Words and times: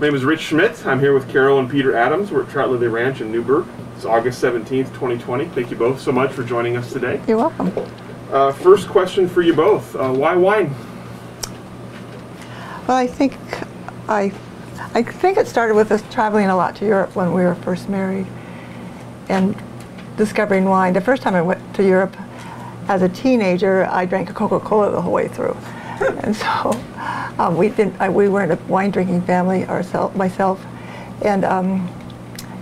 my 0.00 0.06
name 0.06 0.14
is 0.14 0.24
Rich 0.24 0.40
Schmidt. 0.40 0.86
I'm 0.86 0.98
here 0.98 1.12
with 1.12 1.28
Carol 1.28 1.58
and 1.58 1.68
Peter 1.68 1.94
Adams. 1.94 2.30
We're 2.30 2.44
at 2.44 2.48
Trout 2.48 2.70
Lily 2.70 2.88
Ranch 2.88 3.20
in 3.20 3.30
Newberg. 3.30 3.66
It's 3.94 4.06
August 4.06 4.42
17th, 4.42 4.86
2020. 4.94 5.44
Thank 5.48 5.70
you 5.70 5.76
both 5.76 6.00
so 6.00 6.10
much 6.10 6.32
for 6.32 6.42
joining 6.42 6.78
us 6.78 6.90
today. 6.90 7.20
You're 7.28 7.36
welcome. 7.36 7.70
Uh, 8.32 8.50
first 8.50 8.88
question 8.88 9.28
for 9.28 9.42
you 9.42 9.52
both 9.52 9.94
uh, 9.94 10.10
Why 10.10 10.36
wine? 10.36 10.74
Well, 12.88 12.96
I 12.96 13.06
think 13.06 13.36
I, 14.08 14.32
I 14.94 15.02
think 15.02 15.36
it 15.36 15.46
started 15.46 15.74
with 15.74 15.92
us 15.92 16.02
traveling 16.10 16.46
a 16.46 16.56
lot 16.56 16.76
to 16.76 16.86
Europe 16.86 17.14
when 17.14 17.34
we 17.34 17.42
were 17.42 17.56
first 17.56 17.90
married, 17.90 18.26
and 19.28 19.54
discovering 20.16 20.64
wine. 20.64 20.94
The 20.94 21.02
first 21.02 21.20
time 21.20 21.34
I 21.34 21.42
went 21.42 21.74
to 21.74 21.86
Europe 21.86 22.16
as 22.88 23.02
a 23.02 23.08
teenager, 23.10 23.84
I 23.90 24.06
drank 24.06 24.30
a 24.30 24.32
Coca-Cola 24.32 24.92
the 24.92 25.02
whole 25.02 25.12
way 25.12 25.28
through, 25.28 25.58
and 26.22 26.34
so 26.34 26.72
um, 27.38 27.56
we 27.56 27.68
didn't. 27.68 28.00
I, 28.00 28.08
we 28.08 28.28
weren't 28.28 28.52
a 28.52 28.56
wine 28.66 28.90
drinking 28.90 29.22
family 29.22 29.64
ourselves. 29.66 30.16
Myself, 30.16 30.64
and 31.22 31.44
um, 31.44 31.88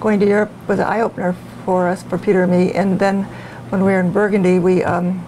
going 0.00 0.20
to 0.20 0.26
Europe 0.26 0.50
was 0.66 0.78
an 0.78 0.86
eye 0.86 1.00
opener 1.00 1.34
for 1.64 1.88
us, 1.88 2.02
for 2.02 2.18
Peter 2.18 2.42
and 2.42 2.52
me. 2.52 2.72
And 2.72 2.98
then 2.98 3.24
when 3.70 3.84
we 3.84 3.92
were 3.92 4.00
in 4.00 4.12
Burgundy, 4.12 4.58
we 4.58 4.82
um, 4.84 5.24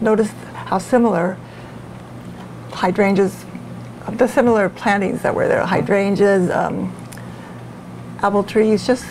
noticed 0.00 0.34
how 0.54 0.78
similar 0.78 1.38
hydrangeas, 2.72 3.44
the 4.12 4.26
similar 4.26 4.68
plantings 4.68 5.22
that 5.22 5.34
were 5.34 5.46
there, 5.46 5.64
hydrangeas, 5.64 6.50
um, 6.50 6.94
apple 8.20 8.42
trees, 8.42 8.86
just 8.86 9.04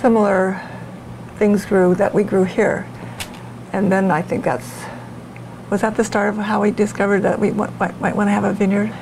similar 0.00 0.60
things 1.36 1.64
grew 1.66 1.94
that 1.94 2.14
we 2.14 2.24
grew 2.24 2.44
here. 2.44 2.86
And 3.72 3.90
then 3.90 4.10
I 4.10 4.22
think 4.22 4.44
that's 4.44 4.84
was 5.72 5.80
that 5.80 5.96
the 5.96 6.04
start 6.04 6.28
of 6.28 6.36
how 6.36 6.60
we 6.60 6.70
discovered 6.70 7.20
that 7.20 7.40
we 7.40 7.50
might, 7.50 7.98
might 7.98 8.14
want 8.14 8.28
to 8.28 8.30
have 8.30 8.44
a 8.44 8.52
vineyard? 8.52 8.92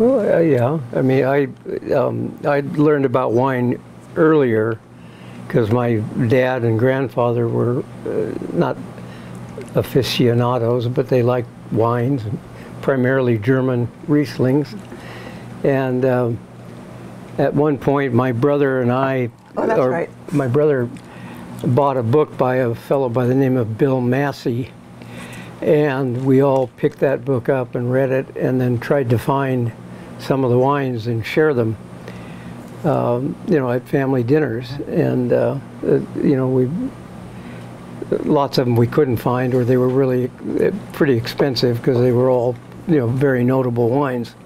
Well, 0.00 0.18
uh, 0.18 0.40
yeah. 0.40 0.80
I 0.92 1.00
mean, 1.00 1.24
I 1.24 1.44
um, 1.94 2.36
I 2.44 2.60
learned 2.74 3.04
about 3.04 3.34
wine 3.34 3.80
earlier 4.16 4.80
because 5.46 5.70
my 5.70 5.98
dad 6.26 6.64
and 6.64 6.76
grandfather 6.76 7.46
were 7.46 7.84
uh, 8.04 8.34
not 8.52 8.76
aficionados, 9.76 10.88
but 10.88 11.08
they 11.08 11.22
liked 11.22 11.48
wines, 11.70 12.22
primarily 12.82 13.38
German 13.38 13.86
Rieslings. 14.08 14.76
And 15.62 16.04
um, 16.04 16.38
at 17.38 17.54
one 17.54 17.78
point, 17.78 18.12
my 18.12 18.32
brother 18.32 18.82
and 18.82 18.90
I, 18.90 19.30
oh, 19.56 19.66
that's 19.68 19.78
or 19.78 19.90
right. 19.90 20.10
my 20.32 20.48
brother 20.48 20.90
bought 21.64 21.96
a 21.96 22.02
book 22.02 22.36
by 22.36 22.56
a 22.56 22.74
fellow 22.74 23.08
by 23.08 23.24
the 23.26 23.34
name 23.36 23.56
of 23.56 23.78
Bill 23.78 24.00
Massee, 24.00 24.70
and 25.60 26.24
we 26.24 26.40
all 26.40 26.68
picked 26.76 27.00
that 27.00 27.24
book 27.24 27.48
up 27.48 27.74
and 27.74 27.92
read 27.92 28.10
it, 28.10 28.36
and 28.36 28.60
then 28.60 28.78
tried 28.78 29.10
to 29.10 29.18
find 29.18 29.72
some 30.18 30.44
of 30.44 30.50
the 30.50 30.58
wines 30.58 31.06
and 31.06 31.24
share 31.24 31.54
them. 31.54 31.76
Um, 32.84 33.34
you 33.48 33.58
know, 33.58 33.72
at 33.72 33.88
family 33.88 34.22
dinners, 34.22 34.70
and 34.86 35.32
uh, 35.32 35.58
uh, 35.84 36.00
you 36.16 36.36
know, 36.36 36.48
we 36.48 36.70
lots 38.24 38.56
of 38.58 38.66
them 38.66 38.76
we 38.76 38.86
couldn't 38.86 39.16
find, 39.16 39.52
or 39.52 39.64
they 39.64 39.76
were 39.76 39.88
really 39.88 40.30
uh, 40.60 40.70
pretty 40.92 41.16
expensive 41.16 41.78
because 41.78 41.98
they 41.98 42.12
were 42.12 42.30
all 42.30 42.54
you 42.86 42.96
know 42.96 43.08
very 43.08 43.42
notable 43.42 43.88
wines. 43.88 44.36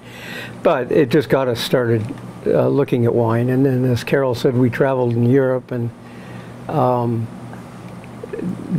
But 0.63 0.91
it 0.91 1.11
just 1.11 1.29
got 1.29 1.47
us 1.47 1.61
started 1.61 2.03
uh, 2.47 2.69
looking 2.69 3.05
at 3.05 3.15
wine, 3.15 3.51
and 3.51 3.67
then 3.67 3.85
as 3.85 4.03
Carol 4.03 4.35
said, 4.35 4.57
we 4.57 4.71
traveled 4.71 5.13
in 5.13 5.29
Europe 5.29 5.71
and. 5.71 5.91
Um, 6.69 7.27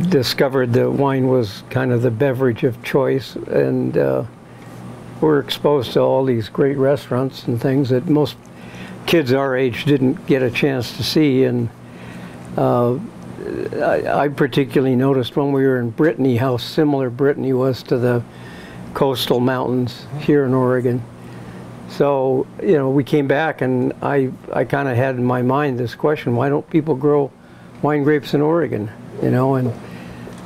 discovered 0.08 0.72
that 0.74 0.90
wine 0.90 1.28
was 1.28 1.62
kind 1.70 1.92
of 1.92 2.02
the 2.02 2.10
beverage 2.10 2.64
of 2.64 2.82
choice, 2.82 3.36
and 3.36 3.96
uh, 3.96 4.24
we're 5.20 5.38
exposed 5.38 5.92
to 5.92 6.00
all 6.00 6.24
these 6.24 6.48
great 6.48 6.76
restaurants 6.76 7.44
and 7.44 7.60
things 7.60 7.88
that 7.90 8.06
most 8.06 8.36
kids 9.06 9.32
our 9.32 9.56
age 9.56 9.84
didn't 9.84 10.26
get 10.26 10.42
a 10.42 10.50
chance 10.50 10.96
to 10.96 11.02
see. 11.02 11.44
And 11.44 11.68
uh, 12.56 12.94
I, 13.82 14.24
I, 14.24 14.28
particularly 14.28 14.96
noticed 14.96 15.36
when 15.36 15.52
we 15.52 15.64
were 15.66 15.78
in 15.78 15.90
Brittany 15.90 16.36
how 16.36 16.56
similar 16.56 17.10
Brittany 17.10 17.52
was 17.52 17.82
to 17.84 17.98
the 17.98 18.22
coastal 18.94 19.40
mountains 19.40 20.06
here 20.20 20.44
in 20.44 20.54
Oregon. 20.54 21.02
So, 21.88 22.46
you 22.62 22.74
know, 22.74 22.90
we 22.90 23.04
came 23.04 23.28
back 23.28 23.60
and 23.60 23.92
I, 24.02 24.32
I 24.52 24.64
kind 24.64 24.88
of 24.88 24.96
had 24.96 25.16
in 25.16 25.24
my 25.24 25.42
mind 25.42 25.78
this 25.78 25.94
question 25.94 26.34
why 26.34 26.48
don't 26.48 26.68
people 26.70 26.94
grow 26.94 27.30
wine 27.82 28.02
grapes 28.02 28.34
in 28.34 28.40
Oregon? 28.40 28.90
You 29.22 29.30
know, 29.30 29.54
and 29.54 29.72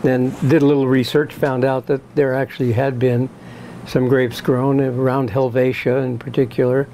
then 0.03 0.31
did 0.49 0.63
a 0.63 0.67
little 0.67 0.87
research, 0.87 1.35
found 1.35 1.65
out 1.65 1.87
that 1.87 2.15
there 2.15 2.35
actually 2.35 2.73
had 2.73 2.99
been 2.99 3.29
some 3.87 4.09
grapes 4.09 4.41
grown 4.41 4.81
around 4.81 5.31
Helvetia 5.31 5.99
in 5.99 6.19
particular, 6.19 6.89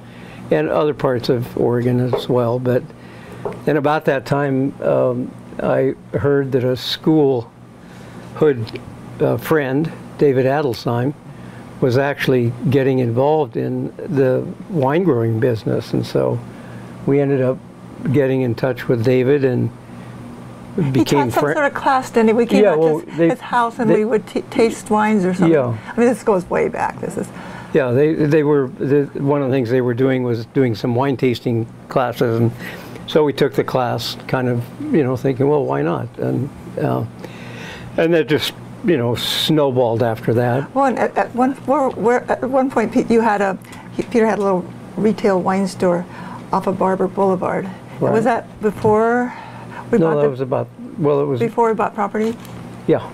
and 0.50 0.68
other 0.68 0.94
parts 0.94 1.28
of 1.28 1.56
Oregon 1.56 2.00
as 2.00 2.28
well. 2.28 2.58
But 2.58 2.82
and 3.66 3.76
about 3.76 4.04
that 4.06 4.24
time, 4.24 4.80
um, 4.82 5.30
I 5.62 5.94
heard 6.16 6.52
that 6.52 6.64
a 6.64 6.76
school 6.76 7.50
hood 8.36 8.80
uh, 9.20 9.36
friend, 9.36 9.92
David 10.18 10.46
Adelsheim, 10.46 11.14
was 11.80 11.98
actually 11.98 12.52
getting 12.70 13.00
involved 13.00 13.56
in 13.56 13.94
the 13.96 14.46
wine 14.70 15.04
growing 15.04 15.40
business, 15.40 15.92
and 15.92 16.06
so 16.06 16.40
we 17.06 17.20
ended 17.20 17.42
up 17.42 17.58
getting 18.12 18.42
in 18.42 18.54
touch 18.54 18.88
with 18.88 19.04
David 19.04 19.44
and 19.44 19.70
became 20.76 20.94
he 20.94 21.04
taught 21.04 21.32
some 21.32 21.52
sort 21.52 21.66
of 21.66 21.74
class, 21.74 22.10
didn't 22.10 22.28
he? 22.28 22.32
We 22.34 22.46
came 22.46 22.64
Yeah, 22.64 22.72
out 22.72 22.78
well, 22.78 23.00
to 23.00 23.06
his, 23.06 23.18
they- 23.18 23.28
his 23.30 23.40
house 23.40 23.78
and 23.78 23.88
they- 23.90 23.96
we 23.96 24.04
would 24.04 24.26
t- 24.26 24.42
taste 24.50 24.90
wines 24.90 25.24
or 25.24 25.34
something. 25.34 25.52
Yeah. 25.52 25.76
I 25.86 25.98
mean, 26.00 26.08
this 26.08 26.22
goes 26.22 26.48
way 26.50 26.68
back. 26.68 27.00
This 27.00 27.16
is. 27.16 27.28
Yeah, 27.72 27.90
they 27.90 28.14
they 28.14 28.44
were 28.44 28.68
the, 28.78 29.06
one 29.20 29.42
of 29.42 29.48
the 29.48 29.54
things 29.54 29.68
they 29.68 29.80
were 29.80 29.94
doing 29.94 30.22
was 30.22 30.46
doing 30.46 30.76
some 30.76 30.94
wine 30.94 31.16
tasting 31.16 31.66
classes, 31.88 32.38
and 32.40 32.52
so 33.08 33.24
we 33.24 33.32
took 33.32 33.54
the 33.54 33.64
class, 33.64 34.16
kind 34.28 34.48
of 34.48 34.62
you 34.94 35.02
know 35.02 35.16
thinking, 35.16 35.48
well, 35.48 35.64
why 35.64 35.82
not? 35.82 36.06
And 36.18 36.48
uh, 36.80 37.04
and 37.96 38.14
that 38.14 38.28
just 38.28 38.52
you 38.84 38.96
know 38.96 39.16
snowballed 39.16 40.04
after 40.04 40.32
that. 40.34 40.72
Well, 40.72 40.96
at, 40.96 41.16
at 41.18 41.34
one 41.34 41.52
where, 41.66 41.88
where, 41.90 42.30
at 42.30 42.48
one 42.48 42.70
point, 42.70 42.92
Pete, 42.92 43.10
you 43.10 43.20
had 43.20 43.40
a 43.40 43.58
Peter 43.96 44.24
had 44.26 44.38
a 44.38 44.42
little 44.42 44.64
retail 44.96 45.40
wine 45.42 45.66
store 45.66 46.06
off 46.52 46.68
of 46.68 46.76
Barbur 46.76 47.12
Boulevard. 47.12 47.68
Right. 47.98 48.12
Was 48.12 48.22
that 48.22 48.46
before 48.62 49.34
we 49.94 49.98
No, 49.98 50.10
bought 50.10 50.16
that 50.16 50.22
the, 50.22 50.30
was 50.30 50.40
about 50.40 50.68
well, 50.98 51.20
it 51.20 51.24
was 51.26 51.40
before 51.40 51.68
we 51.68 51.74
bought 51.74 51.94
property? 51.94 52.36
yeah, 52.86 53.08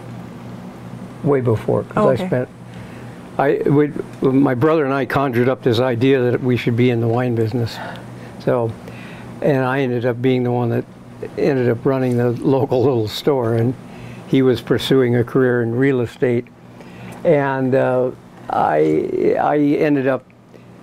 way 1.22 1.40
before 1.40 1.82
because 1.82 2.04
Oh, 2.04 2.08
I 2.10 2.12
okay. 2.14 2.26
spent. 2.26 2.48
I 3.38 3.62
we, 3.66 3.92
my 4.22 4.54
brother 4.54 4.84
and 4.84 4.92
I 4.92 5.06
conjured 5.06 5.48
up 5.48 5.62
this 5.62 5.78
idea 5.78 6.30
that 6.30 6.42
we 6.42 6.56
should 6.56 6.76
be 6.76 6.90
in 6.90 7.00
the 7.00 7.08
wine 7.08 7.34
business, 7.34 7.76
so, 8.40 8.72
and 9.40 9.64
I 9.64 9.80
ended 9.80 10.04
up 10.06 10.20
being 10.20 10.42
the 10.42 10.52
one 10.52 10.70
that 10.70 10.84
ended 11.38 11.68
up 11.68 11.84
running 11.84 12.16
the 12.16 12.30
local 12.30 12.82
little 12.82 13.08
store, 13.08 13.54
and 13.54 13.74
he 14.26 14.42
was 14.42 14.60
pursuing 14.60 15.16
a 15.16 15.24
career 15.24 15.62
in 15.62 15.74
real 15.74 16.00
estate, 16.00 16.46
and 17.24 17.74
uh, 17.74 18.10
I 18.50 19.36
I 19.40 19.58
ended 19.58 20.06
up 20.06 20.24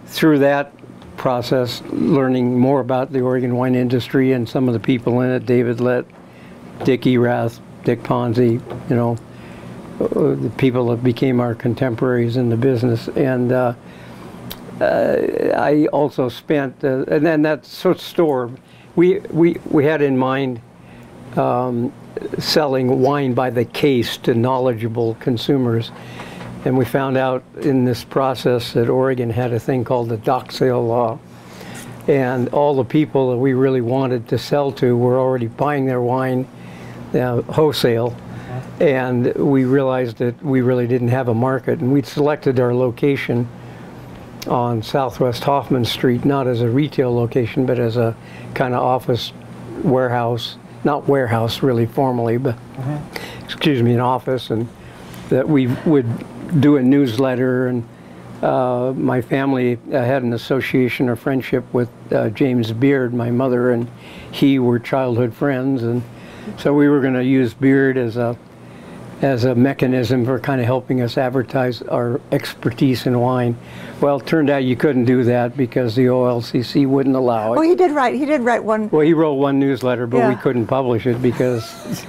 through 0.06 0.40
that 0.40 0.72
process 1.18 1.82
learning 1.90 2.58
more 2.58 2.80
about 2.80 3.12
the 3.12 3.22
Oregon 3.22 3.56
wine 3.56 3.76
industry 3.76 4.32
and 4.32 4.48
some 4.48 4.68
of 4.68 4.74
the 4.74 4.80
people 4.80 5.22
in 5.22 5.32
it, 5.32 5.46
David 5.46 5.82
Lett, 5.82 6.06
Dick 6.84 7.06
Erath, 7.06 7.60
Dick 7.84 8.04
Ponzi, 8.04 8.62
you 8.90 8.96
know, 8.96 9.18
the 10.00 10.52
people 10.58 10.88
that 10.88 11.04
became 11.04 11.40
our 11.40 11.56
contemporaries 11.56 12.38
in 12.38 12.50
the 12.50 12.58
business. 12.58 13.08
And 13.10 13.52
uh, 13.52 13.74
uh, 14.80 15.54
I 15.56 15.88
also 15.88 16.30
spent, 16.30 16.84
uh, 16.84 17.04
and 17.08 17.26
then 17.26 17.42
that 17.42 17.66
sort 17.66 17.98
of 17.98 18.02
store, 18.02 18.52
we, 18.96 19.20
we, 19.32 19.58
we 19.70 19.86
had 19.86 20.02
in 20.02 20.18
mind 20.18 20.62
um, 21.36 21.92
selling 22.38 23.02
wine 23.02 23.34
by 23.34 23.50
the 23.50 23.66
case 23.66 24.18
to 24.18 24.34
knowledgeable 24.34 25.16
consumers. 25.16 25.92
And 26.68 26.78
we 26.78 26.84
found 26.84 27.16
out 27.16 27.46
in 27.62 27.86
this 27.86 28.04
process 28.04 28.74
that 28.74 28.90
Oregon 28.90 29.30
had 29.30 29.54
a 29.54 29.60
thing 29.60 29.86
called 29.86 30.10
the 30.10 30.18
dock 30.18 30.52
sale 30.52 30.86
law. 30.86 31.18
And 32.10 32.50
all 32.50 32.76
the 32.76 32.84
people 32.84 33.32
that 33.32 33.38
we 33.38 33.54
really 33.54 33.80
wanted 33.80 34.28
to 34.28 34.38
sell 34.38 34.74
to 34.74 34.98
were 34.98 35.18
already 35.18 35.48
buying 35.48 35.86
their 35.86 36.02
wine 36.02 36.46
uh, 37.14 37.42
wholesale. 37.44 38.14
And 38.82 39.34
we 39.36 39.64
realized 39.64 40.18
that 40.18 40.44
we 40.44 40.60
really 40.60 40.88
didn't 40.88 41.08
have 41.08 41.30
a 41.30 41.34
market. 41.34 41.80
And 41.80 41.94
we'd 41.94 42.06
selected 42.06 42.60
our 42.60 42.76
location 42.76 43.48
on 44.48 44.84
Southwest 44.84 45.46
Hoffman 45.46 45.86
Street, 45.86 46.26
not 46.26 46.48
as 46.48 46.60
a 46.60 46.70
retail 46.70 47.16
location, 47.16 47.66
but 47.66 47.80
as 47.80 47.96
a 47.96 48.14
kind 48.56 48.74
of 48.74 48.84
office 48.84 49.32
warehouse, 49.84 50.58
not 50.84 51.08
warehouse 51.08 51.64
really 51.64 51.86
formally, 51.86 52.38
but 52.38 52.58
excuse 53.46 53.82
me, 53.82 53.94
an 53.94 54.02
office, 54.02 54.50
and 54.50 54.68
that 55.30 55.48
we 55.48 55.68
would 55.86 56.06
do 56.60 56.78
a 56.78 56.84
newsletter. 56.84 57.68
And 57.68 57.88
uh, 58.42 58.94
my 58.96 59.22
family 59.22 59.80
uh, 59.88 59.92
had 59.92 60.24
an 60.24 60.34
association 60.34 61.10
or 61.10 61.16
friendship 61.16 61.66
with 61.74 61.90
uh, 62.12 62.30
James 62.30 62.72
Beard. 62.72 63.14
My 63.14 63.32
mother 63.32 63.72
and 63.72 63.90
he 64.32 64.60
were 64.60 64.80
childhood 64.80 65.34
friends, 65.34 65.84
and 65.84 66.04
so 66.58 66.74
we 66.74 66.88
were 66.88 67.02
going 67.02 67.16
to 67.16 67.24
use 67.24 67.54
Beard 67.54 67.98
as 67.98 68.18
a 68.18 68.38
as 69.22 69.46
a 69.46 69.56
mechanism 69.56 70.24
for 70.26 70.40
kind 70.40 70.62
of 70.62 70.68
helping 70.68 71.02
us 71.02 71.18
advertise 71.18 71.82
our 71.84 72.22
expertise 72.32 73.08
in 73.08 73.20
wine. 73.20 73.58
Well, 74.00 74.20
it 74.20 74.28
turned 74.28 74.50
out 74.50 74.64
you 74.64 74.76
couldn't 74.76 75.06
do 75.06 75.24
that 75.24 75.58
because 75.58 75.96
the 75.96 76.06
OLCC 76.06 76.88
wouldn't 76.88 77.16
allow 77.16 77.54
it. 77.54 77.56
Well, 77.56 77.68
he 77.68 77.76
did 77.76 77.92
write. 77.92 78.14
He 78.16 78.26
did 78.26 78.42
write 78.42 78.64
one. 78.64 78.90
Well, 78.90 79.02
he 79.02 79.14
wrote 79.14 79.34
one 79.34 79.60
newsletter, 79.60 80.06
but 80.06 80.30
we 80.30 80.36
couldn't 80.36 80.68
publish 80.68 81.08
it 81.08 81.20
because, 81.22 82.06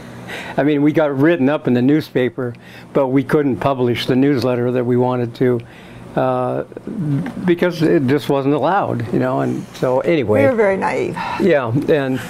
I 0.57 0.63
mean, 0.63 0.83
we 0.83 0.93
got 0.93 1.17
written 1.17 1.49
up 1.49 1.67
in 1.67 1.75
the 1.75 1.83
newspaper, 1.83 2.55
but 2.93 3.09
we 3.09 3.23
couldn't 3.25 3.57
publish 3.57 4.07
the 4.07 4.17
newsletter 4.17 4.71
that 4.73 4.85
we 4.85 4.97
wanted 4.97 5.35
to 5.37 5.61
uh, 6.17 6.65
because 7.45 7.83
it 7.83 8.07
just 8.07 8.29
wasn't 8.29 8.55
allowed, 8.55 9.13
you 9.13 9.19
know. 9.19 9.41
And 9.41 9.65
so, 9.77 10.01
anyway, 10.01 10.43
We 10.43 10.49
were 10.49 10.57
very 10.57 10.77
naive. 10.77 11.17
yeah, 11.41 11.73
and 11.89 12.21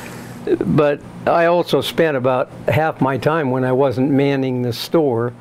but 0.76 1.00
I 1.26 1.46
also 1.46 1.80
spent 1.80 2.16
about 2.16 2.50
half 2.68 3.00
my 3.00 3.18
time 3.18 3.50
when 3.50 3.64
I 3.64 3.72
wasn't 3.72 4.10
manning 4.10 4.62
the 4.62 4.72
store 4.72 5.32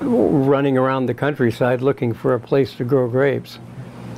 running 0.00 0.78
around 0.78 1.06
the 1.06 1.14
countryside 1.14 1.82
looking 1.82 2.12
for 2.12 2.34
a 2.34 2.40
place 2.40 2.74
to 2.76 2.84
grow 2.84 3.08
grapes. 3.08 3.58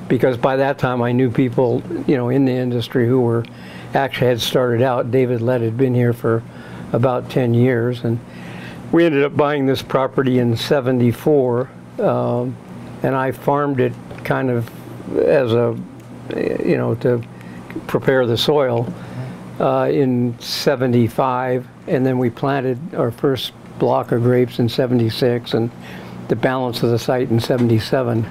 Because 0.08 0.36
by 0.36 0.56
that 0.56 0.78
time 0.78 1.00
I 1.00 1.12
knew 1.12 1.30
people, 1.30 1.82
you 2.06 2.16
know, 2.16 2.28
in 2.28 2.44
the 2.44 2.52
industry 2.52 3.06
who 3.06 3.20
were 3.20 3.44
actually 3.94 4.28
had 4.28 4.40
started 4.40 4.82
out. 4.82 5.10
David 5.10 5.40
Lett 5.40 5.60
had 5.60 5.76
been 5.76 5.94
here 5.94 6.12
for 6.12 6.42
about 6.92 7.30
10 7.30 7.54
years 7.54 8.04
and 8.04 8.18
we 8.92 9.04
ended 9.04 9.24
up 9.24 9.36
buying 9.36 9.66
this 9.66 9.82
property 9.82 10.38
in 10.38 10.56
74 10.56 11.70
um, 11.98 12.56
and 13.02 13.14
I 13.14 13.32
farmed 13.32 13.80
it 13.80 13.92
kind 14.24 14.50
of 14.50 14.70
as 15.18 15.52
a, 15.52 15.78
you 16.36 16.76
know, 16.76 16.94
to 16.96 17.22
prepare 17.86 18.26
the 18.26 18.36
soil 18.36 18.92
uh, 19.60 19.88
in 19.90 20.38
75, 20.38 21.66
and 21.86 22.04
then 22.04 22.18
we 22.18 22.30
planted 22.30 22.94
our 22.94 23.10
first 23.10 23.52
block 23.78 24.12
of 24.12 24.22
grapes 24.22 24.58
in 24.58 24.68
76, 24.68 25.54
and 25.54 25.70
the 26.28 26.36
balance 26.36 26.82
of 26.82 26.90
the 26.90 26.98
site 26.98 27.30
in 27.30 27.40
77. 27.40 28.28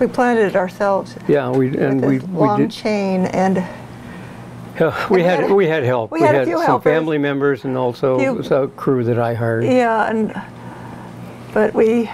We 0.00 0.06
planted 0.06 0.46
it 0.46 0.56
ourselves. 0.56 1.16
Yeah, 1.26 1.50
we 1.50 1.76
and 1.76 2.00
we 2.00 2.18
we 2.20 2.26
long 2.26 2.60
did. 2.60 2.70
chain 2.70 3.26
and 3.26 3.64
uh, 4.80 5.06
we 5.10 5.16
we 5.18 5.22
had 5.22 5.40
had 5.40 5.50
we 5.50 5.66
had 5.66 5.82
help. 5.84 6.10
we 6.10 6.20
had 6.20 6.34
a 6.34 6.44
few 6.44 6.56
some 6.58 6.66
helpers. 6.66 6.84
family 6.92 7.18
members 7.18 7.64
and 7.64 7.76
also 7.76 8.18
Few- 8.18 8.38
a 8.56 8.68
crew 8.68 9.04
that 9.04 9.18
I 9.18 9.34
hired. 9.34 9.64
yeah, 9.64 10.08
and 10.10 10.40
but 11.52 11.74
we 11.74 12.10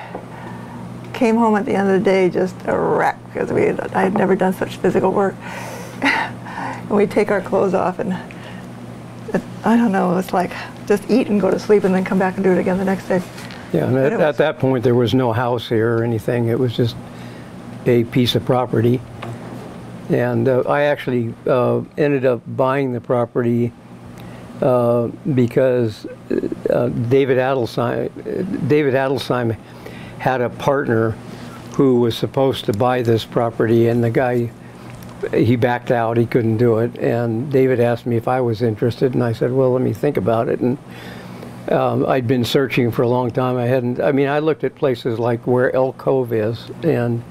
came 1.12 1.36
home 1.36 1.56
at 1.56 1.64
the 1.64 1.74
end 1.74 1.88
of 1.90 1.98
the 1.98 2.04
day 2.04 2.28
just 2.28 2.56
a 2.66 2.76
wreck 2.76 3.18
because 3.32 3.52
we 3.52 3.62
had, 3.62 3.80
I 3.94 4.02
had 4.02 4.14
never 4.14 4.34
done 4.34 4.52
such 4.52 4.76
physical 4.76 5.12
work. 5.12 5.34
and 6.02 6.90
we 6.90 7.06
take 7.06 7.30
our 7.30 7.40
clothes 7.40 7.72
off 7.74 7.98
and 7.98 8.12
it, 9.32 9.42
I 9.64 9.76
don't 9.76 9.92
know, 9.92 10.16
it's 10.18 10.32
like 10.32 10.52
just 10.86 11.08
eat 11.10 11.28
and 11.28 11.40
go 11.40 11.50
to 11.50 11.58
sleep 11.58 11.84
and 11.84 11.94
then 11.94 12.04
come 12.04 12.18
back 12.18 12.34
and 12.34 12.44
do 12.44 12.52
it 12.52 12.58
again 12.58 12.78
the 12.78 12.84
next 12.84 13.08
day. 13.08 13.22
Yeah, 13.72 13.86
and 13.86 13.96
at, 13.96 14.12
at 14.12 14.36
that 14.36 14.58
point 14.58 14.84
there 14.84 14.94
was 14.94 15.14
no 15.14 15.32
house 15.32 15.68
here 15.68 15.98
or 15.98 16.04
anything. 16.04 16.46
It 16.46 16.58
was 16.58 16.76
just 16.76 16.96
a 17.86 18.04
piece 18.04 18.34
of 18.34 18.44
property. 18.44 19.00
And 20.10 20.48
uh, 20.48 20.60
I 20.62 20.82
actually 20.82 21.34
uh, 21.46 21.82
ended 21.96 22.26
up 22.26 22.42
buying 22.56 22.92
the 22.92 23.00
property 23.00 23.72
uh, 24.60 25.08
because 25.34 26.06
uh, 26.70 26.88
David 26.88 27.38
Adelsheim, 27.38 28.68
David 28.68 28.94
Adelsheim 28.94 29.56
had 30.18 30.40
a 30.40 30.50
partner 30.50 31.10
who 31.74 32.00
was 32.00 32.16
supposed 32.16 32.64
to 32.66 32.72
buy 32.72 33.02
this 33.02 33.24
property, 33.24 33.88
and 33.88 34.02
the 34.04 34.10
guy 34.10 34.50
he 35.32 35.56
backed 35.56 35.90
out. 35.90 36.16
He 36.16 36.26
couldn't 36.26 36.58
do 36.58 36.78
it, 36.78 36.96
and 36.98 37.50
David 37.50 37.80
asked 37.80 38.06
me 38.06 38.16
if 38.16 38.28
I 38.28 38.40
was 38.40 38.62
interested, 38.62 39.14
and 39.14 39.22
I 39.22 39.32
said, 39.32 39.52
"Well, 39.52 39.72
let 39.72 39.82
me 39.82 39.92
think 39.92 40.16
about 40.16 40.48
it." 40.48 40.60
And 40.60 40.78
um, 41.70 42.06
I'd 42.06 42.26
been 42.28 42.44
searching 42.44 42.90
for 42.90 43.02
a 43.02 43.08
long 43.08 43.30
time. 43.30 43.56
I 43.56 43.66
hadn't. 43.66 44.00
I 44.00 44.12
mean, 44.12 44.28
I 44.28 44.38
looked 44.38 44.64
at 44.64 44.74
places 44.74 45.18
like 45.18 45.46
where 45.46 45.74
Elk 45.74 45.98
Cove 45.98 46.32
is, 46.32 46.70
and 46.82 47.22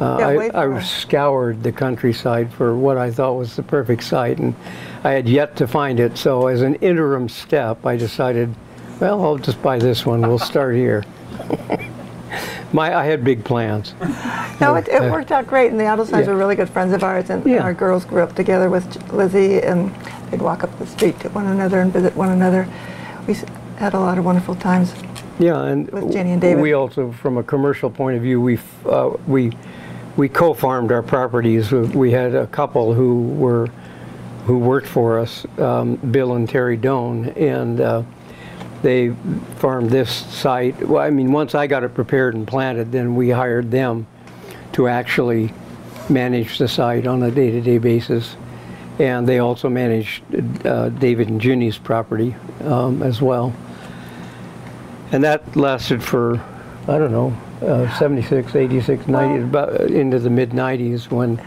uh, 0.00 0.16
Yeah, 0.18 0.50
I, 0.54 0.76
I 0.76 0.82
scoured 0.82 1.62
the 1.62 1.72
countryside 1.72 2.52
for 2.52 2.76
what 2.76 2.96
I 2.98 3.10
thought 3.10 3.34
was 3.34 3.56
the 3.56 3.62
perfect 3.62 4.02
site, 4.04 4.38
and 4.38 4.54
I 5.04 5.10
had 5.12 5.28
yet 5.28 5.56
to 5.56 5.66
find 5.66 6.00
it. 6.00 6.16
So, 6.18 6.46
as 6.48 6.62
an 6.62 6.74
interim 6.76 7.28
step, 7.28 7.84
I 7.86 7.96
decided, 7.96 8.54
well, 9.00 9.22
I'll 9.24 9.38
just 9.38 9.60
buy 9.62 9.78
this 9.78 10.04
one. 10.06 10.20
We'll 10.22 10.38
start 10.38 10.74
here. 10.74 11.04
My, 12.72 12.92
I 12.96 13.04
had 13.04 13.22
big 13.22 13.44
plans. 13.44 13.94
No, 14.60 14.74
it, 14.74 14.88
it 14.88 15.12
worked 15.12 15.30
out 15.30 15.46
great, 15.46 15.70
and 15.70 15.78
the 15.78 15.84
Adelsheims 15.84 16.26
Yeah. 16.26 16.32
were 16.32 16.36
really 16.36 16.56
good 16.56 16.68
friends 16.70 16.92
of 16.92 17.04
ours, 17.04 17.30
and 17.30 17.44
Yeah. 17.46 17.62
our 17.62 17.72
girls 17.74 18.04
grew 18.04 18.22
up 18.22 18.34
together 18.34 18.68
with 18.68 19.12
Lizzie, 19.12 19.60
and 19.62 19.94
they'd 20.30 20.42
walk 20.42 20.64
up 20.64 20.76
the 20.80 20.86
street 20.86 21.20
to 21.20 21.28
one 21.28 21.46
another 21.46 21.80
and 21.80 21.92
visit 21.92 22.16
one 22.16 22.30
another. 22.30 22.66
We 23.28 23.36
had 23.76 23.94
a 23.94 24.00
lot 24.00 24.18
of 24.18 24.24
wonderful 24.24 24.56
times. 24.56 24.92
Yeah, 25.38 25.62
and 25.64 25.88
With 25.90 26.12
Ginny 26.12 26.32
and 26.32 26.40
David. 26.40 26.60
we 26.62 26.72
also, 26.72 27.12
from 27.12 27.36
a 27.38 27.42
commercial 27.44 27.90
point 27.90 28.16
of 28.16 28.22
view, 28.22 28.40
we 28.40 28.58
uh, 28.88 29.10
we 29.28 29.52
we 30.16 30.28
co-farmed 30.28 30.92
our 30.92 31.02
properties. 31.02 31.72
We- 31.72 32.12
had 32.12 32.34
a 32.34 32.46
couple 32.46 32.94
who 32.94 33.22
were 33.28 33.68
who 34.46 34.58
worked 34.58 34.86
for 34.86 35.18
us, 35.18 35.46
um, 35.58 35.96
Bill 35.96 36.34
and 36.34 36.46
Terry 36.46 36.76
Doan, 36.76 37.30
and 37.30 37.80
uh, 37.80 38.02
they 38.82 39.08
farmed 39.56 39.88
this 39.88 40.10
site. 40.10 40.86
Well, 40.86 41.02
I 41.02 41.08
mean, 41.08 41.32
once 41.32 41.54
I 41.54 41.66
got 41.66 41.82
it 41.82 41.94
prepared 41.94 42.34
and 42.34 42.46
planted, 42.46 42.92
then 42.92 43.16
we 43.16 43.30
hired 43.30 43.70
them 43.70 44.06
to 44.72 44.86
actually 44.86 45.50
manage 46.10 46.58
the 46.58 46.68
site 46.68 47.06
on 47.06 47.22
a 47.22 47.30
day-to-day 47.30 47.78
basis. 47.78 48.36
And 48.98 49.26
they 49.26 49.38
also 49.38 49.70
managed 49.70 50.22
uh, 50.66 50.90
David 50.90 51.28
and 51.28 51.40
Ginny's 51.40 51.78
property 51.78 52.36
um, 52.60 53.02
as 53.02 53.22
well. 53.22 53.54
And 55.10 55.24
that 55.24 55.56
lasted 55.56 56.02
for, 56.02 56.38
I 56.86 56.98
don't 56.98 57.12
know, 57.12 57.34
uh, 57.64 57.98
76, 57.98 58.54
86, 58.54 59.08
90, 59.08 59.44
about 59.44 59.80
uh, 59.80 59.84
into 59.84 60.18
the 60.18 60.30
mid 60.30 60.50
90s 60.50 61.10
when 61.10 61.40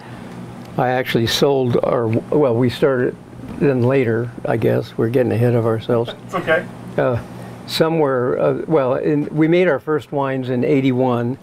I 0.78 0.90
actually 0.90 1.28
sold 1.28 1.78
our, 1.84 2.08
well, 2.08 2.56
we 2.56 2.70
started 2.70 3.16
then 3.60 3.84
later, 3.84 4.32
I 4.46 4.58
guess. 4.58 4.98
We're 4.98 5.10
getting 5.10 5.32
ahead 5.32 5.56
of 5.56 5.66
ourselves. 5.66 6.14
It's 6.26 6.36
okay. 6.36 6.66
Uh, 6.98 7.22
somewhere, 7.66 8.40
uh, 8.40 8.62
well, 8.68 8.96
in, 8.96 9.26
we 9.36 9.48
made 9.48 9.68
our 9.68 9.80
first 9.80 10.12
wines 10.12 10.50
in 10.50 10.64
81, 10.64 11.38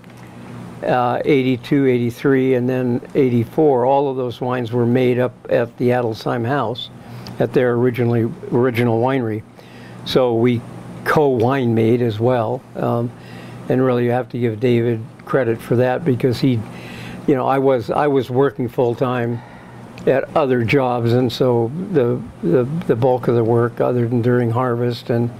uh, 0.85 1.23
82, 1.25 1.87
83, 1.87 2.55
and 2.55 2.69
then 2.69 3.01
84. 3.15 3.87
All 3.87 4.11
of 4.11 4.17
those 4.17 4.41
wines 4.41 4.73
were 4.73 4.87
made 4.87 5.19
up 5.19 5.35
at 5.49 5.77
the 5.79 5.89
Adelsheim 5.91 6.47
House 6.47 6.91
at 7.39 7.53
their 7.53 7.73
originally 7.73 8.31
original 8.53 9.01
winery. 9.01 9.43
So 10.05 10.35
we 10.35 10.61
co-wine 11.05 11.75
made 11.75 12.03
as 12.03 12.21
well. 12.21 12.63
Um, 12.77 13.11
and 13.69 13.85
really 13.85 14.05
you 14.05 14.11
have 14.11 14.29
to 14.31 14.39
give 14.39 14.61
David 14.61 15.05
credit 15.25 15.61
for 15.61 15.77
that 15.77 16.05
because 16.05 16.41
he, 16.41 16.61
you 17.27 17.35
know, 17.35 17.47
I 17.47 17.59
was 17.59 17.91
I 17.91 18.07
was 18.07 18.31
working 18.31 18.69
full 18.69 18.95
time 18.95 19.41
at 20.07 20.25
other 20.37 20.65
jobs, 20.65 21.13
and 21.13 21.33
so 21.33 21.71
the, 21.93 22.21
the 22.43 22.65
the 22.87 22.97
bulk 22.97 23.29
of 23.29 23.35
the 23.35 23.45
work, 23.45 23.81
other 23.81 24.07
than 24.09 24.23
during 24.23 24.51
harvest 24.51 25.11
and 25.11 25.31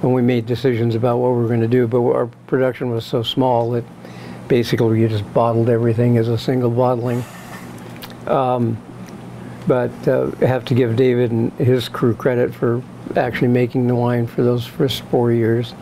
when 0.00 0.14
we 0.14 0.22
made 0.22 0.46
decisions 0.46 0.94
about 0.94 1.18
what 1.18 1.30
we 1.32 1.36
were 1.36 1.48
going 1.48 1.60
to 1.60 1.68
do, 1.68 1.86
but 1.86 2.00
our 2.00 2.26
production 2.46 2.90
was 2.90 3.04
so 3.04 3.22
small 3.22 3.70
that 3.70 3.84
basically 4.48 5.00
we 5.00 5.08
just 5.08 5.30
bottled 5.34 5.68
everything 5.68 6.16
as 6.16 6.28
a 6.28 6.38
single 6.38 6.70
bottling. 6.70 7.22
Um, 8.26 8.78
but 9.66 9.92
uh, 10.08 10.30
have 10.38 10.64
to 10.66 10.74
give 10.74 10.96
David 10.96 11.30
and 11.30 11.52
his 11.52 11.88
crew 11.88 12.14
credit 12.14 12.54
for 12.54 12.82
actually 13.16 13.48
making 13.48 13.86
the 13.86 13.94
wine 13.94 14.26
for 14.26 14.42
those 14.42 14.66
first 14.66 15.02
four 15.04 15.32
years. 15.32 15.74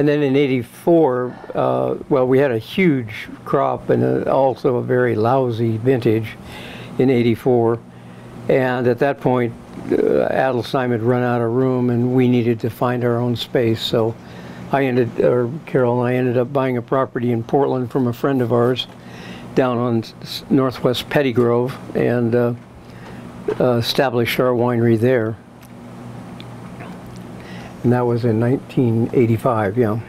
And 0.00 0.08
then 0.08 0.22
in 0.22 0.34
'84, 0.34 1.36
uh, 1.54 1.94
well, 2.08 2.26
we 2.26 2.38
had 2.38 2.50
a 2.50 2.58
huge 2.58 3.28
crop 3.44 3.90
and 3.90 4.02
a, 4.02 4.32
also 4.32 4.76
a 4.76 4.82
very 4.82 5.14
lousy 5.14 5.76
vintage 5.76 6.38
in 6.98 7.10
'84. 7.10 7.78
And 8.48 8.86
at 8.86 8.98
that 9.00 9.20
point, 9.20 9.52
uh, 9.92 10.26
Adelsheim 10.30 10.92
had 10.92 11.02
run 11.02 11.22
out 11.22 11.42
of 11.42 11.52
room, 11.52 11.90
and 11.90 12.14
we 12.14 12.28
needed 12.28 12.60
to 12.60 12.70
find 12.70 13.04
our 13.04 13.18
own 13.18 13.36
space. 13.36 13.82
So 13.82 14.14
I 14.72 14.86
ended, 14.86 15.20
or 15.20 15.50
Carol 15.66 16.02
and 16.02 16.08
I 16.08 16.16
ended 16.16 16.38
up 16.38 16.50
buying 16.50 16.78
a 16.78 16.82
property 16.82 17.30
in 17.30 17.44
Portland 17.44 17.92
from 17.92 18.06
a 18.06 18.14
friend 18.14 18.40
of 18.40 18.54
ours 18.54 18.86
down 19.54 19.76
on 19.76 20.02
northwest 20.48 21.10
Pettygrove, 21.10 21.74
and 21.94 22.34
uh, 22.34 22.54
uh, 23.60 23.76
established 23.76 24.40
our 24.40 24.54
winery 24.54 24.98
there. 24.98 25.36
And 27.82 27.92
that 27.92 28.06
was 28.06 28.24
in 28.24 28.40
1985, 28.40 29.78
yeah. 29.78 30.00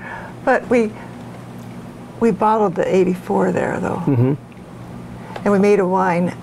But 0.43 0.67
we 0.69 0.91
we 2.19 2.31
bottled 2.31 2.75
the 2.75 2.95
84 2.95 3.51
there 3.51 3.79
though, 3.79 4.01
Mm 4.05 4.15
-hmm. 4.15 4.37
and 5.43 5.53
we 5.53 5.59
made 5.59 5.81
a 5.81 5.87
wine. 5.87 6.33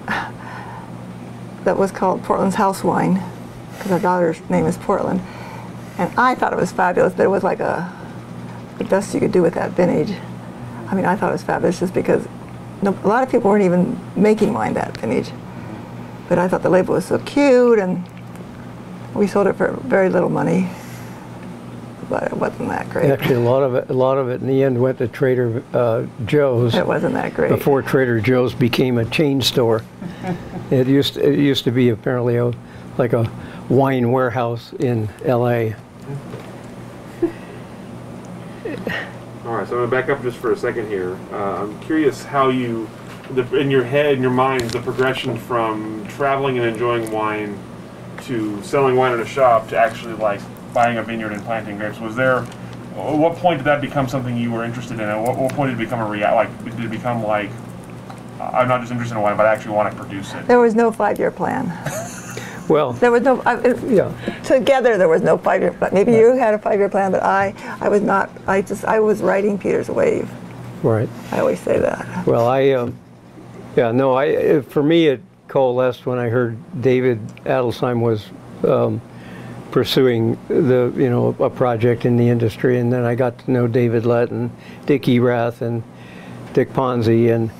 that 1.65 1.77
was 1.77 1.93
called 1.93 2.23
Portland's 2.23 2.57
House 2.57 2.83
Wine, 2.83 3.21
because 3.77 3.93
our 3.93 4.01
daughter's 4.01 4.41
name 4.49 4.69
is 4.69 4.77
Portland. 4.77 5.21
And 5.99 6.11
I 6.17 6.35
thought 6.35 6.53
it 6.53 6.59
was 6.59 6.73
fabulous, 6.73 7.13
but 7.13 7.25
it 7.25 7.31
was 7.31 7.43
like 7.43 7.61
a, 7.63 7.93
the 8.79 8.85
best 8.85 9.13
you 9.15 9.21
could 9.21 9.33
do 9.33 9.43
with 9.43 9.55
that 9.55 9.71
vintage. 9.77 10.15
I 10.91 10.95
mean, 10.95 11.05
I 11.05 11.17
thought 11.17 11.29
it 11.29 11.33
was 11.33 11.43
fabulous 11.43 11.81
just 11.81 11.93
because 11.95 12.23
no, 12.81 12.95
a 13.05 13.09
lot 13.09 13.23
of 13.23 13.31
people 13.31 13.51
weren't 13.51 13.65
even 13.65 13.99
making 14.17 14.55
wine 14.55 14.75
that 14.75 14.97
vintage. 14.97 15.31
But 16.29 16.39
I 16.39 16.49
thought 16.49 16.63
the 16.63 16.71
label 16.71 16.95
was 16.95 17.05
so 17.05 17.19
cute, 17.19 17.79
and 17.79 18.03
we 19.15 19.27
sold 19.27 19.47
it 19.47 19.57
for 19.57 19.73
very 19.83 20.09
little 20.09 20.31
money. 20.31 20.69
But 22.09 22.25
it 22.25 22.33
wasn't 22.33 22.69
that 22.71 22.89
great. 22.89 23.11
Actually, 23.11 23.35
a 23.35 23.41
lot 23.41 23.63
of 23.63 23.75
it, 23.75 23.91
a 23.91 23.93
lot 23.93 24.17
of 24.17 24.31
it 24.31 24.41
in 24.41 24.47
the 24.47 24.63
end 24.63 24.81
went 24.81 24.99
to 24.99 25.09
Trader 25.09 25.63
uh, 25.75 26.07
Joe's. 26.25 26.75
It 26.75 26.87
wasn't 26.87 27.15
that 27.15 27.35
great. 27.35 27.51
before 27.51 27.83
Trader 27.83 28.21
Joe's 28.21 28.55
became 28.55 28.99
a 28.99 29.05
chain 29.05 29.43
store. 29.43 29.85
it 30.71 30.87
used 30.87 31.19
it 31.19 31.39
used 31.39 31.65
to 31.65 31.71
be 31.71 31.91
apparently 31.91 32.37
a 32.37 32.53
like 32.97 33.13
a 33.13 33.31
wine 33.69 34.11
warehouse 34.11 34.73
in 34.75 35.09
L.A. 35.25 35.77
All 39.45 39.55
right, 39.55 39.67
so 39.67 39.75
I'm 39.83 39.89
gonna 39.89 39.91
back 39.91 40.11
up 40.11 40.23
just 40.23 40.37
for 40.37 40.53
a 40.53 40.57
second 40.57 40.89
here. 40.89 41.19
Uh, 41.33 41.63
I'm 41.63 41.81
curious 41.81 42.23
how 42.23 42.51
you, 42.51 42.87
the, 43.31 43.57
in 43.57 43.71
your 43.71 43.83
head, 43.83 44.15
in 44.15 44.21
your 44.21 44.31
mind, 44.31 44.71
the 44.71 44.81
progression 44.81 45.39
from 45.39 46.07
traveling 46.09 46.59
and 46.59 46.67
enjoying 46.67 47.11
wine 47.11 47.59
to 48.25 48.63
selling 48.63 48.97
wine 48.97 49.15
in 49.15 49.21
a 49.21 49.27
shop 49.27 49.69
to 49.69 49.79
actually 49.79 50.13
like 50.15 50.43
buying 50.73 50.99
a 50.99 51.03
vineyard 51.03 51.33
and 51.33 51.43
planting 51.45 51.77
grapes. 51.77 51.99
Was 51.99 52.17
there? 52.17 52.39
At 52.97 53.15
what 53.17 53.37
point 53.37 53.59
did 53.59 53.65
that 53.65 53.81
become 53.81 54.09
something 54.09 54.37
you 54.37 54.51
were 54.51 54.65
interested 54.65 54.95
in? 54.95 55.01
At 55.09 55.21
what, 55.21 55.37
what 55.37 55.53
point 55.53 55.71
did 55.71 55.81
it 55.81 55.85
become 55.85 56.01
a 56.01 56.07
real? 56.09 56.35
Like, 56.35 56.65
did 56.65 56.81
it 56.85 56.91
become 56.91 57.23
like, 57.23 57.51
I'm 58.41 58.69
not 58.69 58.81
just 58.81 58.91
interested 58.93 59.17
in 59.17 59.23
wine, 59.23 59.37
but 59.37 59.47
I 59.47 59.53
actually 59.53 59.73
want 59.75 59.91
to 59.93 59.97
produce 60.01 60.35
it? 60.35 60.47
There 60.47 60.59
was 60.59 60.75
no 60.75 60.91
five-year 60.93 61.31
plan. 61.31 61.73
Well, 62.69 62.93
There 62.93 63.11
was 63.11 63.23
no, 63.23 63.41
I, 63.47 63.57
it, 63.61 63.83
yeah, 63.91 64.13
together 64.43 64.99
there 64.99 65.09
was 65.09 65.23
no 65.23 65.39
five-year 65.39 65.73
plan. 65.73 65.95
Maybe 65.95 66.13
you 66.13 66.35
had 66.37 66.53
a 66.53 66.59
five-year 66.59 66.91
plan, 66.91 67.11
but 67.13 67.23
I, 67.23 67.55
I 67.81 67.89
was 67.89 68.03
not, 68.03 68.29
I 68.47 68.61
just, 68.61 68.85
I 68.85 69.01
was 69.01 69.23
riding 69.23 69.57
Peter's 69.57 69.89
wave. 69.89 70.31
right. 70.83 71.09
I 71.33 71.39
always 71.41 71.61
say 71.61 71.79
that. 71.79 72.27
Well, 72.27 72.47
I, 72.47 72.73
um, 72.73 72.95
yeah, 73.75 73.91
no, 73.91 74.13
I, 74.13 74.25
it- 74.27 74.71
for 74.71 74.83
me, 74.83 75.07
it 75.07 75.23
coalesced 75.49 76.05
when 76.05 76.19
I 76.19 76.29
heard 76.29 76.59
David 76.83 77.27
Adelsheim 77.47 78.01
was 78.03 78.27
um, 78.65 79.01
pursuing 79.71 80.39
the, 80.49 80.93
you 80.97 81.11
know, 81.11 81.37
a 81.41 81.51
project 81.51 82.05
in 82.05 82.17
the 82.17 82.29
industry, 82.29 82.79
and 82.79 82.93
then 82.93 83.05
I 83.05 83.15
got 83.15 83.39
to 83.41 83.51
know 83.51 83.67
David 83.67 84.07
Lett 84.07 84.31
and 84.31 84.51
Dick 84.87 85.09
Erath 85.09 85.63
and 85.63 85.83
Dick 86.53 86.73
Ponzi, 86.73 87.35
and 87.35 87.51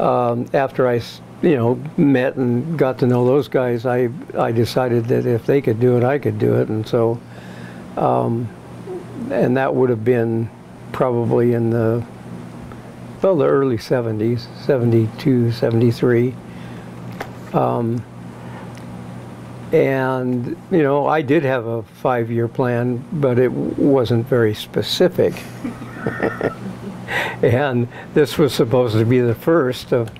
um, 0.00 0.46
after 0.52 0.88
I 0.88 1.00
you 1.42 1.56
know, 1.56 1.74
met 1.98 2.36
and 2.36 2.78
got 2.78 2.98
to 2.98 3.06
know 3.06 3.26
those 3.26 3.48
guys, 3.48 3.84
I, 3.84 4.08
I 4.36 4.50
decided 4.50 5.06
that 5.06 5.26
if 5.26 5.44
they 5.44 5.60
could 5.60 5.78
do 5.78 5.98
it, 5.98 6.02
I 6.02 6.18
could 6.18 6.38
do 6.38 6.54
it, 6.60 6.68
and 6.68 6.86
so, 6.86 7.20
um, 7.96 8.48
and 9.30 9.56
that 9.56 9.74
would 9.74 9.90
have 9.90 10.04
been 10.04 10.48
probably 10.92 11.52
in 11.52 11.70
the 11.70 12.04
well, 13.24 13.36
the 13.36 13.46
early 13.46 13.78
70s, 13.78 14.46
72, 14.66 15.50
73. 15.52 16.34
Um, 17.54 18.04
and, 19.74 20.56
you 20.70 20.84
know, 20.84 21.08
I 21.08 21.20
did 21.20 21.42
have 21.42 21.66
a 21.66 21.82
five 21.82 22.30
year 22.30 22.46
plan, 22.46 23.04
but 23.14 23.40
it 23.40 23.50
wasn't 23.50 24.24
very 24.24 24.54
specific. 24.54 25.34
and 27.42 27.88
this 28.14 28.38
was 28.38 28.54
supposed 28.54 28.96
to 28.96 29.04
be 29.04 29.18
the 29.18 29.34
first 29.34 29.92
of 29.92 30.12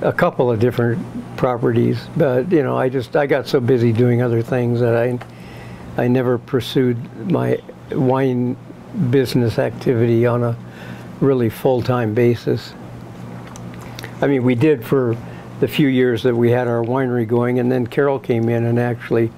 a 0.00 0.14
couple 0.14 0.50
of 0.50 0.60
different 0.60 0.98
properties. 1.36 2.00
But, 2.16 2.50
you 2.50 2.62
know, 2.62 2.78
I 2.78 2.88
just, 2.88 3.14
I 3.14 3.26
got 3.26 3.46
so 3.46 3.60
busy 3.60 3.92
doing 3.92 4.22
other 4.22 4.40
things 4.40 4.80
that 4.80 4.96
I, 4.96 5.18
I 6.02 6.08
never 6.08 6.38
pursued 6.38 6.96
my 7.30 7.60
wine 7.90 8.56
business 9.10 9.58
activity 9.58 10.24
on 10.24 10.42
a 10.42 10.56
really 11.20 11.50
full-time 11.50 12.14
basis. 12.14 12.72
I 14.22 14.26
mean, 14.26 14.42
we 14.42 14.54
did 14.54 14.82
for 14.82 15.18
the 15.62 15.68
few 15.68 15.86
years 15.86 16.24
that 16.24 16.34
we 16.34 16.50
had 16.50 16.66
our 16.66 16.82
winery 16.82 17.24
going, 17.24 17.60
and 17.60 17.70
then 17.70 17.86
Carol 17.86 18.18
came 18.18 18.48
in 18.48 18.64
and 18.64 18.80
actually 18.80 19.30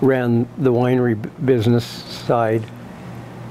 ran 0.00 0.46
the 0.56 0.72
winery 0.72 1.20
business 1.44 1.84
side. 1.84 2.64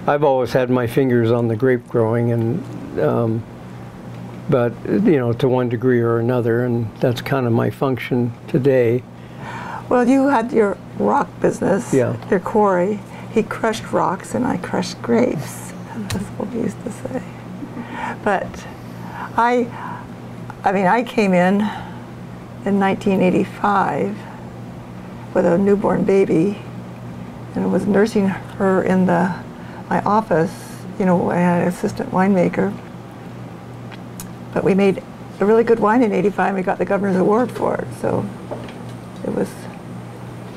I've 0.07 0.23
always 0.23 0.53
had 0.53 0.69
my 0.69 0.87
fingers 0.87 1.29
on 1.29 1.49
the 1.49 1.57
grape 1.57 1.85
growing, 1.89 2.31
and 2.31 2.99
um, 3.01 3.43
but 4.49 4.71
you 4.85 5.17
know, 5.17 5.33
to 5.33 5.49
one 5.49 5.67
degree 5.67 5.99
or 5.99 6.19
another, 6.19 6.63
and 6.63 6.89
that's 7.01 7.21
kind 7.21 7.45
of 7.45 7.51
my 7.51 7.69
function 7.69 8.31
today. 8.47 9.03
Well, 9.89 10.07
you 10.07 10.29
had 10.29 10.53
your 10.53 10.77
rock 10.99 11.27
business, 11.41 11.93
Yeah. 11.93 12.15
your 12.29 12.39
quarry. 12.39 13.01
He 13.33 13.43
crushed 13.43 13.91
rocks 13.91 14.35
and 14.35 14.47
I 14.47 14.55
crushed 14.55 15.01
grapes. 15.01 15.73
That's 15.97 16.25
what 16.37 16.47
we 16.53 16.61
used 16.61 16.81
to 16.85 16.91
say. 16.93 17.21
But 18.23 18.47
I, 19.35 19.67
I 20.63 20.71
mean, 20.71 20.85
I 20.87 21.03
came 21.03 21.33
in 21.33 21.69
in 22.65 22.79
1985 22.79 24.17
with 25.33 25.45
a 25.45 25.57
newborn 25.57 26.03
baby 26.03 26.61
and 27.55 27.71
was 27.71 27.85
nursing 27.85 28.27
her 28.27 28.83
in 28.83 29.05
the 29.05 29.33
my 29.89 30.01
office. 30.03 30.77
You 30.97 31.05
know, 31.05 31.31
I 31.31 31.35
had 31.35 31.61
an 31.63 31.67
assistant 31.67 32.11
winemaker. 32.11 32.73
But 34.53 34.63
we 34.63 34.73
made 34.73 35.03
a 35.39 35.45
really 35.45 35.63
good 35.63 35.79
wine 35.79 36.03
in 36.03 36.11
85 36.13 36.55
we 36.55 36.61
got 36.61 36.77
the 36.77 36.85
governor's 36.85 37.17
award 37.17 37.51
for 37.51 37.75
it. 37.75 37.87
So 37.99 38.25
it 39.25 39.33
was 39.33 39.49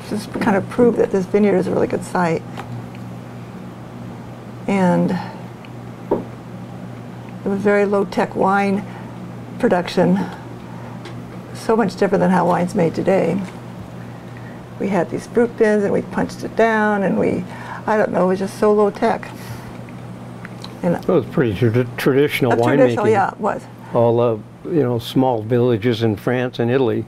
just 0.09 0.31
kind 0.33 0.55
of 0.55 0.69
proved 0.69 0.97
that 0.99 1.11
this 1.11 1.25
vineyard 1.25 1.57
is 1.57 1.67
a 1.67 1.71
really 1.71 1.87
good 1.87 2.03
site. 2.03 2.43
And 4.67 5.11
it 7.45 7.49
was 7.49 7.59
very 7.59 7.85
low-tech 7.85 8.35
wine 8.35 8.83
production, 9.59 10.17
so 11.65 11.75
much 11.75 11.95
different 11.95 12.21
than 12.21 12.29
how 12.29 12.47
wine's 12.47 12.75
made 12.75 12.93
today. 12.93 13.41
We 14.79 14.89
had 14.89 15.09
these 15.09 15.25
fruit 15.27 15.55
bins 15.57 15.83
and 15.83 15.91
we 15.91 16.03
punched 16.03 16.43
it 16.43 16.55
down 16.55 17.03
and 17.03 17.17
we, 17.17 17.43
I 17.87 17.97
don't 17.97 18.11
know, 18.11 18.25
it 18.25 18.27
was 18.27 18.39
just 18.39 18.59
so 18.59 18.71
low-tech. 18.73 19.29
And 20.83 20.95
It 20.95 21.07
was 21.07 21.25
pretty 21.25 21.53
trad- 21.55 21.97
traditional 21.97 22.51
a 22.51 22.55
winemaking. 22.57 22.75
traditional, 22.77 23.09
yeah, 23.09 23.31
it 23.31 23.39
was. 23.39 23.63
All 23.93 24.17
the 24.17 24.69
you 24.69 24.83
know 24.83 24.99
small 24.99 25.41
villages 25.41 26.03
in 26.03 26.15
France 26.15 26.59
and 26.59 26.69
Italy, 26.69 27.05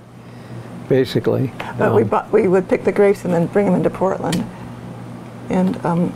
basically. 0.89 1.51
But 1.77 1.93
we 1.93 2.03
Um, 2.03 2.07
bought, 2.07 2.31
we 2.31 2.47
would 2.47 2.67
pick 2.69 2.83
the 2.85 2.91
grapes 2.91 3.25
and 3.25 3.33
then 3.33 3.45
bring 3.47 3.65
them 3.65 3.75
into 3.75 3.89
Portland. 3.89 4.43
And 5.49 5.83
um, 5.85 6.13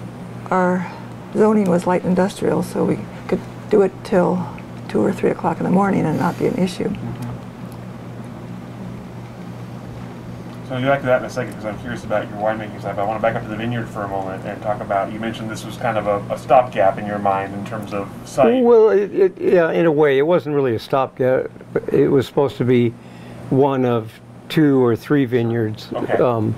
our 0.50 0.90
zoning 1.36 1.70
was 1.70 1.86
light 1.86 2.04
industrial, 2.06 2.64
so 2.64 2.84
we 2.86 3.00
could 3.28 3.42
do 3.70 3.82
it 3.82 3.92
till 4.04 4.44
two 4.88 5.02
or 5.04 5.12
three 5.12 5.30
o'clock 5.30 5.58
in 5.60 5.64
the 5.66 5.72
morning 5.72 6.06
and 6.06 6.18
not 6.18 6.40
be 6.40 6.48
an 6.48 6.56
issue. 6.56 6.92
So 10.72 10.78
I'll 10.78 10.82
get 10.84 10.90
back 10.90 11.00
to 11.02 11.06
that 11.08 11.20
in 11.20 11.26
a 11.26 11.30
second 11.30 11.52
because 11.52 11.66
I'm 11.66 11.78
curious 11.80 12.06
about 12.06 12.30
your 12.30 12.38
winemaking 12.38 12.82
side. 12.82 12.96
But 12.96 13.02
I 13.02 13.06
want 13.06 13.18
to 13.18 13.22
back 13.22 13.36
up 13.36 13.44
to 13.44 13.50
the 13.50 13.58
vineyard 13.58 13.90
for 13.90 14.04
a 14.04 14.08
moment 14.08 14.46
and 14.46 14.62
talk 14.62 14.80
about. 14.80 15.12
You 15.12 15.20
mentioned 15.20 15.52
this 15.52 15.66
was 15.66 15.76
kind 15.76 15.98
of 15.98 16.08
a, 16.08 16.34
a 16.34 16.40
stopgap 16.40 16.98
in 16.98 17.06
your 17.06 17.20
mind 17.20 17.54
in 17.54 17.66
terms 17.66 17.94
of 17.94 18.10
site. 18.24 18.64
Well, 18.64 18.90
it, 18.90 19.14
it, 19.14 19.38
yeah, 19.38 19.70
in 19.72 19.86
a 19.86 19.92
way, 19.92 20.18
it 20.18 20.22
wasn't 20.22 20.56
really 20.56 20.74
a 20.74 20.80
stopgap. 20.80 21.52
It 21.92 22.08
was 22.08 22.26
supposed 22.26 22.56
to 22.56 22.64
be 22.64 22.92
one 23.50 23.84
of 23.84 24.14
two 24.48 24.82
or 24.82 24.96
three 24.96 25.26
vineyards, 25.26 25.92
Okay. 25.92 26.14
um, 26.24 26.56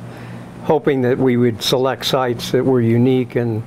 hoping 0.66 1.02
that 1.02 1.18
we 1.18 1.36
would 1.36 1.64
select 1.64 2.06
sites 2.06 2.52
that 2.52 2.64
were 2.64 2.82
unique 2.82 3.36
and 3.36 3.64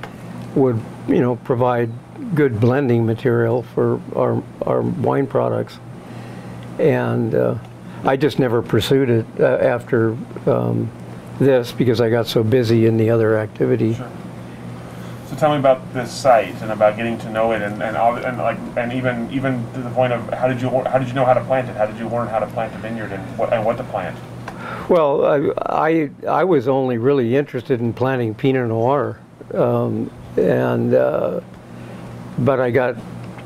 would, 0.54 0.80
you 1.08 1.20
know, 1.20 1.34
provide 1.34 1.90
good 2.36 2.60
blending 2.60 3.04
material 3.04 3.64
for 3.64 4.00
our 4.14 4.40
our 4.64 4.82
wine 4.82 5.26
products. 5.26 5.80
And 6.78 7.34
uh, 7.34 7.56
I 8.06 8.16
just 8.16 8.38
never 8.38 8.62
pursued 8.62 9.10
it 9.10 9.26
uh, 9.40 9.58
after 9.60 10.16
um, 10.46 10.90
this 11.40 11.72
because 11.72 12.00
I 12.00 12.08
got 12.08 12.28
so 12.28 12.44
busy 12.44 12.86
in 12.86 12.96
the 12.96 13.10
other 13.10 13.36
activities. 13.36 13.96
Sure. 13.96 14.10
So 15.28 15.34
tell 15.34 15.50
me 15.50 15.58
about 15.58 15.92
this 15.92 16.12
site 16.12 16.54
and 16.62 16.70
about 16.70 16.96
getting 16.96 17.18
to 17.18 17.30
know 17.30 17.50
it 17.50 17.60
and, 17.60 17.82
and, 17.82 17.96
all, 17.96 18.14
and 18.14 18.38
like 18.38 18.58
and 18.76 18.92
even 18.92 19.28
even 19.32 19.64
to 19.72 19.82
the 19.82 19.90
point 19.90 20.12
of 20.12 20.32
how 20.32 20.46
did 20.46 20.62
you 20.62 20.68
how 20.84 20.98
did 20.98 21.08
you 21.08 21.14
know 21.14 21.24
how 21.24 21.34
to 21.34 21.44
plant 21.44 21.68
it? 21.68 21.74
How 21.76 21.86
did 21.86 21.98
you 21.98 22.08
learn 22.08 22.28
how 22.28 22.38
to 22.38 22.46
plant 22.46 22.72
a 22.76 22.78
vineyard 22.78 23.10
and 23.10 23.38
what 23.38 23.52
and 23.52 23.64
what 23.64 23.76
to 23.78 23.84
plant? 23.84 24.16
Well, 24.88 25.24
I, 25.24 25.50
I, 25.66 26.10
I 26.28 26.44
was 26.44 26.68
only 26.68 26.98
really 26.98 27.34
interested 27.34 27.80
in 27.80 27.92
planting 27.92 28.34
Pinot 28.34 28.68
Noir, 28.68 29.18
um, 29.52 30.10
and 30.36 30.94
uh, 30.94 31.40
but 32.38 32.60
I 32.60 32.70
got 32.70 32.96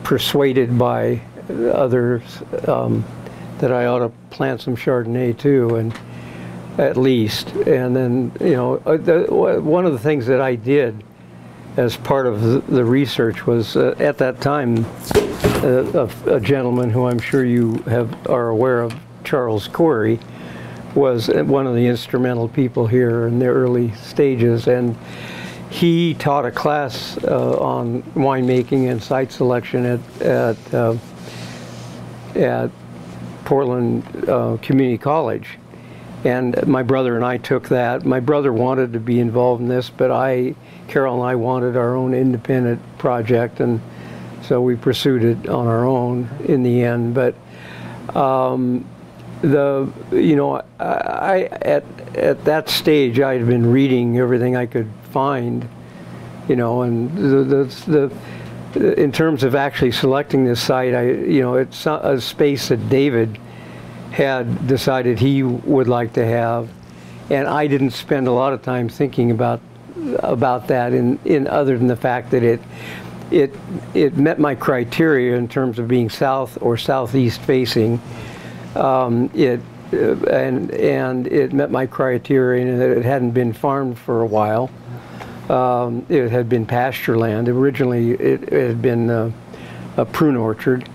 persuaded 0.05 0.79
by 0.79 1.23
others 1.49 2.23
um, 2.69 3.05
that 3.61 3.73
I 3.73 3.87
ought 3.87 4.01
to 4.01 4.09
plant 4.31 4.61
some 4.61 4.77
Chardonnay 4.77 5.39
too, 5.39 5.77
and 5.77 5.99
at 6.79 6.97
least. 6.97 7.49
And 7.51 7.95
then 7.95 8.33
you 8.41 8.57
know, 8.57 8.77
uh, 8.87 9.61
one 9.61 9.87
of 9.87 9.93
the 9.93 9.99
things 9.99 10.27
that 10.27 10.41
I 10.41 10.57
did 10.57 11.03
as 11.77 11.97
part 11.97 12.27
of 12.27 12.67
the, 12.67 12.85
research 12.85 13.47
was 13.47 13.77
uh, 13.77 13.95
at 13.99 14.19
that 14.19 14.41
time 14.41 14.85
uh, 15.63 16.09
a, 16.27 16.35
a 16.37 16.41
gentleman 16.41 16.91
who 16.91 17.07
I'm 17.07 17.21
sure 17.21 17.45
you 17.45 17.75
have 17.87 18.27
are 18.29 18.49
aware 18.49 18.83
of, 18.83 18.99
Charles 19.23 19.69
Coury 19.69 20.19
was 20.95 21.29
one 21.29 21.67
of 21.67 21.75
the 21.75 21.87
instrumental 21.87 22.49
people 22.49 22.87
here 22.87 23.27
in 23.27 23.39
the 23.39 23.47
early 23.47 23.93
stages, 23.93 24.67
and 24.67 24.97
he 25.71 26.15
taught 26.15 26.45
a 26.45 26.51
class 26.51 27.17
uh, 27.25 27.57
on 27.59 28.03
winemaking 28.15 28.91
and 28.91 29.01
site 29.01 29.31
selection 29.31 29.87
at 29.87 30.23
at, 30.23 30.75
uh, 30.75 30.97
at 32.35 32.71
Portland 33.51 34.05
uh, 34.29 34.57
Community 34.63 34.97
College. 34.97 35.59
And 36.23 36.65
my 36.69 36.85
brother 36.85 37.17
and 37.17 37.25
I 37.25 37.37
took 37.37 37.69
that. 37.71 38.05
My 38.05 38.21
brother 38.21 38.53
wanted 38.53 38.93
to 38.93 39.01
be 39.01 39.19
involved 39.19 39.61
in 39.61 39.67
this, 39.67 39.91
but 39.91 40.13
I, 40.13 40.55
Carol 40.87 41.15
and 41.15 41.33
I 41.33 41.35
wanted 41.35 41.77
our 41.77 41.97
own 41.97 42.15
independent 42.15 42.81
project, 42.99 43.59
and 43.59 43.81
so 44.43 44.63
we 44.63 44.77
pursued 44.77 45.25
it 45.25 45.49
on 45.49 45.67
our 45.67 45.85
own 45.85 46.29
in 46.45 46.63
the 46.63 46.85
end. 46.85 47.13
But 47.13 47.35
um, 48.15 48.87
the, 49.41 49.93
you 50.13 50.37
know, 50.37 50.63
I, 50.79 50.85
I 50.85 51.39
at 51.51 51.85
at 52.15 52.45
that 52.45 52.69
stage 52.69 53.19
I 53.19 53.33
had 53.37 53.49
been 53.49 53.67
reading 53.67 54.17
everything 54.19 54.55
I 54.55 54.67
could 54.67 54.89
find, 55.11 55.69
you 56.49 56.55
know, 56.55 56.83
and 56.83 57.11
the 57.19 57.43
the, 57.43 57.65
the 57.91 58.17
in 58.77 59.13
terms 59.13 59.43
of 59.43 59.55
actually 59.55 59.93
selecting 59.93 60.45
this 60.45 60.61
site, 60.61 60.95
I, 60.95 61.11
you 61.11 61.41
know, 61.41 61.55
it's 61.55 61.87
a 61.87 62.21
space 62.21 62.69
that 62.69 62.89
David 62.89 63.39
had 64.13 64.67
decided 64.67 65.19
he 65.19 65.43
would 65.43 65.89
like 65.89 66.13
to 66.15 66.25
have, 66.25 66.69
and 67.31 67.49
I 67.49 67.67
didn't 67.67 67.93
spend 67.93 68.27
a 68.29 68.33
lot 68.33 68.53
of 68.53 68.63
time 68.63 68.89
thinking 68.89 69.31
about 69.31 69.61
about 70.21 70.69
that 70.69 70.93
in, 70.93 71.19
in 71.25 71.47
other 71.47 71.77
than 71.77 71.87
the 71.87 71.97
fact 71.97 72.31
that 72.31 72.43
it 72.43 72.61
it 73.31 73.55
it 73.95 74.17
met 74.17 74.39
my 74.39 74.55
criteria 74.55 75.37
in 75.37 75.49
terms 75.49 75.79
of 75.79 75.89
being 75.89 76.11
south 76.11 76.59
or 76.61 76.77
southeast 76.77 77.41
facing. 77.43 78.01
Um, 78.75 79.31
it 79.35 79.61
uh, 79.93 80.15
and 80.27 80.71
and 80.73 81.27
it 81.27 81.53
met 81.53 81.71
my 81.71 81.87
criteria 81.87 82.65
in 82.65 82.79
that 82.79 82.91
it 82.91 83.05
hadn't 83.05 83.33
been 83.33 83.53
farmed 83.53 83.99
for 83.99 84.23
a 84.23 84.27
while. 84.27 84.71
Um, 85.51 86.07
it 86.09 86.31
had 86.31 86.49
been 86.49 86.65
pasture 86.65 87.19
land. 87.19 87.49
Originally, 87.49 88.13
it, 88.13 88.53
it 88.53 88.69
had 88.69 88.81
been 88.83 89.11
uh, 89.11 89.33
a 89.97 90.05
prune 90.05 90.37
orchard 90.37 90.89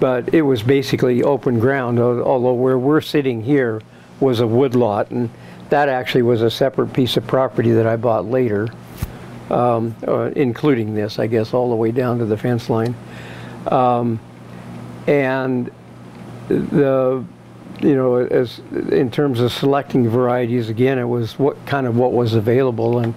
but 0.00 0.32
it 0.32 0.42
was 0.42 0.62
basically 0.62 1.22
open 1.22 1.58
ground, 1.58 1.98
although 1.98 2.52
where 2.52 2.78
we're 2.78 3.00
sitting 3.00 3.42
here 3.42 3.80
was 4.20 4.40
a 4.40 4.46
woodlot, 4.46 5.10
and 5.10 5.30
that 5.70 5.88
actually 5.88 6.22
was 6.22 6.42
a 6.42 6.50
separate 6.50 6.92
piece 6.92 7.16
of 7.16 7.26
property 7.26 7.72
that 7.72 7.86
I 7.86 7.96
bought 7.96 8.26
later, 8.26 8.68
um, 9.50 9.94
uh, 10.06 10.30
including 10.36 10.94
this, 10.94 11.18
I 11.18 11.26
guess, 11.26 11.52
all 11.52 11.70
the 11.70 11.76
way 11.76 11.90
down 11.90 12.18
to 12.18 12.24
the 12.24 12.36
fence 12.36 12.70
line. 12.70 12.94
Um, 13.66 14.20
and 15.06 15.70
the, 16.48 17.24
you 17.80 17.94
know, 17.94 18.16
as 18.16 18.60
in 18.90 19.10
terms 19.10 19.40
of 19.40 19.52
selecting 19.52 20.08
varieties, 20.08 20.68
again, 20.68 20.98
it 20.98 21.04
was 21.04 21.38
what 21.38 21.64
kind 21.66 21.86
of 21.86 21.96
what 21.96 22.12
was 22.12 22.34
available, 22.34 22.98
and 22.98 23.14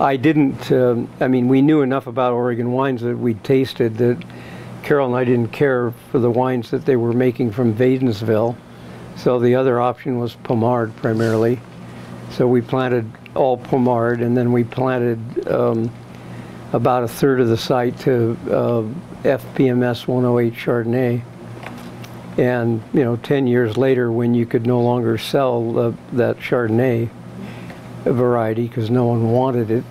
I 0.00 0.16
didn't. 0.16 0.70
Um, 0.70 1.08
I 1.20 1.26
mean, 1.26 1.48
we 1.48 1.60
knew 1.60 1.82
enough 1.82 2.06
about 2.06 2.32
Oregon 2.32 2.70
wines 2.70 3.02
that 3.02 3.16
we'd 3.16 3.42
tasted 3.42 3.96
that 3.98 4.22
Carol 4.84 5.08
and 5.08 5.16
I 5.16 5.24
didn't 5.24 5.52
care 5.52 5.92
for 6.12 6.20
the 6.20 6.30
wines 6.30 6.70
that 6.70 6.84
they 6.86 6.94
were 6.94 7.12
making 7.12 7.50
from 7.50 7.74
Wadenswil, 7.74 8.56
so 9.16 9.40
the 9.40 9.56
other 9.56 9.80
option 9.80 10.18
was 10.18 10.34
Pommard 10.34 10.94
primarily. 10.96 11.60
So 12.30 12.46
we 12.46 12.60
planted 12.60 13.10
all 13.34 13.56
Pommard, 13.56 14.20
and 14.20 14.36
then 14.36 14.52
we 14.52 14.62
planted 14.62 15.48
um, 15.48 15.90
about 16.72 17.02
a 17.02 17.08
third 17.08 17.40
of 17.40 17.48
the 17.48 17.56
site 17.56 17.98
to 18.00 18.38
uh, 18.46 18.82
FPMS 19.24 20.06
108 20.06 20.54
Chardonnay. 20.54 21.22
And 22.38 22.80
you 22.92 23.02
know, 23.02 23.16
10 23.16 23.48
years 23.48 23.76
later, 23.76 24.12
when 24.12 24.32
you 24.32 24.46
could 24.46 24.64
no 24.64 24.80
longer 24.80 25.18
sell 25.18 25.76
uh, 25.76 25.92
that 26.12 26.36
Chardonnay 26.38 27.10
variety 28.04 28.68
because 28.68 28.90
no 28.90 29.06
one 29.06 29.30
wanted 29.30 29.70
it, 29.70 29.84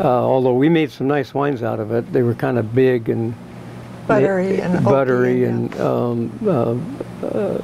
uh, 0.00 0.04
although 0.04 0.54
we 0.54 0.68
made 0.68 0.90
some 0.90 1.06
nice 1.06 1.32
wines 1.34 1.62
out 1.62 1.78
of 1.80 1.92
it, 1.92 2.12
they 2.12 2.22
were 2.22 2.34
kind 2.34 2.58
of 2.58 2.74
big 2.74 3.08
and 3.08 3.34
buttery 4.06 4.60
and 4.60 4.84
buttery 4.84 5.40
oaky, 5.40 5.48
and 5.48 5.80
um, 5.80 6.32
uh, 7.22 7.26
uh, 7.26 7.62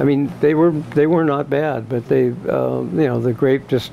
I 0.00 0.04
mean 0.04 0.32
they 0.40 0.54
were 0.54 0.70
they 0.70 1.06
were 1.06 1.24
not 1.24 1.50
bad, 1.50 1.88
but 1.88 2.08
they 2.08 2.28
uh, 2.48 2.80
you 2.80 3.06
know 3.06 3.20
the 3.20 3.32
grape 3.32 3.68
just 3.68 3.92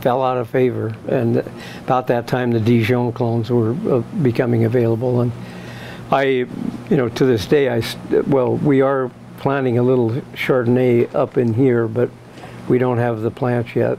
fell 0.00 0.22
out 0.22 0.36
of 0.36 0.48
favor, 0.48 0.94
and 1.08 1.38
about 1.84 2.06
that 2.08 2.26
time 2.26 2.50
the 2.50 2.60
Dijon 2.60 3.12
clones 3.12 3.50
were 3.50 3.72
uh, 3.90 4.00
becoming 4.22 4.64
available, 4.64 5.20
and 5.20 5.32
I 6.10 6.24
you 6.24 6.96
know 6.96 7.08
to 7.10 7.24
this 7.24 7.46
day 7.46 7.68
I 7.68 7.82
well 8.26 8.56
we 8.56 8.80
are 8.80 9.10
planting 9.38 9.78
a 9.78 9.82
little 9.82 10.10
Chardonnay 10.34 11.14
up 11.14 11.36
in 11.36 11.52
here, 11.52 11.86
but 11.86 12.10
we 12.68 12.78
don't 12.78 12.98
have 12.98 13.20
the 13.20 13.30
plants 13.30 13.74
yet. 13.74 13.98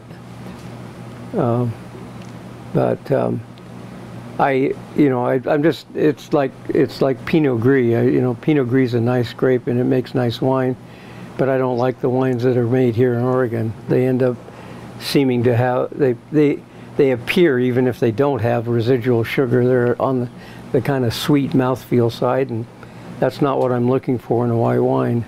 Uh, 1.35 1.67
but 2.73 3.11
um, 3.11 3.41
I, 4.39 4.73
you 4.95 5.09
know, 5.09 5.25
I, 5.25 5.35
am 5.45 5.63
just, 5.63 5.87
it's 5.95 6.33
like, 6.33 6.51
it's 6.69 7.01
like 7.01 7.23
Pinot 7.25 7.61
Gris. 7.61 7.95
I, 7.95 8.03
you 8.03 8.21
know, 8.21 8.33
Pinot 8.35 8.67
Gris 8.67 8.89
is 8.89 8.93
a 8.95 9.01
nice 9.01 9.33
grape 9.33 9.67
and 9.67 9.79
it 9.79 9.85
makes 9.85 10.13
nice 10.13 10.41
wine, 10.41 10.75
but 11.37 11.49
I 11.49 11.57
don't 11.57 11.77
like 11.77 12.01
the 12.01 12.09
wines 12.09 12.43
that 12.43 12.57
are 12.57 12.67
made 12.67 12.95
here 12.95 13.13
in 13.13 13.23
Oregon. 13.23 13.73
They 13.87 14.05
end 14.05 14.23
up 14.23 14.37
seeming 14.99 15.43
to 15.43 15.55
have, 15.55 15.97
they, 15.97 16.15
they, 16.31 16.59
they 16.97 17.11
appear, 17.11 17.59
even 17.59 17.87
if 17.87 17.99
they 17.99 18.11
don't 18.11 18.41
have 18.41 18.67
residual 18.67 19.23
sugar, 19.23 19.65
they're 19.65 20.01
on 20.01 20.21
the, 20.21 20.29
the 20.71 20.81
kind 20.81 21.05
of 21.05 21.13
sweet 21.13 21.51
mouthfeel 21.51 22.11
side, 22.11 22.49
and 22.49 22.65
that's 23.19 23.41
not 23.41 23.59
what 23.59 23.71
I'm 23.71 23.89
looking 23.89 24.17
for 24.17 24.43
in 24.45 24.51
a 24.51 24.57
white 24.57 24.79
wine. 24.79 25.25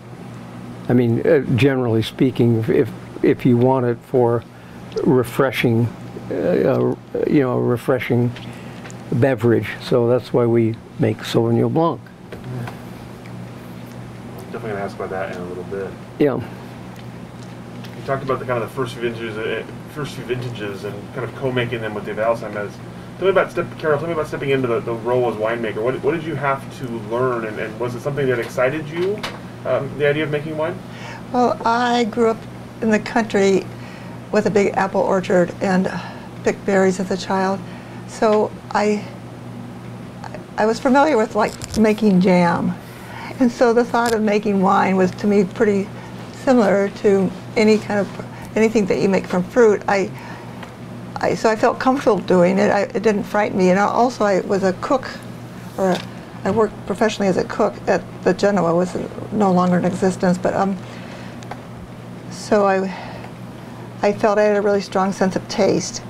I 0.90 0.94
mean, 0.94 1.26
uh, 1.28 1.40
generally 1.56 2.02
speaking, 2.02 2.64
if 2.70 2.90
you 3.46 3.58
want 3.58 3.86
it 3.86 3.98
for 4.00 4.44
refreshing, 5.04 5.88
uh, 6.32 6.34
uh, 6.34 6.96
you 7.28 7.42
know, 7.42 7.60
refreshing 7.60 8.32
beverage. 9.12 9.70
So 9.82 10.08
that's 10.08 10.34
why 10.34 10.46
we 10.46 10.76
make 11.00 11.18
Sauvignon 11.18 11.74
Blanc. 11.74 12.02
Definitely 14.52 14.72
gonna 14.72 14.84
ask 14.84 14.96
about 14.96 15.10
that 15.12 15.36
in 15.36 15.42
a 15.42 15.46
little 15.46 15.64
bit. 15.66 15.90
Yeah. 16.20 16.36
You 16.36 18.04
talked 18.06 18.24
about 18.24 18.40
the 18.40 18.46
kind 18.46 18.62
of 18.64 18.70
the 18.70 18.76
first 18.76 18.94
few 18.94 19.04
vintages, 19.04 19.38
uh, 19.38 19.64
first 19.94 20.16
few 20.16 20.24
vintages, 20.24 20.84
and 20.84 21.14
kind 21.14 21.24
of 21.24 21.36
co-making 21.36 21.82
them 21.82 21.94
with 21.94 22.06
Dave 22.06 22.16
Adelsheim's. 22.16 22.76
Tell 23.18 23.26
me 23.26 23.30
about 23.30 23.52
step, 23.52 23.66
Carol. 23.80 23.98
Tell 23.98 24.08
me 24.08 24.14
about 24.14 24.28
stepping 24.28 24.52
into 24.52 24.68
the, 24.68 24.80
the 24.80 24.94
role 24.94 25.30
as 25.30 25.36
winemaker. 25.36 25.82
What, 25.82 26.02
what 26.04 26.14
did 26.14 26.24
you 26.24 26.36
have 26.36 26.62
to 26.80 26.88
learn, 27.10 27.46
and, 27.46 27.60
and 27.60 27.80
was 27.80 27.96
it 27.96 28.02
something 28.02 28.28
that 28.28 28.40
excited 28.40 28.88
you? 28.88 29.20
Um, 29.66 29.92
the 29.98 30.08
idea 30.08 30.24
of 30.24 30.30
making 30.30 30.56
wine. 30.56 30.78
Well, 31.34 31.60
I 31.66 32.06
grew 32.06 32.30
up 32.30 32.38
in 32.82 32.90
the 32.90 33.00
country 33.00 33.66
with 34.32 34.46
a 34.46 34.52
big 34.52 34.74
apple 34.74 35.02
orchard 35.02 35.54
and 35.62 35.92
picked 36.44 36.66
berries 36.66 37.00
as 37.00 37.12
a 37.12 37.18
child. 37.18 37.60
So 38.08 38.52
I, 38.72 39.04
I 40.58 40.66
was 40.66 40.80
familiar 40.80 41.18
with 41.18 41.36
like 41.36 41.78
making 41.78 42.22
jam. 42.22 42.74
And 43.40 43.52
so 43.52 43.74
the 43.74 43.84
thought 43.84 44.14
of 44.14 44.22
making 44.22 44.62
wine 44.62 44.96
was 44.96 45.12
to 45.12 45.28
me 45.28 45.44
pretty 45.44 45.88
similar 46.34 46.90
to 46.90 47.30
any 47.56 47.78
kind 47.78 48.00
of, 48.00 48.26
anything 48.56 48.86
that 48.88 49.00
you 49.00 49.10
make 49.10 49.28
from 49.28 49.44
fruit. 49.44 49.82
I, 49.88 50.10
I, 51.18 51.36
so 51.36 51.50
I 51.50 51.56
felt 51.56 51.80
comfortable 51.80 52.20
doing 52.20 52.58
it. 52.58 52.72
I, 52.72 52.82
it 52.82 53.04
didn't 53.04 53.24
frighten 53.24 53.58
me. 53.58 53.70
And 53.70 53.80
also 53.80 54.24
I 54.24 54.42
was 54.42 54.64
a 54.64 54.74
cook, 54.74 55.10
or 55.78 55.92
a, 55.92 56.02
I 56.44 56.52
worked 56.52 56.74
professionally 56.86 57.28
as 57.28 57.38
a 57.38 57.44
cook 57.44 57.76
at 57.88 58.02
the 58.24 58.34
Genoa, 58.34 58.74
was 58.74 58.96
no 59.32 59.52
longer 59.52 59.78
in 59.78 59.86
existence. 59.86 60.38
But 60.38 60.54
um, 60.54 60.78
so 62.32 62.66
I, 62.66 62.84
I 64.02 64.14
felt 64.14 64.38
I 64.38 64.44
had 64.44 64.58
a 64.58 64.62
really 64.62 64.82
strong 64.82 65.12
sense 65.12 65.36
of 65.36 65.48
taste. 65.48 66.02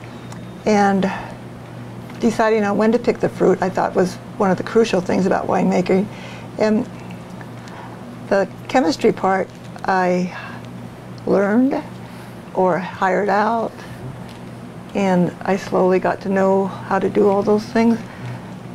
And 0.66 1.12
deciding 2.20 2.64
on 2.64 2.78
when 2.78 2.92
to 2.92 3.00
pick 3.00 3.20
the 3.20 3.30
fruit, 3.30 3.62
I 3.62 3.70
thought 3.70 3.96
was 3.96 4.16
one 4.38 4.52
of 4.52 4.58
the 4.58 4.64
crucial 4.64 5.02
things 5.02 5.26
about 5.26 5.48
winemaking. 5.48 6.08
And 6.58 6.90
the 8.30 8.50
chemistry 8.68 9.14
part, 9.14 9.48
I 9.86 10.36
learned 11.26 11.82
or 12.54 12.80
hired 12.80 13.30
out, 13.30 13.72
and 14.96 15.36
I 15.42 15.58
slowly 15.58 16.00
got 16.00 16.22
to 16.22 16.30
know 16.30 16.66
how 16.66 17.00
to 17.00 17.10
do 17.10 17.30
all 17.30 17.44
those 17.44 17.64
things. 17.64 18.00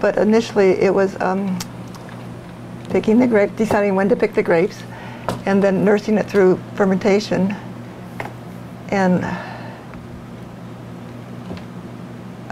But 0.01 0.17
initially, 0.19 0.71
it 0.71 0.95
was 0.95 1.21
um, 1.21 1.59
picking 2.91 3.19
the 3.19 3.27
grape, 3.27 3.57
deciding 3.57 3.95
when 3.95 4.09
to 4.09 4.17
pick 4.17 4.35
the 4.35 4.43
grapes, 4.43 4.83
and 5.47 5.63
then 5.63 5.85
nursing 5.85 6.19
it 6.19 6.29
through 6.29 6.61
fermentation. 6.75 7.55
And 8.89 9.25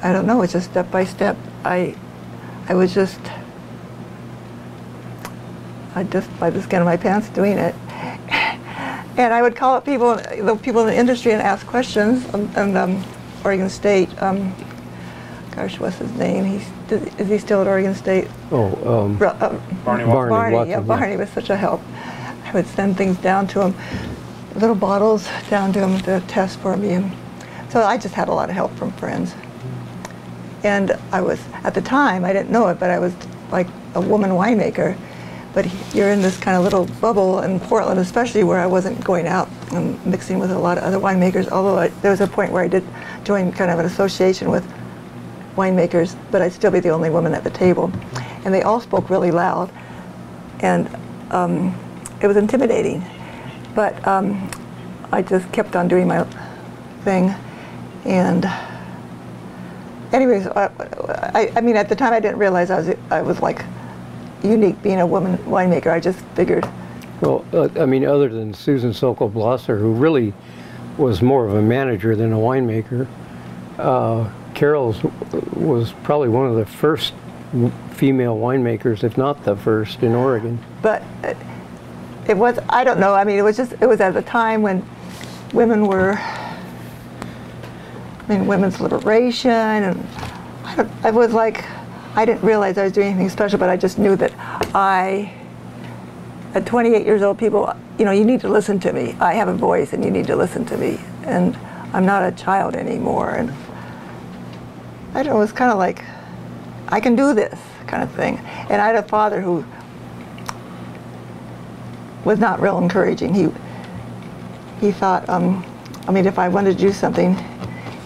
I 0.03 0.13
don't 0.13 0.27
know, 0.27 0.43
it's 0.43 0.55
just 0.55 0.71
step 0.71 0.91
by 0.91 1.05
step. 1.05 1.37
I, 1.65 1.95
I 2.69 2.75
was 2.75 2.95
just, 2.95 3.21
I 5.95 6.05
just 6.05 6.29
by 6.41 6.51
the 6.51 6.63
skin 6.63 6.81
of 6.81 6.87
my 6.87 6.97
pants 6.97 7.29
doing 7.29 7.59
it. 7.59 7.75
and 7.91 9.35
I 9.35 9.43
would 9.43 9.55
call 9.57 9.75
up 9.75 9.85
people, 9.85 10.17
the 10.17 10.59
people 10.63 10.81
in 10.83 10.87
the 10.87 10.97
industry 10.97 11.33
and 11.33 11.43
ask 11.43 11.67
questions. 11.67 12.25
And, 12.33 12.57
and 12.57 12.77
um, 12.79 13.05
Oregon 13.45 13.69
State, 13.69 14.11
um, 14.23 14.55
gosh, 15.55 15.79
what's 15.79 15.99
his 15.99 16.13
name? 16.13 16.45
He's, 16.45 16.67
is 17.19 17.29
he 17.29 17.39
still 17.39 17.61
at 17.61 17.67
Oregon 17.67 17.95
State? 17.95 18.29
Oh, 18.51 19.05
um, 19.05 19.19
Barney 19.85 20.05
Watson. 20.05 20.31
Barney, 20.31 20.55
Watson, 20.55 20.71
yeah, 20.71 20.77
yeah. 20.79 20.81
Barney 20.81 21.17
was 21.17 21.29
such 21.31 21.51
a 21.51 21.57
help. 21.57 21.83
I 22.51 22.53
would 22.53 22.67
send 22.67 22.97
things 22.97 23.17
down 23.19 23.47
to 23.49 23.63
him. 23.63 23.75
little 24.57 24.75
bottles 24.75 25.29
down 25.49 25.73
to 25.73 25.79
them 25.79 26.01
to 26.01 26.21
test 26.27 26.59
for 26.59 26.77
me. 26.77 27.09
So 27.69 27.81
I 27.85 27.97
just 27.97 28.13
had 28.13 28.27
a 28.27 28.33
lot 28.33 28.49
of 28.49 28.57
help 28.57 28.75
from 28.75 28.91
friends. 28.95 29.37
And 30.65 30.99
I 31.13 31.21
was, 31.21 31.41
at 31.63 31.75
the 31.75 31.81
time, 31.81 32.25
I 32.25 32.33
didn't 32.33 32.51
know 32.51 32.67
it, 32.67 32.81
but 32.81 32.91
I 32.91 32.99
was 32.99 33.15
like 33.53 33.69
a 33.95 34.01
woman 34.01 34.31
winemaker. 34.31 34.99
But 35.55 35.69
you're 35.95 36.11
in 36.11 36.23
this 36.23 36.37
kind 36.39 36.57
of 36.57 36.65
little 36.65 36.87
bubble 37.01 37.41
in 37.43 37.61
Portland, 37.61 38.01
especially 38.01 38.43
where 38.43 38.59
I 38.59 38.67
wasn't 38.67 39.03
going 39.05 39.29
out 39.29 39.49
and 39.71 40.05
mixing 40.05 40.41
with 40.41 40.51
a 40.51 40.59
lot 40.59 40.77
of 40.77 40.83
other 40.83 40.99
winemakers. 40.99 41.49
Although 41.51 41.79
I, 41.79 41.89
there 42.03 42.11
was 42.11 42.21
a 42.21 42.27
point 42.27 42.51
where 42.51 42.65
I 42.65 42.69
did 42.69 42.85
join 43.23 43.53
kind 43.53 43.71
of 43.71 43.79
an 43.79 43.87
association 43.87 44.51
with 44.51 44.67
winemakers, 45.55 46.17
but 46.33 46.43
I'd 46.43 46.53
still 46.53 46.73
be 46.73 46.81
the 46.81 46.89
only 46.89 47.11
woman 47.11 47.33
at 47.33 47.45
the 47.45 47.51
table. 47.51 47.93
And 48.45 48.53
they 48.53 48.63
all 48.63 48.81
spoke 48.81 49.09
really 49.09 49.31
loud. 49.31 49.71
And 50.59 50.89
um, 51.31 51.75
it 52.21 52.27
was 52.27 52.37
intimidating. 52.37 53.05
But 53.75 54.07
um, 54.07 54.51
I 55.13 55.23
just 55.23 55.51
kept 55.53 55.77
on 55.77 55.89
doing 55.89 56.09
my 56.09 56.25
thing. 57.05 57.35
And 58.05 58.47
anyways, 60.13 60.47
I, 60.49 60.71
I, 61.35 61.53
I 61.57 61.61
mean, 61.61 61.77
at 61.77 61.89
the 61.89 61.97
time 61.97 62.13
I 62.13 62.21
didn't 62.21 62.39
realize 62.39 62.71
I 62.71 62.81
was, 62.81 62.97
I 63.11 63.23
was 63.23 63.41
like 63.41 63.65
unique 64.43 64.81
being 64.83 65.01
a 65.01 65.07
woman 65.07 65.37
winemaker. 65.39 65.93
I 65.93 66.01
just 66.01 66.21
figured, 66.35 66.69
Well, 67.21 67.45
uh, 67.53 67.69
I 67.79 67.87
mean, 67.87 68.05
other 68.05 68.29
than 68.29 68.55
Susan 68.55 68.93
Sokol 68.93 69.31
Blosser, 69.31 69.79
who 69.79 69.93
really 69.93 70.33
was 70.97 71.23
more 71.23 71.47
of 71.47 71.55
a 71.55 71.63
manager 71.63 72.17
than 72.17 72.33
a 72.33 72.37
winemaker, 72.37 73.07
uh, 73.79 74.31
Carol's 74.55 75.03
was 75.53 75.93
probably 76.03 76.29
one 76.29 76.47
of 76.47 76.57
the 76.57 76.67
first 76.67 77.15
female 77.93 78.37
winemakers, 78.37 79.05
if 79.05 79.17
not 79.17 79.45
the 79.45 79.57
first, 79.57 80.03
in 80.03 80.15
Oregon. 80.15 80.59
but 80.83 81.03
it, 82.31 82.37
was, 82.37 82.61
I 82.69 82.85
don't 82.85 83.01
know, 83.01 83.13
I 83.13 83.25
mean, 83.25 83.39
it 83.39 83.43
was 83.43 83.57
just, 83.57 83.73
it 83.73 83.89
was 83.89 84.01
at 84.01 84.17
a 84.17 84.23
time 84.23 84.63
when 84.63 84.89
women 85.53 85.89
were, 85.89 86.13
I 86.17 86.57
mean, 88.29 88.47
women's 88.47 88.81
liberation, 88.81 89.51
and 89.51 90.07
I, 90.65 90.89
I 91.03 91.11
was 91.11 91.33
like, 91.33 91.65
I 92.15 92.25
didn't 92.25 92.43
realize 92.43 92.79
I 92.79 92.85
was 92.85 92.93
doing 92.93 93.09
anything 93.09 93.31
special, 93.31 93.59
but 93.59 93.69
I 93.69 93.77
just 93.77 93.99
knew 93.99 94.15
that 94.15 94.33
I, 94.75 95.35
at 96.55 96.67
28 96.67 97.05
years 97.05 97.23
old, 97.23 97.37
people, 97.37 97.75
you 97.99 98.05
know, 98.05 98.13
you 98.13 98.25
need 98.25 98.41
to 98.43 98.49
listen 98.49 98.79
to 98.81 98.93
me. 98.93 99.17
I 99.19 99.35
have 99.35 99.49
a 99.49 99.55
voice, 99.55 99.93
and 99.93 100.05
you 100.05 100.13
need 100.13 100.29
to 100.29 100.37
listen 100.37 100.65
to 100.67 100.77
me. 100.77 101.01
And 101.25 101.57
I'm 101.93 102.07
not 102.07 102.23
a 102.23 102.31
child 102.37 102.77
anymore. 102.77 103.31
And 103.31 103.51
I 105.15 105.25
don't 105.25 105.33
know, 105.33 105.37
it 105.37 105.41
was 105.41 105.53
kind 105.53 105.73
of 105.73 105.79
like, 105.79 106.05
I 106.89 107.01
can 107.01 107.17
do 107.17 107.35
this 107.35 107.59
kind 107.89 108.05
of 108.05 108.13
thing. 108.13 108.39
And 108.39 108.81
I 108.81 108.87
had 108.87 108.97
a 108.97 109.03
father 109.03 109.41
who 109.41 109.65
was 112.25 112.39
not 112.39 112.61
real 112.61 112.79
encouraging. 112.79 113.35
He 113.35 113.49
he 114.81 114.93
thought, 114.93 115.29
um, 115.29 115.65
I 116.09 116.13
mean, 116.13 116.27
if 116.27 116.39
I 116.39 116.49
wanted 116.49 116.77
to 116.79 116.83
do 116.83 116.93
something, 116.93 117.37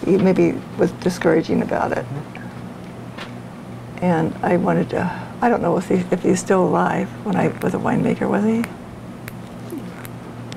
he 0.05 0.17
maybe 0.17 0.53
was 0.77 0.91
discouraging 0.93 1.61
about 1.61 1.97
it. 1.97 2.05
And 4.01 4.33
I 4.43 4.57
wanted 4.57 4.89
to. 4.91 5.21
I 5.41 5.49
don't 5.49 5.61
know 5.61 5.77
if, 5.77 5.87
he, 5.87 5.95
if 6.11 6.23
he's 6.23 6.39
still 6.39 6.63
alive 6.65 7.09
when 7.25 7.35
I 7.35 7.47
was 7.47 7.73
a 7.73 7.77
winemaker, 7.77 8.29
was 8.29 8.43
he? 8.43 8.63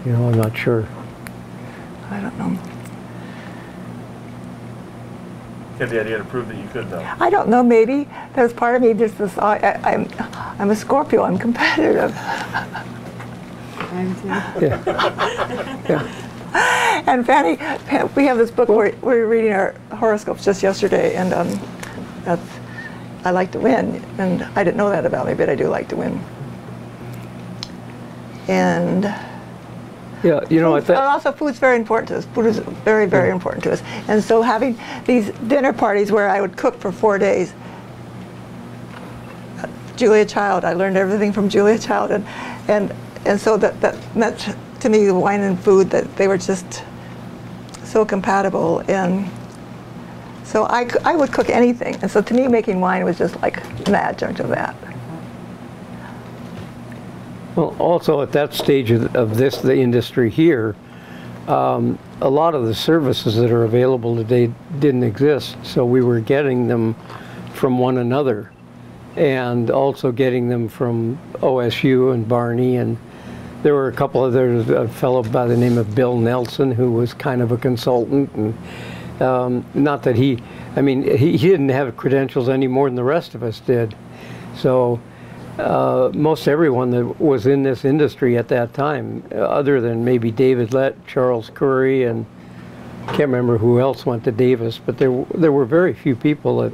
You 0.05 0.13
know, 0.17 0.29
I'm 0.29 0.35
not 0.37 0.57
sure. 0.57 0.89
I 2.11 2.21
don't 2.21 2.39
know. 2.39 2.51
You 5.75 5.79
had 5.79 5.91
the 5.91 6.01
idea 6.01 6.19
to 6.19 6.25
prove 6.25 6.49
that 6.49 6.57
you 6.57 6.69
could, 6.73 6.91
though. 6.91 7.07
I 7.21 7.31
don't 7.31 7.49
know. 7.49 7.63
Maybe 7.63 8.09
there's 8.35 8.53
part 8.53 8.75
of 8.75 8.83
me 8.83 8.95
just 8.95 9.19
this. 9.19 9.37
I, 9.39 9.59
I, 9.59 9.93
I'm 9.93 10.09
I'm 10.59 10.71
a 10.71 10.77
Scorpio. 10.77 11.23
I'm 11.23 11.39
competitive. 11.39 12.17
Yeah. 13.93 15.83
yeah. 15.89 16.25
And 17.07 17.25
Fanny, 17.25 17.59
we 18.17 18.25
have 18.25 18.39
this 18.39 18.51
book 18.51 18.69
where 18.69 18.95
we 19.03 19.17
were 19.17 19.27
reading 19.27 19.53
our 19.53 19.75
horoscopes 19.93 20.45
just 20.45 20.63
yesterday, 20.63 21.15
and 21.15 21.33
um, 21.33 21.49
that's 22.25 22.43
I 23.25 23.31
like 23.31 23.53
to 23.53 23.61
win, 23.61 24.03
and 24.19 24.43
I 24.57 24.65
didn't 24.65 24.77
know 24.77 24.91
that 24.91 25.05
about 25.05 25.27
me, 25.27 25.35
but 25.35 25.49
I 25.49 25.55
do 25.55 25.69
like 25.69 25.89
to 25.89 25.97
win. 25.97 26.21
And 28.49 29.05
Yeah, 30.23 30.41
you 30.49 30.61
know, 30.61 30.75
I 30.75 30.79
and 30.79 30.91
also 30.91 31.33
food's 31.33 31.59
very 31.59 31.77
important 31.77 32.09
to 32.09 32.17
us. 32.19 32.25
Food 32.27 32.47
is 32.47 32.59
very, 32.59 33.07
very 33.07 33.31
important 33.31 33.65
to 33.65 33.73
us. 33.73 33.83
And 34.09 34.23
so 34.23 34.43
having 34.43 34.79
these 35.05 35.31
dinner 35.47 35.73
parties 35.73 36.11
where 36.11 36.29
I 36.29 36.41
would 36.41 36.57
cook 36.57 36.81
for 36.81 36.91
four 36.93 37.19
days. 37.19 37.53
Julia 39.97 40.25
Child, 40.25 40.65
I 40.65 40.75
learned 40.75 40.97
everything 40.97 41.33
from 41.33 41.49
Julia 41.49 41.79
Child, 41.79 42.13
and 42.13 42.25
and 42.69 42.95
and 43.29 43.41
so 43.41 43.57
that 43.57 43.81
that 43.81 44.17
meant 44.17 44.57
to 44.81 44.89
me 44.89 45.11
wine 45.13 45.41
and 45.41 45.59
food 45.61 45.91
that 45.91 46.17
they 46.17 46.29
were 46.29 46.39
just 46.39 46.83
so 47.85 48.05
compatible 48.05 48.83
and. 48.89 49.31
So 50.45 50.65
I, 50.65 50.89
I 51.05 51.15
would 51.15 51.31
cook 51.31 51.51
anything, 51.51 51.97
and 52.01 52.11
so 52.11 52.23
to 52.23 52.33
me 52.33 52.49
making 52.49 52.81
wine 52.81 53.05
was 53.05 53.19
just 53.19 53.39
like 53.43 53.59
an 53.87 53.95
adjunct 53.95 54.41
of 54.41 54.49
that. 54.49 54.75
Well, 57.59 57.75
also 57.81 58.23
at 58.23 58.31
that 58.33 58.55
stage 58.55 58.93
of, 58.93 59.37
this, 59.37 59.61
the 59.61 59.77
industry 59.77 60.31
here, 60.31 60.77
um, 61.49 61.99
a 62.21 62.31
lot 62.31 62.55
of 62.55 62.67
the 62.67 62.75
services 62.75 63.35
that 63.35 63.51
are 63.51 63.65
available 63.65 64.15
today 64.15 64.53
didn't 64.79 65.03
exist. 65.03 65.57
So 65.65 65.85
we 65.85 66.01
were 66.01 66.21
getting 66.21 66.69
them 66.69 66.95
from 67.55 67.81
one 67.81 67.99
another 67.99 68.53
and 69.17 69.73
also 69.73 70.13
getting 70.13 70.49
them 70.49 70.69
from 70.69 71.19
OSU 71.39 72.15
and 72.15 72.29
Barney. 72.29 72.77
And 72.77 72.97
there 73.63 73.75
were 73.75 73.89
a 73.89 73.93
couple 73.93 74.25
of, 74.25 74.33
there 74.33 74.51
was 74.51 74.71
a 74.71 74.89
fellow 74.89 75.23
by 75.23 75.47
the 75.47 75.57
name 75.57 75.79
of 75.79 75.95
Bill 75.95 76.17
Nelson 76.17 76.71
who 76.71 76.93
was 76.93 77.13
kind 77.15 77.43
of 77.43 77.53
a 77.53 77.57
consultant. 77.57 78.33
And 78.35 79.23
um, 79.23 79.67
not 79.75 80.03
that 80.05 80.17
he, 80.17 80.43
I 80.77 80.83
mean, 80.83 81.03
he, 81.03 81.37
he 81.37 81.49
didn't 81.49 81.71
have 81.71 81.97
credentials 81.97 82.49
any 82.49 82.69
more 82.69 82.89
than 82.89 82.97
the 82.97 83.05
rest 83.05 83.35
of 83.35 83.43
us 83.43 83.61
did. 83.61 83.97
So 84.57 85.01
uh, 85.59 86.11
most 86.15 86.47
everyone 86.47 86.91
that 86.91 87.21
was 87.21 87.47
in 87.47 87.65
this 87.65 87.85
industry 87.85 88.39
at 88.39 88.49
that 88.49 88.75
time, 88.75 89.25
other 89.33 89.81
than 89.81 90.05
maybe 90.05 90.31
David 90.31 90.73
Lett, 90.73 91.07
Charles 91.07 91.51
Coury, 91.51 92.05
and 92.05 92.27
can't 93.09 93.31
remember 93.31 93.59
who 93.59 93.81
else 93.81 94.05
went 94.05 94.23
to 94.25 94.33
Davis, 94.33 94.79
but 94.85 94.99
there 94.99 95.25
there 95.35 95.51
were 95.51 95.65
very 95.65 95.95
few 95.95 96.15
people 96.15 96.59
that 96.59 96.73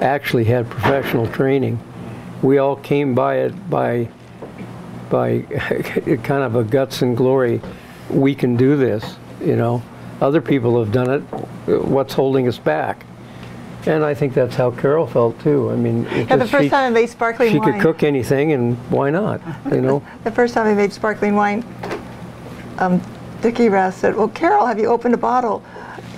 actually 0.00 0.44
had 0.44 0.68
professional 0.70 1.26
training. 1.28 1.78
We 2.42 2.58
all 2.58 2.76
came 2.76 3.14
by 3.14 3.36
it 3.40 3.70
by 3.70 4.08
by 5.10 5.40
kind 6.22 6.42
of 6.42 6.56
a 6.56 6.64
guts 6.64 7.02
and 7.02 7.16
glory. 7.16 7.60
We 8.10 8.34
can 8.34 8.56
do 8.56 8.76
this, 8.76 9.16
you 9.40 9.56
know. 9.56 9.82
Other 10.20 10.40
people 10.40 10.78
have 10.82 10.92
done 10.92 11.10
it. 11.10 11.20
What's 11.84 12.14
holding 12.14 12.48
us 12.48 12.58
back? 12.58 13.04
And 13.86 14.04
I 14.04 14.14
think 14.14 14.34
that's 14.34 14.56
how 14.56 14.70
Carol 14.72 15.06
felt 15.06 15.38
too. 15.40 15.70
I 15.70 15.76
mean, 15.76 16.04
Yeah, 16.04 16.36
the 16.36 16.46
first 16.48 16.64
she- 16.64 16.70
time 16.70 16.86
I 16.86 16.90
made 16.90 17.08
sparkling 17.08 17.52
she 17.52 17.58
wine. 17.58 17.72
could 17.74 17.80
cook 17.82 18.02
anything, 18.02 18.52
and 18.52 18.76
why 18.90 19.10
not? 19.10 19.40
You 19.70 19.80
know. 19.80 20.02
The 20.24 20.30
first 20.32 20.54
time 20.54 20.66
I 20.66 20.74
made 20.74 20.92
sparkling 20.92 21.36
wine, 21.36 21.64
um, 22.78 23.00
Dick 23.42 23.60
Erath 23.60 23.96
said, 23.96 24.16
"Well, 24.16 24.28
Carol, 24.28 24.66
have 24.66 24.78
you 24.78 24.86
opened 24.86 25.14
a 25.14 25.18
bottle 25.18 25.62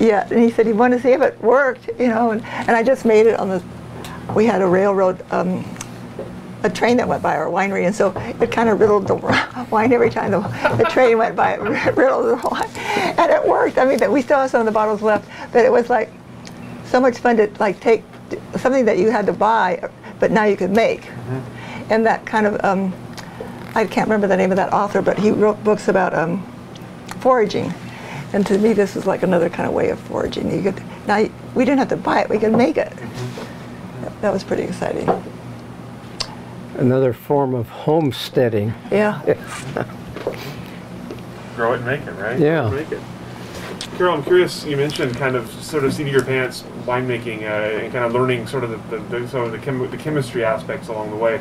yet?" 0.01 0.31
And 0.33 0.41
he 0.43 0.51
said 0.51 0.67
he 0.67 0.73
wanted 0.73 0.97
to 0.97 1.03
see 1.03 1.13
if 1.13 1.21
it 1.21 1.39
worked, 1.43 1.89
you 1.99 2.09
know. 2.09 2.31
And, 2.31 2.43
and 2.45 2.71
I 2.71 2.83
just 2.83 3.05
made 3.05 3.27
it 3.27 3.39
on 3.39 3.49
the. 3.51 3.63
We 4.35 4.47
had 4.47 4.63
a 4.63 4.67
railroad, 4.67 5.23
um, 5.31 5.63
a 6.63 6.71
train 6.71 6.97
that 6.97 7.07
went 7.07 7.23
by 7.23 7.37
our 7.37 7.47
winery, 7.47 7.87
and 7.87 7.95
so 7.95 8.13
it 8.41 8.51
kind 8.51 8.69
of 8.69 8.81
riddled 8.81 9.07
the 9.07 9.15
wine 9.71 9.93
every 9.93 10.11
time 10.11 10.31
the, 10.33 10.41
the 10.77 10.85
train 10.91 11.19
went 11.19 11.37
by. 11.37 11.53
It 11.89 11.97
riddled 11.97 12.27
the 12.27 12.49
wine, 12.49 12.69
and 13.19 13.31
it 13.31 13.47
worked. 13.47 13.79
I 13.79 13.85
mean, 13.85 13.99
that 13.99 14.11
we 14.11 14.23
still 14.23 14.39
have 14.39 14.51
some 14.51 14.61
of 14.61 14.67
the 14.67 14.73
bottles 14.73 15.03
left, 15.03 15.29
but 15.53 15.65
it 15.65 15.71
was 15.71 15.89
like 15.89 16.11
so 16.87 17.01
much 17.01 17.19
fun 17.19 17.37
to 17.37 17.51
like 17.59 17.81
take 17.81 18.03
something 18.57 18.85
that 18.85 18.99
you 18.99 19.11
had 19.11 19.27
to 19.27 19.33
buy, 19.33 19.89
but 20.19 20.31
now 20.31 20.45
you 20.45 20.57
could 20.57 20.71
make, 20.71 21.09
and 21.91 22.05
that 22.07 22.27
kind 22.27 22.47
of. 22.47 22.63
Um, 22.65 22.93
I 23.75 23.87
can't 23.87 24.09
remember 24.09 24.27
the 24.27 24.37
name 24.37 24.51
of 24.51 24.57
that 24.57 24.73
author, 24.73 25.03
but 25.03 25.19
he 25.19 25.31
wrote 25.31 25.63
books 25.63 25.89
about 25.89 26.15
um, 26.15 26.45
foraging. 27.21 27.73
And 28.33 28.45
to 28.47 28.59
me, 28.59 28.73
this 28.73 28.97
is 28.97 29.07
like 29.07 29.23
another 29.23 29.49
kind 29.49 29.69
of 29.69 29.75
way 29.75 29.91
of 29.91 30.01
foraging. 30.01 30.51
You 30.51 30.73
could 30.73 30.83
now 31.07 31.29
we 31.55 31.65
didn't 31.65 31.79
have 31.79 31.89
to 31.91 31.97
buy 31.97 32.23
it; 32.23 32.29
we 32.29 32.39
could 32.39 32.53
make 32.53 32.77
it. 32.77 32.93
That 34.21 34.33
was 34.33 34.43
pretty 34.43 34.65
exciting. 34.65 35.07
Another 36.79 37.13
form 37.13 37.55
of 37.55 37.69
homesteading. 37.69 38.73
Yeah. 38.91 39.21
Grow 41.57 41.73
it 41.73 41.79
and 41.79 41.87
make 41.87 42.03
it, 42.03 42.13
right? 42.13 42.39
Yeah. 42.39 42.69
Grow 42.69 42.79
it 42.79 42.83
and 42.83 42.91
Make 42.91 43.01
it. 43.01 43.05
Carol, 43.97 44.15
I'm 44.15 44.23
curious. 44.23 44.65
You 44.65 44.77
mentioned 44.77 45.17
kind 45.17 45.35
of 45.35 45.51
sort 45.51 45.83
of 45.85 45.93
seat 45.93 46.07
of 46.07 46.13
your 46.13 46.25
pants 46.25 46.63
winemaking 46.87 47.43
uh, 47.43 47.83
and 47.83 47.93
kind 47.93 48.05
of 48.05 48.13
learning 48.13 48.47
sort 48.47 48.63
of 48.63 48.71
the, 48.91 48.97
the, 48.97 49.19
the 49.19 49.29
some 49.29 49.43
of 49.43 49.51
the, 49.51 49.59
chem- 49.59 49.91
the 49.91 49.97
chemistry 49.97 50.45
aspects 50.45 50.87
along 50.87 51.11
the 51.11 51.17
way. 51.17 51.41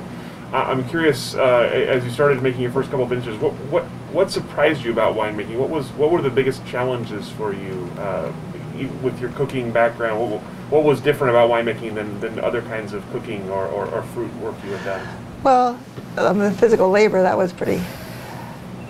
Uh, 0.52 0.58
I'm 0.58 0.88
curious, 0.90 1.36
uh, 1.36 1.70
as 1.72 2.04
you 2.04 2.10
started 2.10 2.42
making 2.42 2.62
your 2.62 2.72
first 2.72 2.90
couple 2.90 3.04
of 3.04 3.10
vintages, 3.12 3.38
what 3.40 3.52
what 3.70 3.84
what 4.12 4.32
surprised 4.32 4.84
you 4.84 4.92
about 4.92 5.16
winemaking? 5.16 5.58
What 5.58 5.70
was 5.70 5.90
what 5.92 6.10
were 6.10 6.22
the 6.24 6.32
biggest 6.32 6.66
challenges 6.66 7.30
for 7.30 7.54
you 7.54 7.92
uh, 8.00 8.32
you- 8.76 8.88
with 9.04 9.20
your 9.22 9.30
cooking 9.34 9.72
background? 9.72 10.20
What, 10.32 10.42
what 10.72 10.84
was 10.84 11.00
different 11.00 11.30
about 11.30 11.52
winemaking 11.52 11.94
than, 11.94 12.20
than 12.22 12.40
other 12.40 12.62
kinds 12.64 12.92
of 12.94 13.08
cooking 13.12 13.48
or, 13.52 13.68
or, 13.68 13.86
or 13.86 14.02
fruit 14.02 14.34
work 14.38 14.56
you 14.66 14.72
had 14.72 14.84
done? 14.84 15.27
Well, 15.48 15.80
um, 16.18 16.40
the 16.40 16.52
physical 16.52 16.90
labor 16.90 17.22
that 17.22 17.38
was 17.38 17.54
pretty 17.54 17.82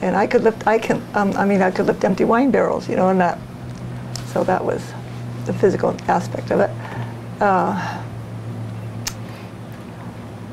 and 0.01 0.15
I 0.15 0.25
could 0.25 0.43
lift. 0.43 0.65
I 0.65 0.79
can. 0.79 1.05
Um, 1.13 1.33
I 1.33 1.45
mean, 1.45 1.61
I 1.61 1.69
could 1.69 1.85
lift 1.85 2.03
empty 2.03 2.23
wine 2.23 2.49
barrels, 2.49 2.89
you 2.89 2.95
know, 2.95 3.09
and 3.09 3.21
that. 3.21 3.37
So 4.33 4.43
that 4.43 4.65
was 4.65 4.81
the 5.45 5.53
physical 5.53 5.95
aspect 6.07 6.49
of 6.49 6.61
it. 6.61 6.71
Uh, 7.39 8.03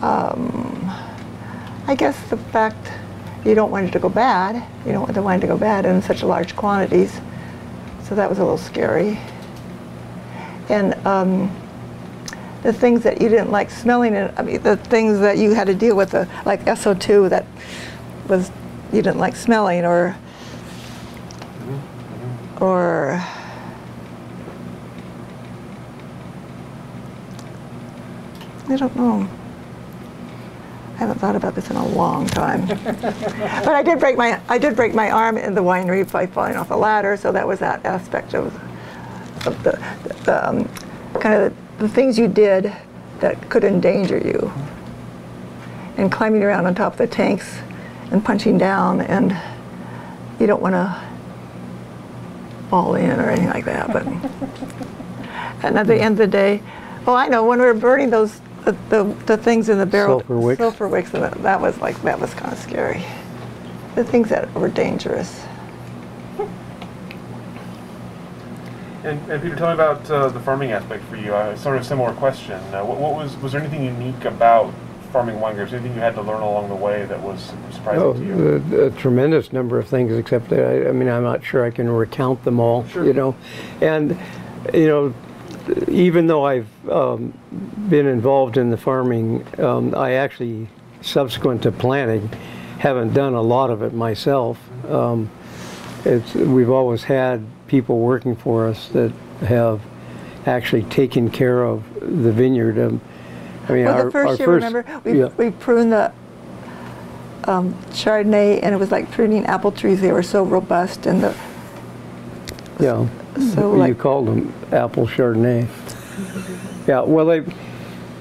um, 0.03 0.93
I 1.87 1.95
guess 1.95 2.23
the 2.29 2.37
fact 2.37 2.93
you 3.47 3.55
don't 3.55 3.71
want 3.71 3.88
it 3.88 3.93
to 3.93 3.99
go 3.99 4.11
bad. 4.11 4.62
You 4.85 4.93
don't 4.93 5.05
want 5.05 5.14
the 5.14 5.23
wine 5.23 5.40
to 5.40 5.47
go 5.47 5.57
bad 5.57 5.87
in 5.87 6.03
such 6.03 6.23
large 6.23 6.55
quantities. 6.55 7.19
So 8.03 8.14
that 8.14 8.29
was 8.29 8.38
a 8.38 8.43
little 8.43 8.59
scary. 8.59 9.19
And 10.69 10.93
um, 11.07 11.51
the 12.64 12.72
things 12.72 13.03
that 13.03 13.20
you 13.20 13.29
didn't 13.29 13.50
like 13.50 13.70
smelling, 13.70 14.16
and 14.16 14.37
I 14.38 14.42
mean, 14.42 14.62
the 14.62 14.77
things 14.79 15.20
that 15.20 15.37
you 15.37 15.53
had 15.53 15.66
to 15.66 15.74
deal 15.74 15.94
with, 15.94 16.14
uh, 16.14 16.24
like 16.46 16.64
SO2 16.64 17.29
that 17.29 17.44
was 18.27 18.50
you 18.90 19.03
didn't 19.03 19.18
like 19.18 19.37
smelling, 19.37 19.85
or 19.85 20.16
or 22.61 23.22
I 28.66 28.77
don't 28.77 28.96
know. 28.96 29.29
I 30.94 30.96
haven't 30.96 31.18
thought 31.18 31.37
about 31.37 31.55
this 31.55 31.68
in 31.68 31.77
a 31.77 31.87
long 31.87 32.27
time. 32.27 32.66
but 32.66 33.68
I 33.68 33.83
did 33.83 34.00
break 34.00 34.16
my 34.16 34.40
I 34.48 34.57
did 34.57 34.74
break 34.74 34.94
my 34.94 35.11
arm 35.11 35.37
in 35.37 35.55
the 35.55 35.62
winery 35.62 36.11
by 36.11 36.27
falling 36.27 36.57
off 36.57 36.70
a 36.70 36.74
ladder, 36.74 37.18
so 37.18 37.31
that 37.31 37.46
was 37.46 37.59
that 37.59 37.85
aspect 37.85 38.33
of, 38.33 38.46
of 39.46 39.62
the, 39.64 39.72
the 40.24 40.48
um, 40.48 40.66
kind 41.20 41.42
of 41.42 41.63
the, 41.79 41.89
things 41.89 42.19
you 42.19 42.29
did 42.29 42.73
that 43.21 43.49
could 43.51 43.65
endanger 43.65 44.19
you. 44.19 44.53
And 45.97 46.11
climbing 46.11 46.43
around 46.43 46.67
on 46.67 46.75
top 46.75 46.93
of 46.93 46.99
the 46.99 47.07
tanks 47.07 47.59
and 48.11 48.25
punching 48.25 48.59
down, 48.59 49.01
and 49.01 49.37
you 50.41 50.47
don't 50.47 50.61
want 50.61 50.75
to 50.75 51.03
fall 52.69 52.97
in 52.97 53.21
or 53.21 53.31
anything 53.31 53.51
like 53.51 53.65
that. 53.65 53.93
But 53.93 54.07
and 55.65 55.79
at 55.79 55.87
the 55.87 55.97
end 55.97 56.13
of 56.13 56.19
the 56.19 56.27
day, 56.27 56.63
oh, 57.07 57.15
I 57.15 57.29
know 57.29 57.47
when 57.47 57.61
we 57.61 57.67
were 57.67 57.75
burning 57.75 58.11
those 58.11 58.41
the, 58.65 58.73
the, 58.89 59.05
the 59.27 59.37
things 59.37 59.69
in 59.69 59.79
the 59.79 59.87
barrel, 59.87 60.21
Sulfur 60.21 60.39
wicks. 60.39 60.59
sulfur 60.59 60.89
wicks, 60.89 61.11
that, 61.11 61.35
that 61.43 61.61
was 61.61 61.79
like 61.79 62.01
that 62.03 62.19
was 62.19 62.33
kind 62.35 62.53
of 62.53 62.59
scary. 62.59 63.05
The 63.95 64.05
things 64.05 64.29
that 64.31 64.53
were 64.55 64.69
dangerous. 64.69 65.45
And, 69.05 69.21
and 69.31 69.43
Peter, 69.43 69.55
tell 69.55 69.69
me 69.69 69.75
about 69.75 70.11
uh, 70.11 70.29
the 70.29 70.40
farming 70.40 70.73
aspect 70.73 71.05
for 71.05 71.17
you. 71.17 71.35
Uh, 71.35 71.55
sort 71.57 71.77
of 71.77 71.83
a 71.83 71.85
similar 71.85 72.12
question. 72.14 72.55
Uh, 72.75 72.83
what, 72.85 72.99
what 72.99 73.14
was 73.14 73.37
was 73.37 73.53
there 73.53 73.61
anything 73.61 73.85
unique 73.85 74.25
about 74.25 74.73
farming 75.12 75.38
wine 75.40 75.55
grapes? 75.57 75.73
Anything 75.75 75.95
you 75.95 76.01
had 76.01 76.14
to 76.14 76.23
learn 76.23 76.40
along 76.40 76.71
the 76.71 76.75
way 76.75 77.05
that 77.05 77.21
was 77.21 77.53
surprising 77.71 78.03
Oh, 78.03 78.12
to 78.14 78.25
you? 78.25 78.79
a, 78.79 78.87
a 78.87 78.90
tremendous 78.93 79.53
number 79.53 79.79
of 79.79 79.87
things, 79.88 80.12
except 80.12 80.49
that 80.49 80.61
I, 80.67 80.88
I 80.88 80.93
mean, 80.93 81.09
I'm 81.09 81.23
not 81.23 81.45
sure 81.45 81.64
I 81.64 81.71
can 81.71 81.88
recount 81.88 82.43
them 82.45 82.59
all. 82.59 82.87
Sure. 82.88 83.05
You 83.05 83.12
know, 83.12 83.37
and 83.83 84.19
you 84.73 84.87
know, 84.88 85.14
even 85.88 86.27
though 86.27 86.47
I've 86.47 86.88
um, 86.88 87.35
been 87.90 88.07
involved 88.07 88.57
in 88.57 88.71
the 88.71 88.79
farming, 88.79 89.47
um, 89.61 89.95
I 89.95 90.12
actually, 90.12 90.67
subsequent 91.03 91.62
to 91.64 91.73
planting, 91.73 92.29
haven't 92.79 93.12
done 93.12 93.35
a 93.35 93.43
lot 93.43 93.69
of 93.69 93.83
it 93.83 93.93
myself. 93.93 94.59
Um, 94.88 95.31
it's 96.05 96.35
we've 96.35 96.71
always 96.71 97.05
had 97.05 97.45
people 97.67 97.99
working 97.99 98.37
for 98.37 98.67
us 98.67 98.88
that 98.88 99.12
have 99.40 99.81
actually 100.47 100.83
taken 100.85 101.31
care 101.31 101.64
of 101.64 101.83
the 102.01 102.33
vineyard. 102.33 102.79
Um, 102.79 103.01
I 103.69 103.73
mean, 103.73 103.85
Well, 103.87 103.95
our, 103.95 104.05
the 104.05 104.11
first 104.11 104.27
our 104.27 104.37
year, 104.37 104.47
first, 104.47 104.75
remember, 104.75 105.01
we, 105.05 105.19
yeah. 105.21 105.29
we 105.29 105.51
pruned 105.51 105.93
the 105.93 106.12
um, 107.45 107.75
Chardonnay, 107.90 108.61
and 108.62 108.75
it 108.75 108.79
was 108.79 108.90
like 108.90 109.11
pruning 109.11 109.47
apple 109.47 109.73
trees. 109.73 110.01
They 110.01 110.12
were 110.12 110.23
so 110.23 110.45
robust, 110.45 111.07
and 111.07 111.23
the 111.23 111.35
yeah. 112.79 113.07
so 113.55 113.73
you 113.73 113.79
like 113.79 113.99
called 113.99 114.29
them 114.29 114.53
apple 114.73 115.07
Chardonnay. 115.07 115.67
Yeah, 116.87 117.01
well, 117.01 117.27
they, 117.27 117.40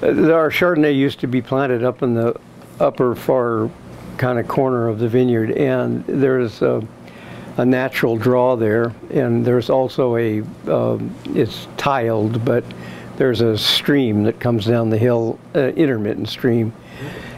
uh, 0.02 0.32
our 0.32 0.50
Chardonnay 0.50 0.96
used 0.96 1.20
to 1.20 1.26
be 1.26 1.42
planted 1.42 1.84
up 1.84 2.02
in 2.02 2.14
the 2.14 2.38
upper 2.80 3.14
far 3.14 3.70
kind 4.16 4.38
of 4.38 4.48
corner 4.48 4.88
of 4.88 4.98
the 4.98 5.08
vineyard, 5.08 5.52
and 5.52 6.04
there's 6.06 6.62
a, 6.62 6.86
a 7.56 7.64
natural 7.64 8.16
draw 8.16 8.56
there, 8.56 8.92
and 9.10 9.44
there's 9.44 9.70
also 9.70 10.16
a, 10.16 10.42
um, 10.68 11.14
it's 11.26 11.68
tiled, 11.76 12.44
but 12.44 12.64
there's 13.16 13.40
a 13.40 13.56
stream 13.56 14.24
that 14.24 14.40
comes 14.40 14.66
down 14.66 14.90
the 14.90 14.98
hill, 14.98 15.38
uh, 15.54 15.68
intermittent 15.68 16.28
stream. 16.28 16.72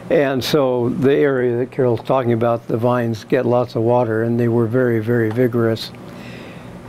And 0.09 0.43
so 0.43 0.89
the 0.89 1.13
area 1.13 1.57
that 1.57 1.71
Carol's 1.71 2.01
talking 2.03 2.33
about, 2.33 2.67
the 2.67 2.77
vines 2.77 3.25
get 3.25 3.45
lots 3.45 3.75
of 3.75 3.83
water, 3.83 4.23
and 4.23 4.39
they 4.39 4.47
were 4.47 4.65
very, 4.65 4.99
very 4.99 5.29
vigorous 5.29 5.91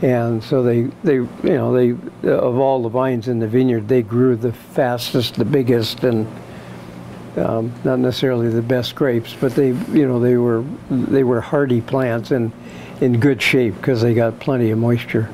and 0.01 0.41
so 0.43 0.63
they 0.63 0.83
they 1.03 1.15
you 1.15 1.29
know 1.43 1.73
they 1.73 1.91
of 2.29 2.57
all 2.57 2.81
the 2.81 2.89
vines 2.89 3.27
in 3.27 3.39
the 3.39 3.47
vineyard 3.47 3.87
they 3.87 4.01
grew 4.01 4.35
the 4.35 4.53
fastest 4.53 5.35
the 5.35 5.45
biggest 5.45 6.03
and 6.03 6.25
um, 7.37 7.71
not 7.83 7.99
necessarily 7.99 8.49
the 8.49 8.61
best 8.61 8.95
grapes 8.95 9.35
but 9.39 9.53
they 9.55 9.67
you 9.67 10.07
know 10.07 10.19
they 10.19 10.37
were 10.37 10.63
they 10.89 11.23
were 11.23 11.41
hardy 11.41 11.81
plants 11.81 12.31
and 12.31 12.51
in 13.01 13.19
good 13.19 13.41
shape 13.41 13.75
because 13.75 14.01
they 14.01 14.13
got 14.13 14.39
plenty 14.39 14.71
of 14.71 14.77
moisture 14.77 15.29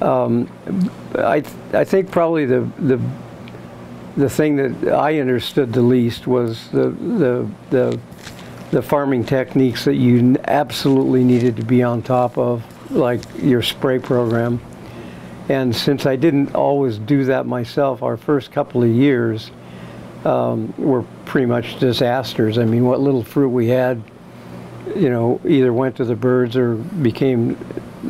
um, 0.00 0.48
I 1.16 1.42
I 1.72 1.84
think 1.84 2.10
probably 2.10 2.46
the 2.46 2.60
the 2.78 3.00
the 4.16 4.30
thing 4.30 4.56
that 4.56 4.94
I 4.94 5.20
understood 5.20 5.72
the 5.72 5.82
least 5.82 6.26
was 6.26 6.68
the 6.70 6.90
the 6.90 7.48
the 7.70 8.00
the 8.70 8.82
farming 8.82 9.24
techniques 9.24 9.84
that 9.84 9.94
you 9.94 10.36
absolutely 10.46 11.24
needed 11.24 11.56
to 11.56 11.64
be 11.64 11.82
on 11.82 12.02
top 12.02 12.36
of, 12.36 12.62
like 12.90 13.20
your 13.38 13.62
spray 13.62 13.98
program. 13.98 14.60
And 15.48 15.74
since 15.74 16.04
I 16.04 16.16
didn't 16.16 16.54
always 16.54 16.98
do 16.98 17.24
that 17.24 17.46
myself, 17.46 18.02
our 18.02 18.18
first 18.18 18.52
couple 18.52 18.82
of 18.82 18.90
years 18.90 19.50
um, 20.26 20.74
were 20.76 21.02
pretty 21.24 21.46
much 21.46 21.78
disasters. 21.78 22.58
I 22.58 22.66
mean, 22.66 22.84
what 22.84 23.00
little 23.00 23.24
fruit 23.24 23.48
we 23.48 23.68
had, 23.68 24.02
you 24.96 25.10
know, 25.10 25.40
either 25.46 25.72
went 25.72 25.96
to 25.96 26.04
the 26.04 26.16
birds 26.16 26.56
or 26.56 26.74
became 26.74 27.56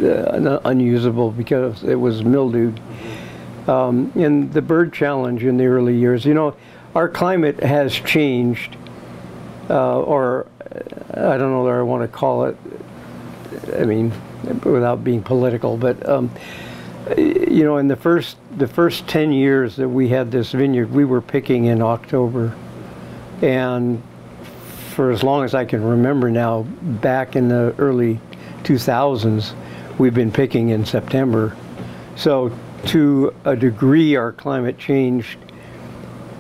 uh, 0.03 0.61
unusable 0.65 1.31
because 1.31 1.83
it 1.85 1.97
was 1.97 2.23
mildewed. 2.23 2.81
Um, 3.67 4.13
and 4.15 4.53
the 4.53 4.63
bird 4.63 4.93
challenge 4.93 5.45
in 5.45 5.57
the 5.57 5.67
early 5.67 5.97
years, 5.97 6.25
you 6.25 6.35
know, 6.35 6.57
our 6.95 7.09
climate 7.09 7.63
has 7.63 7.93
changed 7.93 8.77
uh, 9.71 10.01
or 10.01 10.47
uh, 10.63 11.33
I 11.33 11.39
don't 11.39 11.53
know 11.53 11.63
what 11.63 11.75
I 11.75 11.83
want 11.83 12.03
to 12.03 12.09
call 12.09 12.47
it. 12.47 12.57
I 13.79 13.85
mean, 13.85 14.13
without 14.65 15.05
being 15.05 15.23
political, 15.23 15.77
but 15.77 16.07
um, 16.09 16.31
you 17.17 17.65
know, 17.65 17.79
in 17.79 17.89
the 17.89 17.97
first 17.97 18.37
the 18.57 18.69
first 18.69 19.07
ten 19.09 19.33
years 19.33 19.77
that 19.77 19.89
we 19.89 20.09
had 20.09 20.31
this 20.31 20.53
vineyard, 20.53 20.91
we 20.91 21.05
were 21.05 21.21
picking 21.21 21.67
in 21.67 21.83
October, 21.83 22.55
and 23.43 24.03
for 24.99 25.13
as 25.13 25.23
long 25.23 25.45
as 25.45 25.55
I 25.55 25.65
can 25.65 25.85
remember 25.85 26.29
now, 26.29 26.63
back 26.83 27.37
in 27.37 27.47
the 27.47 27.73
early 27.79 28.19
2000s, 28.65 29.55
we've 29.97 30.13
been 30.13 30.33
picking 30.33 30.71
in 30.71 30.85
September. 30.85 31.57
So 32.17 32.51
to 32.87 33.33
a 33.45 33.55
degree, 33.55 34.17
our 34.17 34.33
climate 34.33 34.77
changed 34.77 35.39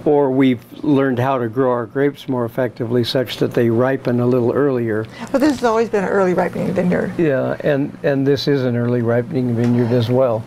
or 0.04 0.32
we've 0.32 0.60
learned 0.82 1.20
how 1.20 1.38
to 1.38 1.48
grow 1.48 1.70
our 1.70 1.86
grapes 1.86 2.28
more 2.28 2.44
effectively 2.44 3.04
such 3.04 3.36
that 3.36 3.52
they 3.52 3.70
ripen 3.70 4.18
a 4.18 4.26
little 4.26 4.52
earlier. 4.52 5.06
but 5.30 5.38
this 5.38 5.50
has 5.50 5.62
always 5.62 5.88
been 5.88 6.02
an 6.02 6.10
early 6.10 6.34
ripening 6.34 6.72
vineyard. 6.72 7.16
Yeah, 7.16 7.56
and, 7.60 7.96
and 8.02 8.26
this 8.26 8.48
is 8.48 8.64
an 8.64 8.76
early 8.76 9.02
ripening 9.02 9.54
vineyard 9.54 9.92
as 9.92 10.08
well. 10.08 10.42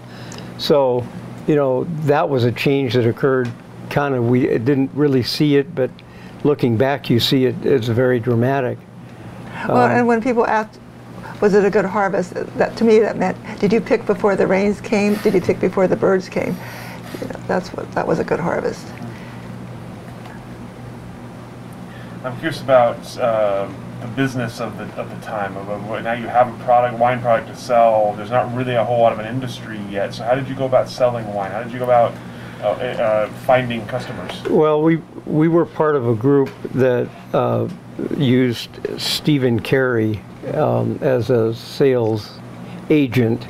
So, 0.58 1.08
you 1.48 1.56
know, 1.56 1.86
that 2.02 2.28
was 2.28 2.44
a 2.44 2.52
change 2.52 2.94
that 2.96 3.08
occurred 3.08 3.50
kind 3.90 4.16
of, 4.16 4.28
we 4.28 4.48
didn't 4.48 4.92
really 4.94 5.24
see 5.24 5.56
it, 5.56 5.74
but 5.74 5.90
looking 6.44 6.78
back, 6.78 7.10
you 7.10 7.20
see 7.20 7.46
it, 7.46 7.66
it's 7.66 7.88
very 7.88 8.20
dramatic. 8.20 8.78
Well, 9.68 9.78
Um, 9.78 9.92
and 9.92 10.08
when 10.08 10.22
people 10.22 10.46
asked, 10.46 10.80
was 11.40 11.54
it 11.54 11.66
a 11.66 11.70
good 11.70 11.86
harvest? 11.86 12.34
That 12.58 12.76
to 12.78 12.84
me 12.84 13.00
that 13.00 13.18
meant, 13.18 13.38
did 13.60 13.74
you 13.74 13.82
pick 13.82 14.06
before 14.06 14.36
the 14.36 14.48
rains 14.48 14.80
came? 14.80 15.16
Did 15.16 15.34
you 15.34 15.42
pick 15.42 15.60
before 15.60 15.88
the 15.88 15.96
birds 15.96 16.30
came? 16.30 16.56
You 17.20 17.28
know, 17.28 17.40
that's 17.48 17.70
what 17.70 17.92
that 17.94 18.08
was 18.08 18.20
a 18.20 18.24
good 18.24 18.40
harvest. 18.40 18.86
I'm 22.24 22.38
curious 22.38 22.62
about 22.62 23.18
uh, 23.18 23.68
the 24.02 24.08
business 24.08 24.62
of 24.62 24.78
the, 24.78 24.84
of 25.02 25.10
the 25.10 25.26
time. 25.26 25.58
Of, 25.58 25.70
of 25.70 26.04
now 26.04 26.14
you 26.14 26.28
have 26.28 26.48
a 26.48 26.64
product, 26.64 27.00
wine 27.00 27.20
product 27.20 27.48
to 27.48 27.56
sell. 27.56 28.14
There's 28.16 28.30
not 28.30 28.54
really 28.56 28.76
a 28.76 28.84
whole 28.84 29.02
lot 29.02 29.12
of 29.12 29.18
an 29.18 29.26
industry 29.26 29.80
yet. 29.90 30.14
So 30.14 30.24
how 30.24 30.36
did 30.36 30.48
you 30.48 30.54
go 30.54 30.66
about 30.66 30.88
selling 30.88 31.32
wine? 31.34 31.52
How 31.52 31.64
did 31.64 31.72
you 31.72 31.80
go 31.80 31.86
about 31.86 32.14
uh, 32.62 32.68
uh, 32.68 33.30
finding 33.46 33.86
customers? 33.88 34.44
Well, 34.50 34.82
we 34.82 34.98
we 35.26 35.48
were 35.48 35.66
part 35.66 35.96
of 35.96 36.08
a 36.08 36.16
group 36.16 36.50
that 36.74 37.10
uh, 37.34 37.68
used 38.18 38.70
Stephen 39.00 39.60
Carey 39.60 40.22
um, 40.54 40.98
as 41.02 41.30
a 41.30 41.54
sales 41.54 42.40
agent, 42.90 43.48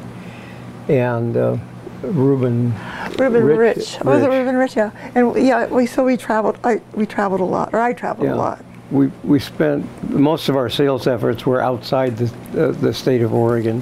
and 0.87 1.35
uh, 1.37 1.57
Ruben. 2.01 2.73
Reuben 3.17 3.43
Rich- 3.43 3.77
Rich. 3.77 3.97
Was 4.03 4.21
it 4.23 4.27
Rich. 4.27 4.37
Reuben 4.37 4.55
Rich? 4.55 4.75
Yeah. 4.75 4.91
And 5.15 5.35
yeah, 5.35 5.67
we 5.67 5.85
so 5.85 6.03
we 6.03 6.17
traveled. 6.17 6.57
I 6.63 6.81
we 6.93 7.05
traveled 7.05 7.41
a 7.41 7.45
lot, 7.45 7.73
or 7.73 7.79
I 7.79 7.93
traveled 7.93 8.27
Yeah. 8.27 8.35
a 8.35 8.35
lot. 8.35 8.65
we, 8.91 9.07
we 9.23 9.39
spent, 9.39 9.85
most 10.09 10.49
of 10.49 10.55
our 10.57 10.69
sales 10.69 11.07
efforts 11.07 11.45
were 11.45 11.61
outside 11.61 12.17
the, 12.17 12.27
uh, 12.67 12.71
the 12.73 12.93
state 12.93 13.21
of 13.21 13.33
Oregon. 13.33 13.81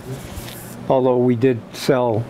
Although 0.87 1.17
we 1.17 1.35
did 1.35 1.59
sell 1.73 2.23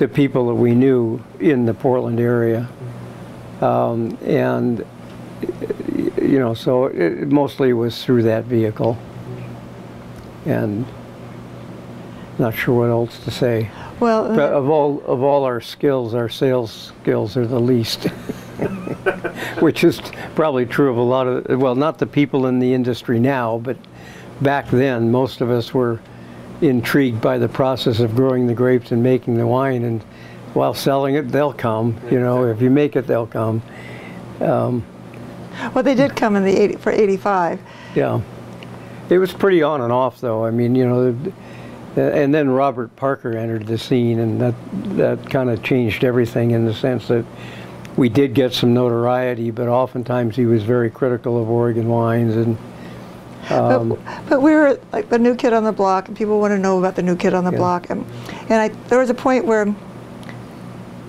to 0.00 0.08
people 0.08 0.46
that 0.46 0.54
we 0.54 0.74
knew 0.74 1.22
in 1.40 1.66
the 1.66 1.74
Portland 1.74 2.18
area. 2.18 2.66
Um, 3.60 4.16
and, 4.22 4.82
you 6.16 6.38
know, 6.38 6.54
so 6.54 6.86
it 6.86 7.28
mostly 7.28 7.74
was 7.74 8.02
through 8.02 8.22
that 8.22 8.44
vehicle. 8.44 8.96
And 10.46 10.86
not 12.38 12.54
sure 12.54 12.78
what 12.78 12.88
else 12.88 13.22
to 13.24 13.30
say. 13.30 13.70
Well, 14.00 14.34
But 14.34 14.54
of 14.54 14.70
all 14.70 15.02
of 15.04 15.22
all 15.22 15.44
our 15.44 15.60
skills, 15.60 16.14
our 16.14 16.30
sales 16.30 16.94
skills 17.02 17.36
are 17.36 17.46
the 17.46 17.60
least, 17.60 18.04
which 19.60 19.84
is 19.84 20.00
probably 20.34 20.64
true 20.64 20.88
of 20.88 20.96
a 20.96 21.02
lot 21.02 21.26
of 21.26 21.60
well, 21.60 21.74
not 21.74 21.98
the 21.98 22.06
people 22.06 22.46
in 22.46 22.58
the 22.58 22.72
industry 22.72 23.20
now, 23.20 23.58
but 23.58 23.76
back 24.40 24.70
then, 24.70 25.10
most 25.10 25.42
of 25.42 25.50
us 25.50 25.74
were 25.74 26.00
intrigued 26.60 27.20
by 27.20 27.38
the 27.38 27.48
process 27.48 28.00
of 28.00 28.14
growing 28.14 28.46
the 28.46 28.54
grapes 28.54 28.92
and 28.92 29.02
making 29.02 29.36
the 29.36 29.46
wine, 29.46 29.84
and 29.84 30.02
while 30.54 30.74
selling 30.74 31.14
it, 31.14 31.28
they'll 31.28 31.52
come. 31.52 31.98
You 32.10 32.20
know, 32.20 32.46
if 32.46 32.60
you 32.60 32.70
make 32.70 32.96
it, 32.96 33.06
they'll 33.06 33.26
come. 33.26 33.62
Um, 34.40 34.84
well, 35.74 35.84
they 35.84 35.94
did 35.94 36.16
come 36.16 36.36
in 36.36 36.44
the 36.44 36.56
80, 36.56 36.76
for 36.76 36.92
85. 36.92 37.60
Yeah, 37.94 38.20
it 39.08 39.18
was 39.18 39.32
pretty 39.32 39.62
on 39.62 39.80
and 39.80 39.92
off, 39.92 40.20
though. 40.20 40.44
I 40.44 40.50
mean, 40.50 40.74
you 40.74 40.86
know, 40.86 41.32
and 41.96 42.32
then 42.32 42.50
Robert 42.50 42.94
Parker 42.96 43.36
entered 43.36 43.66
the 43.66 43.78
scene, 43.78 44.18
and 44.20 44.40
that 44.40 44.54
that 44.96 45.30
kind 45.30 45.50
of 45.50 45.62
changed 45.62 46.04
everything 46.04 46.52
in 46.52 46.64
the 46.64 46.74
sense 46.74 47.08
that 47.08 47.24
we 47.96 48.08
did 48.08 48.34
get 48.34 48.52
some 48.52 48.72
notoriety, 48.72 49.50
but 49.50 49.68
oftentimes 49.68 50.36
he 50.36 50.46
was 50.46 50.62
very 50.62 50.90
critical 50.90 51.40
of 51.40 51.50
Oregon 51.50 51.88
wines, 51.88 52.36
and 52.36 52.56
Um, 53.50 53.88
but, 53.90 53.98
but 54.28 54.42
we 54.42 54.52
were 54.52 54.78
like 54.92 55.08
the 55.08 55.18
new 55.18 55.34
kid 55.34 55.52
on 55.52 55.64
the 55.64 55.72
block, 55.72 56.08
and 56.08 56.16
people 56.16 56.40
want 56.40 56.52
to 56.52 56.58
know 56.58 56.78
about 56.78 56.96
the 56.96 57.02
new 57.02 57.16
kid 57.16 57.34
on 57.34 57.44
the 57.44 57.50
Yeah. 57.52 57.58
block. 57.58 57.90
And, 57.90 58.04
and 58.48 58.54
I, 58.54 58.68
there 58.88 58.98
was 58.98 59.10
a 59.10 59.14
point 59.14 59.44
where 59.44 59.74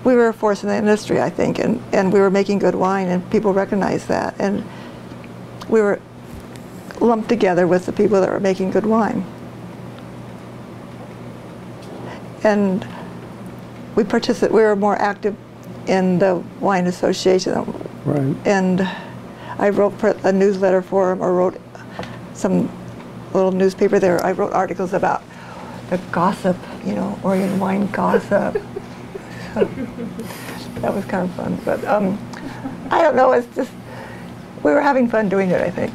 we 0.04 0.16
were 0.16 0.30
a 0.30 0.34
force 0.34 0.64
in 0.64 0.70
the 0.70 0.76
industry, 0.76 1.22
I 1.22 1.30
think, 1.30 1.60
and, 1.60 1.82
and 1.94 2.12
we 2.12 2.20
were 2.20 2.32
making 2.32 2.60
good 2.60 2.76
wine, 2.76 3.08
and 3.08 3.30
people 3.32 3.54
recognized 3.54 4.08
that. 4.08 4.36
And 4.40 4.64
we 5.70 5.82
were 5.82 6.00
lumped 7.00 7.30
together 7.30 7.68
with 7.68 7.86
the 7.86 7.92
people 7.94 8.20
that 8.22 8.30
were 8.30 8.40
making 8.40 8.72
good 8.72 8.86
wine. 8.86 9.24
And 12.44 12.88
we 13.96 14.04
participate, 14.04 14.52
we 14.52 14.62
were 14.62 14.76
more 14.76 14.96
active 14.96 15.36
in 15.88 16.20
the 16.20 16.44
wine 16.60 16.88
association 16.88 17.54
right, 18.06 18.36
and 18.46 18.82
I 19.60 19.70
wrote 19.70 19.94
a 20.24 20.32
newsletter 20.32 20.82
for 20.82 21.10
them 21.10 21.22
or 21.22 21.34
wrote 21.34 21.60
some 22.42 22.70
little 23.34 23.52
newspaper 23.52 24.00
there. 24.00 24.24
I 24.26 24.32
wrote 24.32 24.52
articles 24.54 24.94
about 24.94 25.24
the 25.90 25.98
gossip, 26.12 26.58
you 26.86 26.94
know, 26.94 27.20
Oregon 27.24 27.60
wine 27.60 27.88
gossip. 27.92 28.62
that 29.54 30.94
was 30.94 31.06
kind 31.06 31.30
of 31.30 31.36
fun, 31.36 31.60
but 31.64 31.84
um, 31.86 32.18
I 32.90 33.02
don't 33.02 33.16
know. 33.16 33.32
It's 33.32 33.54
just 33.56 33.72
we 34.64 34.72
were 34.72 34.82
having 34.82 35.08
fun 35.08 35.30
doing 35.30 35.50
it. 35.50 35.62
I 35.62 35.70
think. 35.70 35.94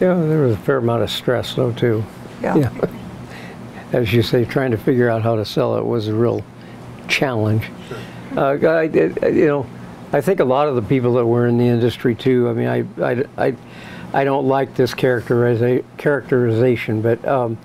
yeah, 0.00 0.14
there 0.14 0.42
was 0.42 0.54
a 0.54 0.58
fair 0.58 0.78
amount 0.78 1.02
of 1.02 1.10
stress 1.10 1.54
though 1.54 1.72
too. 1.72 2.04
Yeah. 2.42 2.70
As 3.92 4.12
you 4.12 4.22
say, 4.22 4.44
trying 4.44 4.70
to 4.70 4.78
figure 4.78 5.10
out 5.10 5.22
how 5.22 5.36
to 5.36 5.44
sell 5.44 5.76
it 5.76 5.84
was 5.84 6.06
a 6.08 6.14
real 6.14 6.44
challenge. 7.08 7.68
Uh, 8.36 8.56
I, 8.62 8.82
you 8.82 9.46
know, 9.46 9.66
I 10.12 10.20
think 10.20 10.38
a 10.38 10.44
lot 10.44 10.68
of 10.68 10.76
the 10.76 10.82
people 10.82 11.14
that 11.14 11.26
were 11.26 11.48
in 11.48 11.58
the 11.58 11.66
industry 11.66 12.14
too. 12.14 12.48
I 12.48 12.52
mean, 12.52 12.68
I, 12.68 12.84
I, 13.02 13.24
I, 13.36 13.56
I 14.12 14.24
don't 14.24 14.46
like 14.46 14.74
this 14.74 14.92
characteriza- 14.94 15.84
characterization, 15.96 17.00
but 17.02 17.26
um, 17.26 17.58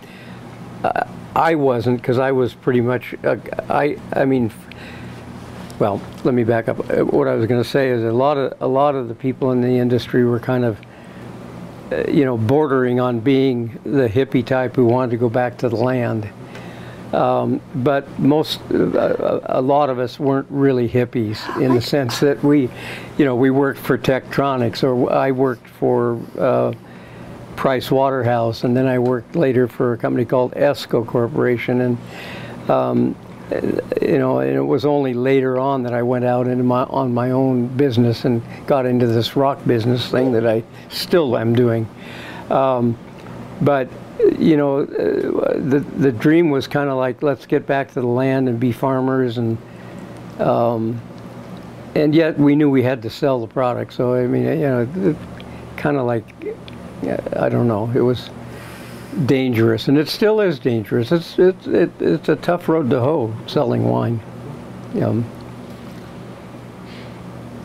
I- 1.36 1.56
wasn't 1.56 2.02
because 2.02 2.20
I 2.20 2.32
was 2.32 2.54
pretty 2.54 2.82
much. 2.82 3.16
Uh, 3.24 3.38
I, 3.70 3.98
I 4.14 4.26
mean, 4.26 4.52
well, 5.80 6.02
let 6.24 6.34
me 6.34 6.44
back 6.44 6.68
up. 6.70 6.78
What 7.12 7.28
I 7.28 7.36
was 7.36 7.48
going 7.48 7.62
to 7.62 7.70
say 7.70 7.90
is 7.90 8.04
a 8.04 8.12
lot 8.12 8.38
of 8.38 8.54
a 8.62 8.68
lot 8.68 8.96
of 8.96 9.08
the 9.08 9.16
people 9.16 9.52
in 9.52 9.62
the 9.62 9.78
industry 9.78 10.24
were 10.24 10.40
kind 10.40 10.64
of 10.64 10.78
uh, 11.92 12.04
you 12.10 12.26
know, 12.26 12.38
bordering 12.38 13.00
on 13.00 13.20
being 13.20 13.80
the 13.84 14.08
hippie 14.10 14.46
type 14.46 14.76
who 14.76 14.86
wanted 14.86 15.12
to 15.12 15.18
go 15.18 15.30
back 15.30 15.58
to 15.60 15.70
the 15.70 15.76
land. 15.76 16.28
Um, 17.16 17.62
but 17.76 18.20
most, 18.20 18.60
uh, 18.72 19.40
a 19.46 19.62
lot 19.62 19.90
of 19.90 20.00
us 20.00 20.20
weren't 20.20 20.48
really 20.50 20.90
hippies 20.90 21.40
in 21.62 21.74
the 21.74 21.82
sense 21.82 22.20
that 22.20 22.44
we, 22.44 22.70
you 23.18 23.24
know, 23.24 23.38
we 23.38 23.52
worked 23.52 23.80
for 23.80 23.98
Tektronix 23.98 24.84
or 24.84 25.10
I 25.10 25.32
worked 25.32 25.66
for 25.66 26.20
uh, 26.38 26.74
Price 27.56 27.90
Waterhouse 27.90 28.66
and 28.66 28.76
then 28.76 28.86
I 28.86 29.00
worked 29.00 29.34
later 29.38 29.70
for 29.70 29.94
a 29.94 29.98
company 29.98 30.26
called 30.26 30.52
ESCO 30.56 31.08
Corporation 31.08 31.82
and 31.82 31.98
um, 32.70 33.16
you 34.02 34.18
know, 34.18 34.40
and 34.40 34.56
it 34.56 34.62
was 34.62 34.86
only 34.86 35.14
later 35.14 35.58
on 35.58 35.84
that 35.84 35.94
I 35.94 36.02
went 36.02 36.26
out 36.26 36.48
into 36.48 36.64
my 36.64 36.84
on 36.84 37.14
my 37.14 37.32
own 37.32 37.68
business 37.68 38.26
and 38.26 38.42
got 38.66 38.86
into 38.86 39.08
this 39.08 39.36
rock 39.36 39.64
business 39.66 40.10
thing 40.10 40.32
that 40.34 40.46
I 40.46 40.64
still 40.90 41.38
am 41.38 41.54
doing. 41.54 41.88
Um, 42.50 42.98
but 43.62 43.88
you 44.40 44.58
know, 44.58 44.80
uh, 44.80 45.54
the 45.58 45.80
the 45.98 46.12
dream 46.12 46.50
was 46.50 46.68
kind 46.68 46.90
of 46.90 46.98
like 46.98 47.24
let's 47.24 47.46
get 47.46 47.66
back 47.66 47.90
to 47.90 48.02
the 48.02 48.08
land 48.08 48.50
and 48.50 48.60
be 48.60 48.72
farmers 48.72 49.38
and. 49.38 49.58
Um, 50.40 51.02
and 51.96 52.14
yet 52.14 52.38
we 52.38 52.56
knew 52.56 52.70
we 52.70 52.84
had 52.84 53.02
to 53.04 53.10
sell 53.10 53.40
the 53.40 53.48
product, 53.48 53.94
so 53.94 54.16
I 54.16 54.28
mean, 54.28 54.44
you 54.44 54.68
know, 54.68 55.16
kind 55.78 55.96
of 55.96 56.06
like, 56.06 56.26
I 57.38 57.48
don't 57.48 57.70
know, 57.70 57.90
it 57.96 58.02
was 58.02 58.30
dangerous, 59.26 59.88
and 59.88 59.98
it 59.98 60.10
still 60.10 60.42
is 60.42 60.60
dangerous. 60.60 61.14
It's 61.14 61.40
it's 61.40 61.68
it, 61.68 61.90
it's 62.02 62.28
a 62.28 62.36
tough 62.36 62.68
road 62.68 62.90
to 62.90 63.00
hoe 63.00 63.34
selling 63.48 63.86
wine. 63.88 64.22
Um, 65.02 65.26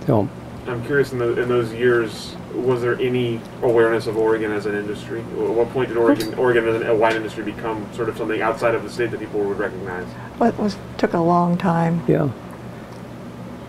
so 0.06 0.28
I'm 0.66 0.84
curious 0.86 1.12
in, 1.12 1.18
the, 1.18 1.40
in 1.40 1.48
those 1.48 1.72
years, 1.72 2.36
was 2.60 2.80
there 2.82 2.98
any 3.00 3.40
awareness 3.62 4.06
of 4.06 4.16
Oregon 4.16 4.52
as 4.52 4.66
an 4.66 4.74
industry? 4.74 5.20
At 5.20 5.26
what 5.36 5.70
point 5.70 5.88
did 5.88 5.96
Oregon, 5.96 6.34
Oregon 6.34 6.66
as 6.68 6.82
a 6.82 6.94
wine 6.94 7.16
industry 7.16 7.44
become 7.44 7.86
sort 7.94 8.08
of 8.08 8.16
something 8.16 8.40
outside 8.42 8.74
of 8.74 8.82
the 8.82 8.90
state 8.90 9.10
that 9.10 9.20
people 9.20 9.40
would 9.40 9.58
recognize? 9.58 10.06
But 10.38 10.54
it 10.54 10.60
was 10.60 10.76
took 10.98 11.12
a 11.14 11.20
long 11.20 11.56
time. 11.56 12.02
yeah. 12.06 12.28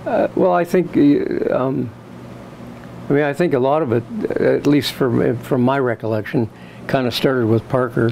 Uh, 0.05 0.27
well, 0.35 0.51
I 0.53 0.63
think. 0.63 0.95
uh, 0.97 1.55
Um, 1.55 1.89
I 3.09 3.13
mean, 3.13 3.23
I 3.23 3.33
think 3.33 3.53
a 3.53 3.59
lot 3.59 3.81
of 3.81 3.91
it, 3.91 4.03
at 4.41 4.65
least 4.67 4.93
from 4.93 5.37
from 5.39 5.61
my 5.63 5.77
recollection, 5.79 6.49
kind 6.87 7.07
of 7.07 7.13
started 7.13 7.47
with 7.47 7.67
Parker. 7.67 8.11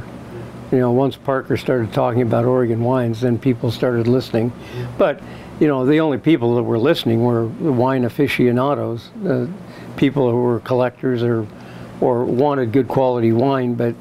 You 0.72 0.78
know, 0.80 0.92
once 0.92 1.16
Parker 1.16 1.58
started 1.58 1.94
talking 1.94 2.22
about 2.22 2.46
Oregon 2.46 2.84
wines, 2.84 3.22
then 3.22 3.40
people 3.40 3.72
started 3.72 4.08
listening. 4.08 4.52
But 4.98 5.22
you 5.60 5.68
know, 5.68 5.86
the 5.86 6.00
only 6.02 6.18
people 6.18 6.56
that 6.56 6.64
were 6.64 6.78
listening 6.78 7.24
were 7.24 7.50
the 7.62 7.72
wine 7.72 8.04
aficionados, 8.04 9.10
uh, 9.26 9.48
people 10.00 10.32
who 10.32 10.38
were 10.38 10.62
collectors 10.62 11.22
or 11.22 11.46
or 12.02 12.24
wanted 12.24 12.72
good 12.72 12.88
quality 12.88 13.34
wine, 13.34 13.76
but 13.76 13.94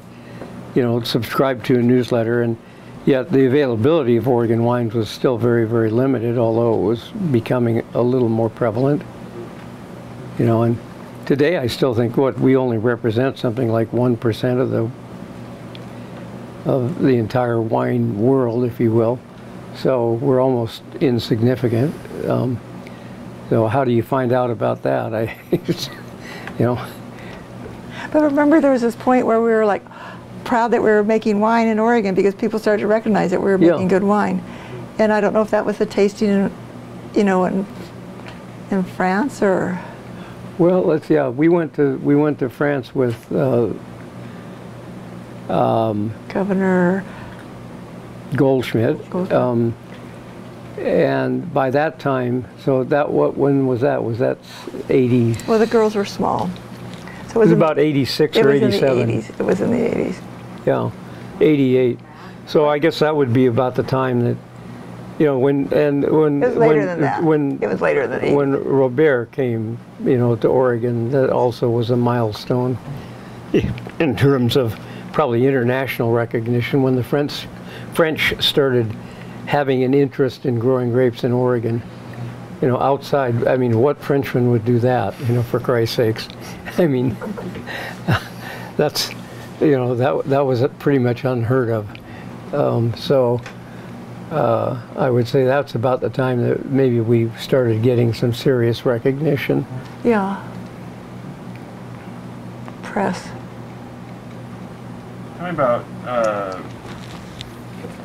you 0.73 0.81
know, 0.81 1.01
subscribed 1.01 1.65
to 1.65 1.77
a 1.77 1.81
newsletter. 1.81 2.41
And 2.41 2.57
yet, 3.05 3.29
the 3.29 3.45
availability 3.45 4.15
of 4.15 4.27
Oregon 4.27 4.63
wines 4.63 4.93
was 4.93 5.09
still 5.09 5.37
very, 5.37 5.67
very 5.67 5.89
limited, 5.89 6.37
although 6.37 6.75
it 6.75 6.81
was 6.81 7.09
becoming 7.31 7.85
a 7.93 8.01
little 8.01 8.29
more 8.29 8.49
prevalent. 8.49 9.03
You 10.37 10.45
know, 10.45 10.63
and 10.63 10.77
today 11.25 11.57
I 11.57 11.67
still 11.67 11.93
think 11.93 12.15
what 12.15 12.39
we 12.39 12.55
only 12.55 12.77
represent 12.77 13.37
something 13.37 13.69
like 13.69 13.91
one 13.91 14.15
percent 14.15 14.61
of 14.61 14.69
the 14.69 14.89
of 16.63 16.99
the 17.01 17.17
entire 17.17 17.61
wine 17.61 18.17
world, 18.17 18.63
if 18.63 18.79
you 18.79 18.93
will. 18.93 19.19
So 19.75 20.13
we're 20.13 20.39
almost 20.39 20.81
insignificant. 21.01 21.93
Um, 22.25 22.59
so 23.49 23.65
how 23.67 23.83
do 23.83 23.91
you 23.91 24.03
find 24.03 24.31
out 24.31 24.51
about 24.51 24.83
that? 24.83 25.13
I, 25.15 25.35
you 26.59 26.65
know, 26.65 26.85
But 28.11 28.21
remember, 28.23 28.59
there 28.61 28.71
was 28.71 28.81
this 28.81 28.95
point 28.95 29.25
where 29.25 29.41
we 29.41 29.49
were 29.49 29.65
like 29.65 29.83
proud 30.43 30.69
that 30.71 30.81
we 30.81 30.89
were 30.89 31.03
making 31.03 31.39
wine 31.39 31.67
in 31.67 31.79
Oregon 31.79 32.15
because 32.15 32.35
people 32.35 32.59
started 32.59 32.81
to 32.81 32.87
recognize 32.87 33.31
that 33.31 33.39
we 33.41 33.51
were 33.51 33.57
Yeah. 33.61 33.71
making 33.71 33.87
good 33.87 34.03
wine. 34.03 34.41
And 34.97 35.13
I 35.13 35.21
don't 35.21 35.33
know 35.33 35.41
if 35.41 35.51
that 35.51 35.65
was 35.65 35.77
the 35.77 35.85
tasting, 35.85 36.29
in, 36.29 36.51
you 37.15 37.23
know, 37.23 37.45
in 37.45 37.65
in 38.71 38.83
France 38.83 39.41
or 39.41 39.79
well, 40.59 40.81
let's 40.83 41.09
yeah, 41.09 41.29
we 41.29 41.47
went 41.49 41.73
to 41.75 41.97
we 42.03 42.15
went 42.15 42.37
to 42.39 42.49
France 42.49 42.93
with 42.93 43.31
uh, 43.31 43.69
Governor. 46.27 47.03
Goldschmidt. 48.35 49.09
Goldschmidt. 49.09 49.31
Um, 49.41 49.73
and 50.79 51.53
by 51.53 51.69
that 51.71 51.99
time, 51.99 52.45
so 52.63 52.83
that 52.85 53.11
what 53.11 53.37
when 53.37 53.67
was 53.67 53.81
that? 53.81 54.03
Was 54.03 54.19
that 54.19 54.37
80? 54.89 55.35
Well, 55.47 55.59
the 55.59 55.67
girls 55.67 55.95
were 55.95 56.05
small, 56.05 56.49
so 57.27 57.35
it 57.35 57.37
was 57.37 57.51
in- 57.51 57.57
about 57.57 57.79
86 57.79 58.37
It 58.37 58.45
or 58.45 58.49
was 58.49 58.61
87. 58.61 58.97
in 59.01 59.07
the 59.07 59.13
80s. 59.13 59.39
It 59.39 59.43
was 59.43 59.61
in 59.61 59.71
the 59.71 59.77
80s. 59.77 60.15
Yeah, 60.65 60.91
88. 61.41 61.99
So 62.47 62.67
I 62.67 62.79
guess 62.79 62.99
that 62.99 63.15
would 63.15 63.31
be 63.33 63.45
about 63.45 63.75
the 63.75 63.83
time 63.83 64.21
that 64.21 64.37
you 65.19 65.25
know, 65.25 65.37
when 65.37 65.71
and 65.73 66.09
when 66.09 66.41
It 66.41 66.47
was 66.47 66.55
later 66.57 66.77
when, 66.77 66.85
than 66.87 67.01
that. 67.01 67.23
when 67.23 67.59
It 67.61 67.67
was 67.67 67.81
later 67.81 68.07
than 68.07 68.23
80. 68.23 68.35
when 68.35 68.63
Robert 68.63 69.31
came, 69.33 69.77
you 70.05 70.17
know, 70.17 70.35
to 70.37 70.47
Oregon, 70.47 71.11
that 71.11 71.29
also 71.29 71.69
was 71.69 71.89
a 71.91 71.97
milestone 71.97 72.77
in 73.99 74.15
terms 74.15 74.55
of 74.55 74.79
probably 75.11 75.45
international 75.45 76.11
recognition 76.13 76.83
when 76.83 76.95
the 76.95 77.03
French 77.03 77.47
French 77.93 78.33
started 78.41 78.95
having 79.49 79.83
an 79.83 79.95
interest 79.95 80.45
in 80.45 80.59
growing 80.59 80.91
grapes 80.91 81.23
in 81.23 81.31
Oregon. 81.31 81.81
You 82.61 82.67
know, 82.67 82.77
outside, 82.77 83.47
I 83.47 83.57
mean, 83.57 83.79
what 83.79 83.97
Frenchman 83.97 84.51
would 84.51 84.63
do 84.63 84.77
that? 84.79 85.19
You 85.21 85.33
know, 85.33 85.41
for 85.41 85.59
Christ's 85.59 85.95
sakes. 85.95 86.27
I 86.77 86.85
mean, 86.85 87.17
that's, 88.77 89.09
you 89.59 89.71
know, 89.71 89.95
that 89.95 90.25
that 90.25 90.41
was 90.41 90.63
pretty 90.77 90.99
much 90.99 91.23
unheard 91.23 91.71
of. 91.71 91.89
Um, 92.53 92.93
so 92.93 93.41
uh, 94.29 94.79
I 94.95 95.09
would 95.09 95.27
say 95.27 95.45
that's 95.45 95.73
about 95.73 95.99
the 95.99 96.11
time 96.11 96.47
that 96.47 96.67
maybe 96.67 96.99
we 96.99 97.31
started 97.39 97.81
getting 97.81 98.13
some 98.13 98.35
serious 98.35 98.85
recognition. 98.85 99.65
Yeah. 100.03 100.45
Press. 102.83 103.27
Tell 105.37 105.45
me 105.45 105.49
about 105.49 105.85
uh, 106.05 106.61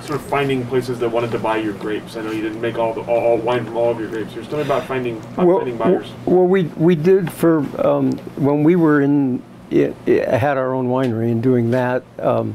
sort 0.07 0.21
of 0.21 0.27
finding 0.27 0.67
places 0.67 0.99
that 0.99 1.09
wanted 1.09 1.31
to 1.33 1.39
buy 1.39 1.57
your 1.57 1.73
grapes. 1.75 2.17
I 2.17 2.23
know 2.23 2.31
you 2.31 2.43
didn't 2.43 2.61
make 2.61 2.79
all 2.79 2.93
the 2.93 3.01
all, 3.03 3.19
all 3.19 3.37
wine 3.39 3.65
from 3.65 3.77
all 3.77 3.91
of 3.91 3.99
your 3.99 4.09
grapes. 4.09 4.35
Tell 4.35 4.59
me 4.59 4.63
about 4.63 4.87
finding 4.87 5.21
finding 5.33 5.77
buyers. 5.77 6.11
well, 6.27 6.47
we 6.47 6.65
we 6.65 6.95
did 6.95 7.33
for 7.33 7.59
um, 7.87 8.13
when 8.37 8.63
we 8.63 8.77
were 8.77 9.01
in 9.01 9.43
it, 9.71 9.97
it 10.07 10.29
had 10.29 10.57
our 10.57 10.75
own 10.75 10.89
winery 10.89 11.31
and 11.31 11.43
doing 11.43 11.71
that. 11.73 12.03
Um, 12.19 12.55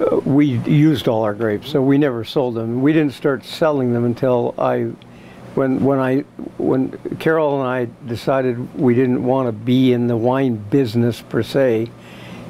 uh, 0.00 0.16
we 0.24 0.46
used 0.46 1.08
all 1.08 1.22
our 1.22 1.34
grapes, 1.34 1.70
so 1.70 1.82
we 1.82 1.98
never 1.98 2.24
sold 2.24 2.54
them. 2.54 2.80
We 2.82 2.92
didn't 2.92 3.12
start 3.12 3.44
selling 3.44 3.92
them 3.92 4.04
until 4.04 4.54
I, 4.58 4.92
when 5.54 5.84
when 5.84 5.98
I 5.98 6.20
when 6.58 6.92
Carol 7.18 7.60
and 7.60 7.68
I 7.68 7.88
decided 8.06 8.78
we 8.78 8.94
didn't 8.94 9.24
want 9.24 9.48
to 9.48 9.52
be 9.52 9.92
in 9.92 10.06
the 10.06 10.16
wine 10.16 10.56
business 10.56 11.20
per 11.20 11.42
se 11.42 11.90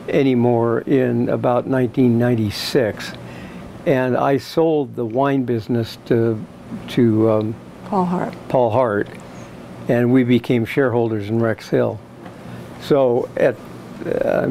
anymore 0.09 0.81
in 0.81 1.29
about 1.29 1.67
1996, 1.67 3.13
and 3.87 4.16
I 4.16 4.39
sold 4.39 4.97
the 4.97 5.05
wine 5.05 5.45
business 5.45 5.99
to 6.07 6.43
to 6.89 7.31
um, 7.31 7.55
Paul 7.87 8.05
Hart. 8.05 8.35
Paul 8.49 8.70
Hart, 8.70 9.09
and 9.89 10.12
we 10.12 10.24
became 10.24 10.64
shareholders 10.64 11.28
in 11.28 11.41
Rex 11.41 11.68
Hill. 11.68 11.99
So 12.83 13.28
at 13.37 13.57
uh, 14.07 14.49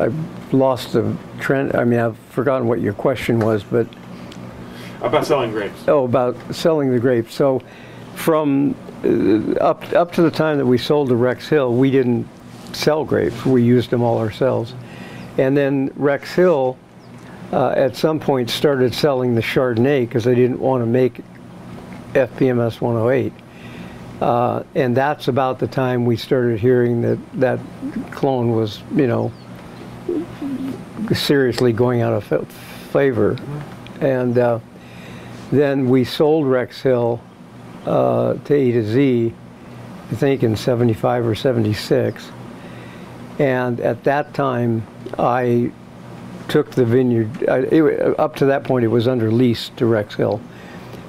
I've 0.00 0.52
lost 0.54 0.92
the 0.94 1.16
trend. 1.40 1.76
I 1.76 1.84
mean, 1.84 2.00
I've 2.00 2.18
forgotten 2.30 2.66
what 2.66 2.80
your 2.80 2.94
question 2.94 3.38
was, 3.40 3.62
but 3.62 3.86
About 5.00 5.26
selling 5.26 5.50
grapes. 5.52 5.86
oh, 5.86 6.04
about 6.04 6.36
selling 6.54 6.90
the 6.90 6.98
grapes. 6.98 7.34
So 7.34 7.62
from 8.14 8.74
uh, 9.04 9.52
up 9.60 9.84
up 9.92 10.12
to 10.12 10.22
the 10.22 10.30
time 10.30 10.58
that 10.58 10.66
we 10.66 10.78
sold 10.78 11.08
to 11.10 11.16
Rex 11.16 11.48
Hill, 11.48 11.72
we 11.74 11.90
didn't 11.90 12.26
sell 12.72 13.04
grapes. 13.04 13.44
We 13.44 13.62
used 13.62 13.90
them 13.90 14.02
all 14.02 14.18
ourselves, 14.18 14.74
and 15.36 15.56
then 15.56 15.90
Rex 15.96 16.34
Hill. 16.34 16.76
Uh, 17.52 17.70
at 17.70 17.96
some 17.96 18.20
point, 18.20 18.50
started 18.50 18.94
selling 18.94 19.34
the 19.34 19.40
Chardonnay 19.40 20.06
because 20.06 20.24
they 20.24 20.34
didn't 20.34 20.60
want 20.60 20.82
to 20.82 20.86
make 20.86 21.22
FPMS 22.12 22.80
108. 22.80 23.32
Uh, 24.20 24.64
and 24.74 24.96
that's 24.96 25.28
about 25.28 25.58
the 25.58 25.66
time 25.66 26.04
we 26.04 26.16
started 26.16 26.58
hearing 26.58 27.02
that 27.02 27.18
that 27.34 27.60
clone 28.10 28.50
was, 28.50 28.82
you 28.94 29.06
know, 29.06 29.32
seriously 31.14 31.72
going 31.72 32.00
out 32.00 32.12
of 32.12 32.48
favor. 32.92 33.36
And 34.00 34.36
uh, 34.36 34.58
then 35.52 35.88
we 35.88 36.04
sold 36.04 36.46
Rex 36.46 36.82
Hill 36.82 37.20
uh, 37.86 38.34
to 38.34 38.54
A 38.54 38.72
to 38.72 38.84
Z, 38.84 39.34
I 40.10 40.14
think 40.14 40.42
in 40.42 40.56
75 40.56 41.26
or 41.26 41.34
76. 41.34 42.28
And 43.38 43.78
at 43.80 44.02
that 44.04 44.34
time, 44.34 44.84
I 45.16 45.72
took 46.48 46.70
the 46.70 46.84
vineyard, 46.84 47.48
I, 47.48 47.58
it, 47.58 48.18
up 48.18 48.36
to 48.36 48.46
that 48.46 48.64
point, 48.64 48.84
it 48.84 48.88
was 48.88 49.06
under 49.06 49.30
lease 49.30 49.70
to 49.76 49.86
Rex 49.86 50.14
Hill. 50.14 50.40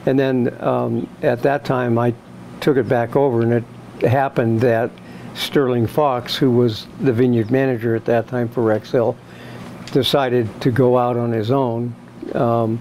And 0.05 0.17
then 0.17 0.55
um, 0.61 1.09
at 1.21 1.41
that 1.43 1.65
time, 1.65 1.97
I 1.97 2.13
took 2.61 2.77
it 2.77 2.87
back 2.87 3.15
over, 3.15 3.41
and 3.41 3.53
it 3.53 3.63
happened 4.07 4.61
that 4.61 4.91
Sterling 5.33 5.87
Fox, 5.87 6.35
who 6.35 6.51
was 6.51 6.87
the 7.01 7.13
vineyard 7.13 7.51
manager 7.51 7.95
at 7.95 8.05
that 8.05 8.27
time 8.27 8.49
for 8.49 8.63
Rex 8.63 8.91
Hill, 8.91 9.15
decided 9.91 10.49
to 10.61 10.71
go 10.71 10.97
out 10.97 11.17
on 11.17 11.31
his 11.31 11.51
own. 11.51 11.95
Um, 12.33 12.79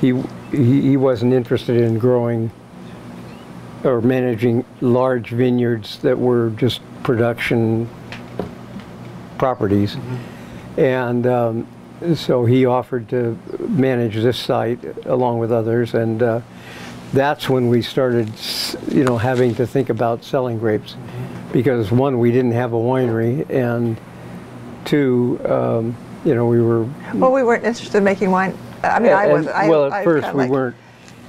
he, 0.00 0.20
he 0.50 0.80
he 0.80 0.96
wasn't 0.96 1.32
interested 1.32 1.80
in 1.80 1.98
growing 1.98 2.50
or 3.84 4.00
managing 4.00 4.64
large 4.80 5.30
vineyards 5.30 5.98
that 5.98 6.18
were 6.18 6.50
just 6.50 6.80
production 7.02 7.88
properties, 9.38 9.96
and 10.76 11.26
um, 11.26 11.66
so 12.14 12.44
he 12.44 12.66
offered 12.66 13.08
to 13.10 13.38
manage 13.68 14.14
this 14.14 14.38
site 14.38 15.06
along 15.06 15.38
with 15.38 15.52
others, 15.52 15.94
and 15.94 16.22
uh, 16.22 16.40
that's 17.12 17.48
when 17.48 17.68
we 17.68 17.82
started, 17.82 18.30
you 18.88 19.04
know, 19.04 19.18
having 19.18 19.54
to 19.56 19.66
think 19.66 19.90
about 19.90 20.24
selling 20.24 20.58
grapes, 20.58 20.96
because 21.52 21.90
one, 21.92 22.18
we 22.18 22.32
didn't 22.32 22.52
have 22.52 22.72
a 22.72 22.76
winery, 22.76 23.48
and 23.50 24.00
two, 24.84 25.40
um, 25.44 25.96
you 26.24 26.34
know, 26.34 26.46
we 26.46 26.60
were. 26.60 26.88
Well, 27.14 27.32
we 27.32 27.42
weren't 27.42 27.64
interested 27.64 27.98
in 27.98 28.04
making 28.04 28.30
wine. 28.30 28.56
I 28.82 28.98
mean, 28.98 29.12
I 29.12 29.26
was. 29.28 29.46
I, 29.46 29.68
well, 29.68 29.86
at 29.86 29.92
I 29.92 30.04
first 30.04 30.26
we 30.32 30.42
like- 30.42 30.50
weren't. 30.50 30.76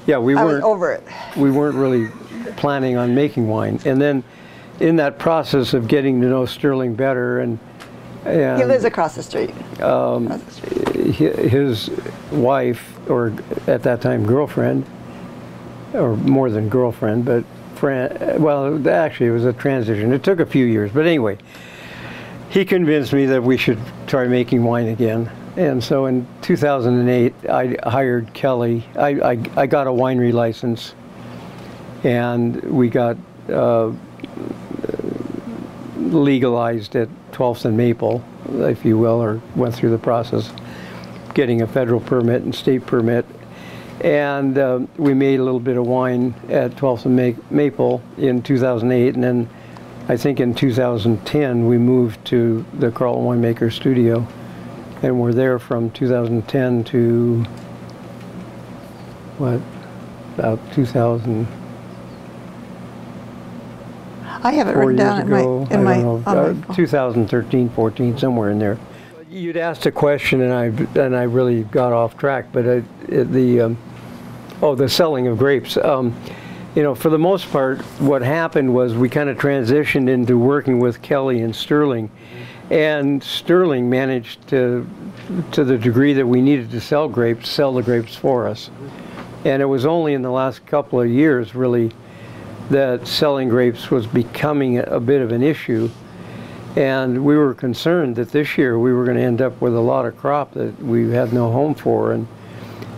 Yeah, 0.05 0.17
we 0.17 0.35
I 0.35 0.43
weren't. 0.43 0.63
over 0.63 0.91
it. 0.91 1.03
we 1.37 1.49
weren't 1.49 1.75
really 1.77 2.09
planning 2.57 2.97
on 2.97 3.15
making 3.15 3.47
wine, 3.47 3.79
and 3.85 4.01
then 4.01 4.23
in 4.79 4.95
that 4.97 5.19
process 5.19 5.73
of 5.73 5.87
getting 5.87 6.19
to 6.21 6.27
know 6.27 6.45
Sterling 6.45 6.95
better 6.95 7.39
and. 7.39 7.59
And 8.25 8.59
He 8.59 8.65
lives 8.65 8.83
across 8.85 9.15
the 9.15 9.23
street. 9.23 9.51
Um, 9.81 10.27
Across 10.27 10.43
the 10.43 10.51
street. 10.51 11.15
his 11.15 11.89
wife, 12.31 12.97
or 13.09 13.33
at 13.67 13.83
that 13.83 14.01
time 14.01 14.25
girlfriend, 14.25 14.85
or 15.93 16.15
more 16.15 16.49
than 16.49 16.69
girlfriend, 16.69 17.25
but 17.25 17.43
friend. 17.75 18.41
Well, 18.41 18.87
actually, 18.87 19.27
it 19.27 19.31
was 19.31 19.45
a 19.45 19.53
transition. 19.53 20.13
It 20.13 20.23
took 20.23 20.39
a 20.39 20.45
few 20.45 20.65
years, 20.65 20.91
but 20.91 21.05
anyway, 21.05 21.37
he 22.49 22.63
convinced 22.65 23.13
me 23.13 23.25
that 23.27 23.43
we 23.43 23.57
should 23.57 23.79
try 24.07 24.27
making 24.27 24.63
wine 24.63 24.87
again. 24.87 25.29
And 25.55 25.83
so 25.83 26.07
in 26.07 26.25
2008, 26.41 27.33
I 27.49 27.77
hired 27.87 28.33
Kelly. 28.33 28.85
I, 28.95 29.09
I, 29.09 29.39
I 29.55 29.65
got 29.67 29.85
a 29.85 29.91
winery 29.91 30.33
license, 30.33 30.95
and 32.03 32.59
we 32.63 32.89
got 32.89 33.17
uh, 33.49 33.91
legalized 36.11 36.95
at 36.95 37.09
12th 37.31 37.65
and 37.65 37.77
Maple, 37.77 38.23
if 38.49 38.83
you 38.83 38.97
will, 38.97 39.21
or 39.21 39.41
went 39.55 39.75
through 39.75 39.91
the 39.91 39.97
process 39.97 40.51
getting 41.33 41.61
a 41.61 41.67
federal 41.67 41.99
permit 41.99 42.43
and 42.43 42.53
state 42.53 42.85
permit. 42.85 43.25
And 44.01 44.57
um, 44.57 44.89
we 44.97 45.13
made 45.13 45.39
a 45.39 45.43
little 45.43 45.59
bit 45.59 45.77
of 45.77 45.85
wine 45.85 46.33
at 46.49 46.71
12th 46.71 47.05
and 47.05 47.15
Ma- 47.15 47.43
Maple 47.49 48.01
in 48.17 48.41
2008. 48.41 49.15
And 49.15 49.23
then 49.23 49.49
I 50.09 50.17
think 50.17 50.39
in 50.39 50.53
2010, 50.53 51.67
we 51.67 51.77
moved 51.77 52.23
to 52.25 52.65
the 52.73 52.91
Carlton 52.91 53.23
Winemaker 53.23 53.71
Studio. 53.71 54.27
And 55.01 55.19
we're 55.19 55.33
there 55.33 55.59
from 55.59 55.91
2010 55.91 56.83
to, 56.85 57.43
what, 59.37 59.61
about 60.37 60.59
2000. 60.73 61.47
I 64.43 64.51
have 64.53 64.67
it 64.67 64.73
four 64.73 64.87
written 64.87 64.97
down 64.97 65.21
in 65.21 65.29
my 65.29 65.39
ago. 65.39 65.67
in 65.71 65.83
my, 65.83 65.97
know, 65.97 66.23
on 66.25 66.37
uh, 66.37 66.53
my 66.53 66.75
2013, 66.75 67.69
14, 67.69 68.17
somewhere 68.17 68.51
in 68.51 68.59
there. 68.59 68.77
You'd 69.29 69.57
asked 69.57 69.85
a 69.85 69.91
question, 69.91 70.41
and 70.41 70.53
I 70.53 70.65
and 70.99 71.15
I 71.15 71.23
really 71.23 71.63
got 71.63 71.93
off 71.93 72.17
track. 72.17 72.47
But 72.51 72.67
I, 72.67 72.83
the 73.07 73.61
um, 73.61 73.77
oh, 74.61 74.75
the 74.75 74.89
selling 74.89 75.27
of 75.27 75.37
grapes. 75.37 75.77
Um, 75.77 76.15
you 76.75 76.81
know, 76.81 76.95
for 76.95 77.09
the 77.09 77.19
most 77.19 77.51
part, 77.51 77.81
what 77.99 78.23
happened 78.23 78.73
was 78.73 78.95
we 78.95 79.07
kind 79.07 79.29
of 79.29 79.37
transitioned 79.37 80.09
into 80.09 80.39
working 80.39 80.79
with 80.79 81.01
Kelly 81.03 81.41
and 81.41 81.55
Sterling, 81.55 82.09
and 82.71 83.23
Sterling 83.23 83.89
managed 83.89 84.47
to, 84.47 84.87
to 85.51 85.63
the 85.63 85.77
degree 85.77 86.13
that 86.13 86.25
we 86.25 86.41
needed 86.41 86.71
to 86.71 86.81
sell 86.81 87.07
grapes, 87.07 87.49
sell 87.49 87.73
the 87.73 87.83
grapes 87.83 88.15
for 88.15 88.47
us. 88.47 88.71
And 89.45 89.61
it 89.61 89.65
was 89.65 89.85
only 89.85 90.15
in 90.15 90.23
the 90.23 90.31
last 90.31 90.65
couple 90.65 90.99
of 90.99 91.09
years, 91.09 91.53
really, 91.53 91.91
that 92.69 93.07
selling 93.07 93.49
grapes 93.49 93.91
was 93.91 94.07
becoming 94.07 94.79
a, 94.79 94.99
bit 94.99 95.21
of 95.21 95.31
an 95.31 95.43
issue. 95.43 95.89
And 96.75 97.23
we 97.23 97.37
were 97.37 97.53
concerned 97.53 98.15
that 98.15 98.31
this 98.31 98.57
year 98.57 98.79
we 98.79 98.93
were 98.93 99.05
going 99.05 99.17
to 99.17 99.23
end 99.23 99.41
up 99.41 99.59
with 99.61 99.75
a 99.75 99.79
lot 99.79 100.05
of 100.05 100.17
crop 100.17 100.53
that 100.53 100.79
we 100.81 101.11
had 101.11 101.33
no 101.33 101.51
home 101.51 101.75
for. 101.75 102.13
And 102.13 102.27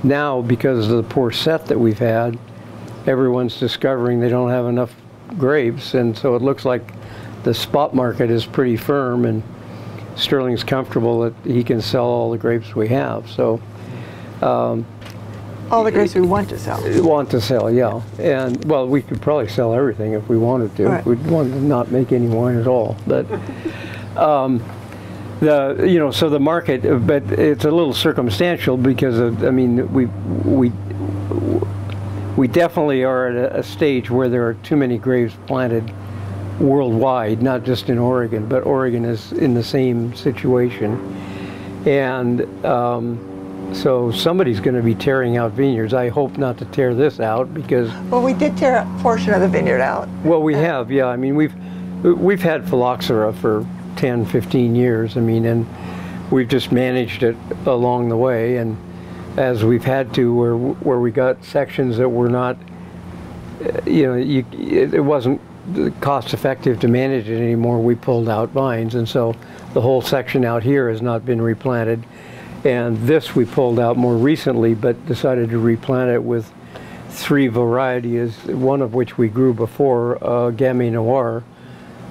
now, 0.03 0.41
because 0.41 0.89
of 0.89 0.97
the 0.97 1.03
poor 1.03 1.32
set 1.32 1.66
that 1.66 1.80
we've 1.80 1.99
had, 1.99 2.38
everyone's 3.05 3.59
discovering 3.59 4.20
they 4.20 4.30
don't 4.30 4.49
have 4.49 4.66
enough 4.66 4.93
grapes. 5.38 5.93
And 5.93 6.18
so 6.18 6.36
it 6.36 6.41
looks 6.41 6.63
like 6.63 6.93
the 7.43 7.53
spot 7.53 7.93
market 7.93 8.30
is 8.30 8.45
pretty 8.45 8.78
firm 8.78 9.26
and 9.26 9.43
Sterling's 10.16 10.63
comfortable 10.63 11.22
that 11.22 11.34
he 11.43 11.63
can 11.63 11.82
sell 11.82 12.05
all 12.05 12.32
the 12.32 12.38
grapes 12.38 12.76
we 12.76 12.88
have. 12.88 13.30
So 13.30 13.61
um, 14.41 14.86
All 15.72 15.84
the 15.84 15.91
grapes 15.91 16.13
we 16.13 16.22
want 16.22 16.49
to 16.49 16.59
sell. 16.59 16.82
want 17.03 17.32
to 17.32 17.41
sell, 17.41 17.72
yeah. 17.72 18.01
And, 18.20 18.63
well, 18.66 18.88
we 18.88 19.01
could 19.01 19.22
probably 19.22 19.47
sell 19.47 19.74
everything 19.74 20.13
if 20.13 20.28
we 20.30 20.38
wanted 20.38 20.76
to. 20.76 20.88
Right. 20.88 21.05
We'd 21.05 21.26
want 21.26 21.51
to 21.53 21.59
not 21.59 21.91
make 21.91 22.11
any 22.11 22.28
wine 22.28 22.57
at 22.57 22.68
all. 22.68 22.95
But, 23.07 23.26
um, 24.16 24.63
the, 25.39 25.86
you 25.88 25.97
know, 25.97 26.11
so 26.11 26.30
the 26.30 26.39
market, 26.39 26.84
but 27.07 27.24
it's 27.32 27.66
a 27.66 27.72
little 27.72 27.93
circumstantial 27.93 28.78
because 28.78 29.18
of, 29.18 29.43
I 29.43 29.49
mean, 29.49 29.91
we, 29.91 30.05
we, 30.05 30.72
we 32.38 32.47
definitely 32.47 33.03
are 33.03 33.28
at 33.28 33.36
a, 33.36 33.59
a 33.59 33.63
stage 33.63 34.11
where 34.11 34.30
there 34.30 34.47
are 34.47 34.53
too 34.55 34.76
many 34.76 34.99
grapes 34.99 35.36
planted 35.47 35.91
worldwide, 36.59 37.41
not 37.41 37.63
just 37.63 37.89
in 37.89 37.97
Oregon, 37.97 38.47
but 38.47 38.66
Oregon 38.66 39.03
is 39.03 39.32
in 39.34 39.55
the 39.55 39.63
same 39.63 40.13
situation. 40.16 40.93
And, 41.86 42.66
um, 42.66 43.34
so 43.74 44.11
somebody's 44.11 44.59
going 44.59 44.76
to 44.76 44.82
be 44.84 44.95
tearing 44.95 45.38
out 45.38 45.51
vineyards. 45.51 45.93
I 45.93 46.09
hope 46.09 46.38
not 46.38 46.57
to 46.59 46.66
tear 46.66 46.93
this 46.95 47.20
out 47.20 47.53
because, 47.53 47.91
Well, 48.09 48.22
we 48.22 48.34
did 48.34 48.57
tear 48.57 48.78
a 48.78 48.99
portion 49.01 49.34
of 49.34 49.41
the 49.41 49.47
vineyard 49.47 49.82
out. 49.82 50.07
well, 50.24 50.41
we 50.41 50.53
have, 50.55 50.91
yeah. 50.91 51.05
I 51.07 51.16
mean, 51.18 51.36
we've 51.36 51.53
we've 52.03 52.41
had 52.41 52.68
phylloxera 52.70 53.34
for 53.34 53.66
10, 53.95 54.26
15 54.26 54.76
years. 54.76 55.18
I 55.18 55.22
mean, 55.22 55.45
and 55.45 55.66
we've 56.32 56.47
just 56.47 56.72
managed 56.72 57.24
it 57.24 57.36
along 57.66 58.09
the 58.09 58.18
way. 58.18 58.57
And 58.57 58.78
as 59.38 59.63
we've 59.63 59.84
had 59.84 60.13
to, 60.16 60.34
where 60.34 60.55
where 60.55 60.99
we 60.99 61.11
got 61.11 61.43
sections 61.43 61.97
that 61.97 62.09
were 62.09 62.30
not, 62.30 62.57
you 63.86 64.05
know, 64.05 64.16
you, 64.16 64.45
it 64.51 65.03
wasn't 65.03 65.41
cost 65.99 66.34
effective 66.34 66.80
to 66.82 66.88
manage 66.88 67.28
it 67.28 67.41
anymore. 67.41 67.82
We 67.82 67.95
pulled 67.95 68.30
out 68.30 68.49
vines, 68.49 68.95
and 68.95 69.09
so 69.09 69.36
the 69.74 69.82
whole 69.82 70.01
section 70.01 70.45
out 70.45 70.63
here 70.63 70.89
has 70.89 71.01
not 71.01 71.26
been 71.26 71.41
replanted. 71.41 72.03
And 72.66 72.97
this 73.07 73.36
we 73.36 73.45
pulled 73.45 73.80
out 73.80 73.95
more 73.95 74.18
recently, 74.18 74.74
but 74.74 75.05
decided 75.05 75.51
to 75.51 75.59
replant 75.59 76.09
it 76.09 76.24
with 76.24 76.51
three 77.09 77.47
varieties, 77.47 78.43
one 78.45 78.82
of 78.82 78.95
which 78.95 79.20
we 79.20 79.28
grew 79.28 79.53
before, 79.53 80.18
uh, 80.18 80.51
Gamay 80.51 80.91
Noir. 80.91 81.43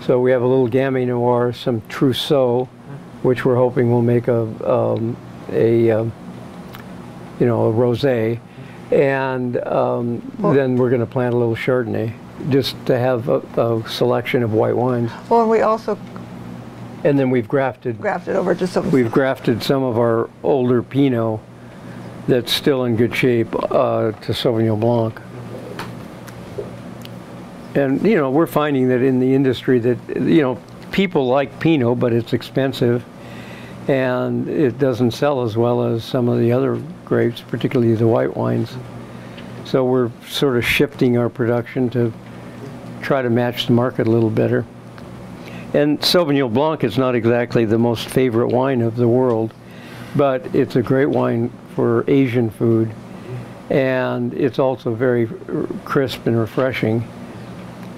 So 0.03 0.21
we 0.21 0.31
have 0.31 0.43
a 0.43 0.47
little 0.47 0.69
Gamay 0.69 1.09
Noir, 1.09 1.53
some 1.53 1.83
Trousseau, 1.89 2.67
which 3.23 3.45
we're 3.45 3.57
hoping 3.57 3.91
will 3.91 4.03
make 4.03 4.29
a, 4.29 4.43
um, 4.73 5.17
a 5.51 5.91
um, 5.91 6.13
you 7.41 7.47
know, 7.47 7.67
a 7.67 7.73
rosé. 7.73 8.39
And 8.93 9.57
um, 9.67 10.23
then 10.55 10.77
we're 10.77 10.91
going 10.91 11.01
to 11.01 11.07
plant 11.07 11.35
a 11.35 11.37
little 11.37 11.57
Chardonnay, 11.57 12.13
just 12.51 12.77
to 12.87 12.97
have 12.97 13.29
a, 13.29 13.41
a 13.61 13.89
selection 13.89 14.45
of 14.45 14.53
white 14.53 14.77
wines. 14.77 15.11
Well, 15.29 15.41
and 15.41 15.51
we 15.51 15.63
also 15.63 15.99
And 17.05 17.19
then 17.19 17.31
we've 17.31 17.47
grafted 17.47 18.01
grafted 18.01 18.35
over 18.35 18.55
to 18.55 18.67
some. 18.67 18.91
We've 18.91 19.13
grafted 19.13 19.63
some 19.63 19.83
of 19.83 19.99
our 19.99 20.31
older 20.43 20.83
Pinot 20.83 21.39
that's 22.27 22.51
still 22.51 22.85
in 22.85 22.97
good 22.97 23.15
shape 23.15 23.55
uh, 23.55 24.13
to 24.13 24.33
Sauvignon 24.33 24.81
Blanc. 24.81 25.21
And, 27.75 28.03
you 28.03 28.17
know, 28.17 28.31
we're 28.31 28.47
finding 28.47 28.89
that 28.89 29.03
in 29.03 29.21
the 29.21 29.35
industry 29.35 29.79
that, 29.81 29.99
you 30.17 30.41
know, 30.41 30.61
people 30.93 31.27
like 31.27 31.59
Pinot, 31.61 31.99
but 31.99 32.13
it's 32.13 32.33
expensive 32.33 33.05
and 33.89 34.49
it 34.49 34.79
doesn't 34.79 35.11
sell 35.11 35.43
as 35.43 35.57
well 35.57 35.83
as 35.83 36.05
some 36.05 36.29
of 36.29 36.39
the 36.39 36.53
other 36.53 36.81
grapes, 37.05 37.43
particularly 37.43 37.95
the 37.95 38.07
white 38.07 38.35
wines. 38.35 38.75
So 39.65 39.85
we're 39.85 40.11
sort 40.29 40.57
of 40.57 40.65
shifting 40.65 41.19
our 41.19 41.29
production 41.29 41.91
to 41.91 42.13
try 43.03 43.21
to 43.21 43.29
match 43.29 43.67
the 43.67 43.73
market 43.73 44.07
a 44.07 44.11
little 44.11 44.31
better. 44.31 44.65
And 45.75 45.99
Sauvignon 45.99 46.55
Blanc 46.55 46.85
is 46.85 46.97
not 46.97 47.17
exactly 47.17 47.65
the 47.65 47.79
most 47.79 48.09
favorite 48.09 48.49
wine 48.49 48.81
of 48.81 48.95
the 48.95 49.09
world, 49.09 49.53
but 50.15 50.55
it's 50.55 50.77
a 50.77 50.83
great 50.83 51.11
wine 51.11 51.51
for 51.75 52.09
Asian 52.09 52.49
food. 52.49 52.95
And 53.71 54.33
it's 54.35 54.61
also 54.61 54.95
very 54.95 55.29
crisp 55.85 56.29
and 56.29 56.39
refreshing. 56.39 57.03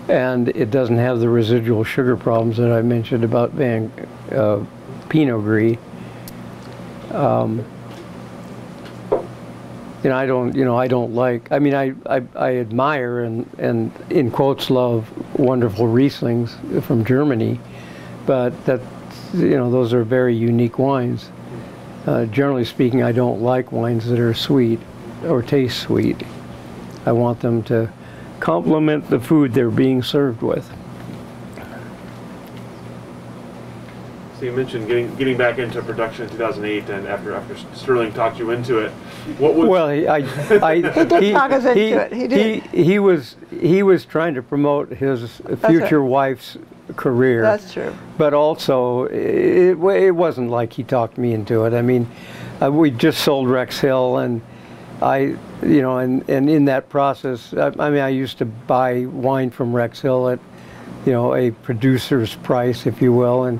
And 0.08 0.48
it 0.48 0.70
doesn't 0.70 0.96
have 0.96 1.20
the 1.20 1.28
residual 1.28 1.84
sugar 1.84 2.16
problems 2.16 2.56
that 2.56 2.72
I 2.72 2.80
mentioned 2.80 3.24
about 3.24 3.50
Van 3.50 3.92
uh, 4.32 4.64
Pinot 5.10 5.42
Gris. 5.42 5.76
Um, 7.10 7.62
you 10.02 10.10
know, 10.10 10.16
I 10.16 10.26
don't, 10.26 10.54
you 10.54 10.64
know, 10.64 10.76
I 10.76 10.88
don't 10.88 11.14
like. 11.14 11.50
I 11.50 11.58
mean, 11.58 11.74
I, 11.74 11.94
I, 12.06 12.22
I 12.34 12.56
admire 12.56 13.20
and, 13.20 13.48
and 13.58 13.92
in 14.10 14.30
quotes 14.30 14.70
love 14.70 15.10
wonderful 15.38 15.86
Rieslings 15.86 16.82
from 16.84 17.04
Germany, 17.04 17.58
but 18.26 18.64
that, 18.66 18.80
you 19.34 19.56
know, 19.56 19.70
those 19.70 19.92
are 19.92 20.04
very 20.04 20.34
unique 20.36 20.78
wines. 20.78 21.30
Uh, 22.06 22.26
generally 22.26 22.64
speaking, 22.64 23.02
I 23.02 23.12
don't 23.12 23.42
like 23.42 23.72
wines 23.72 24.06
that 24.06 24.20
are 24.20 24.34
sweet 24.34 24.78
or 25.24 25.42
taste 25.42 25.80
sweet. 25.80 26.22
I 27.04 27.12
want 27.12 27.40
them 27.40 27.62
to 27.64 27.90
complement 28.38 29.08
the 29.10 29.18
food 29.18 29.54
they're 29.54 29.70
being 29.70 30.02
served 30.02 30.42
with. 30.42 30.70
So 34.38 34.44
you 34.44 34.52
mentioned 34.52 34.86
getting 34.86 35.14
getting 35.16 35.38
back 35.38 35.58
into 35.58 35.80
production 35.80 36.24
in 36.24 36.30
2008, 36.30 36.90
and 36.90 37.08
after 37.08 37.34
after 37.34 37.56
Sterling 37.74 38.12
talked 38.12 38.38
you 38.38 38.50
into 38.50 38.78
it, 38.80 38.90
what 39.38 39.54
was 39.54 39.66
Well, 39.66 39.88
he, 39.88 40.06
I, 40.06 40.16
I, 40.62 40.80
did 40.82 41.32
talk 41.32 41.52
us 41.52 41.64
into 41.64 42.02
it. 42.02 42.12
He 42.12 42.28
did. 42.28 42.62
He, 42.64 42.84
he 42.84 42.98
was 42.98 43.36
he 43.50 43.82
was 43.82 44.04
trying 44.04 44.34
to 44.34 44.42
promote 44.42 44.90
his 44.90 45.40
future 45.66 46.02
wife's 46.02 46.58
career. 46.96 47.40
That's 47.40 47.72
true. 47.72 47.96
But 48.18 48.34
also, 48.34 49.04
it, 49.04 49.78
it 49.78 50.10
wasn't 50.10 50.50
like 50.50 50.74
he 50.74 50.82
talked 50.82 51.16
me 51.16 51.32
into 51.32 51.64
it. 51.64 51.72
I 51.72 51.80
mean, 51.80 52.06
uh, 52.60 52.70
we 52.70 52.90
just 52.90 53.22
sold 53.22 53.48
Rex 53.48 53.80
Hill, 53.80 54.18
and 54.18 54.42
I, 55.00 55.36
you 55.62 55.80
know, 55.80 55.96
and, 55.96 56.28
and 56.28 56.50
in 56.50 56.66
that 56.66 56.90
process, 56.90 57.54
I, 57.54 57.72
I 57.78 57.88
mean, 57.88 58.00
I 58.00 58.10
used 58.10 58.36
to 58.38 58.44
buy 58.44 59.06
wine 59.06 59.50
from 59.50 59.74
Rex 59.74 60.02
Hill 60.02 60.28
at, 60.28 60.40
you 61.06 61.12
know, 61.12 61.34
a 61.34 61.52
producer's 61.52 62.34
price, 62.34 62.86
if 62.86 63.00
you 63.00 63.14
will, 63.14 63.44
and. 63.44 63.58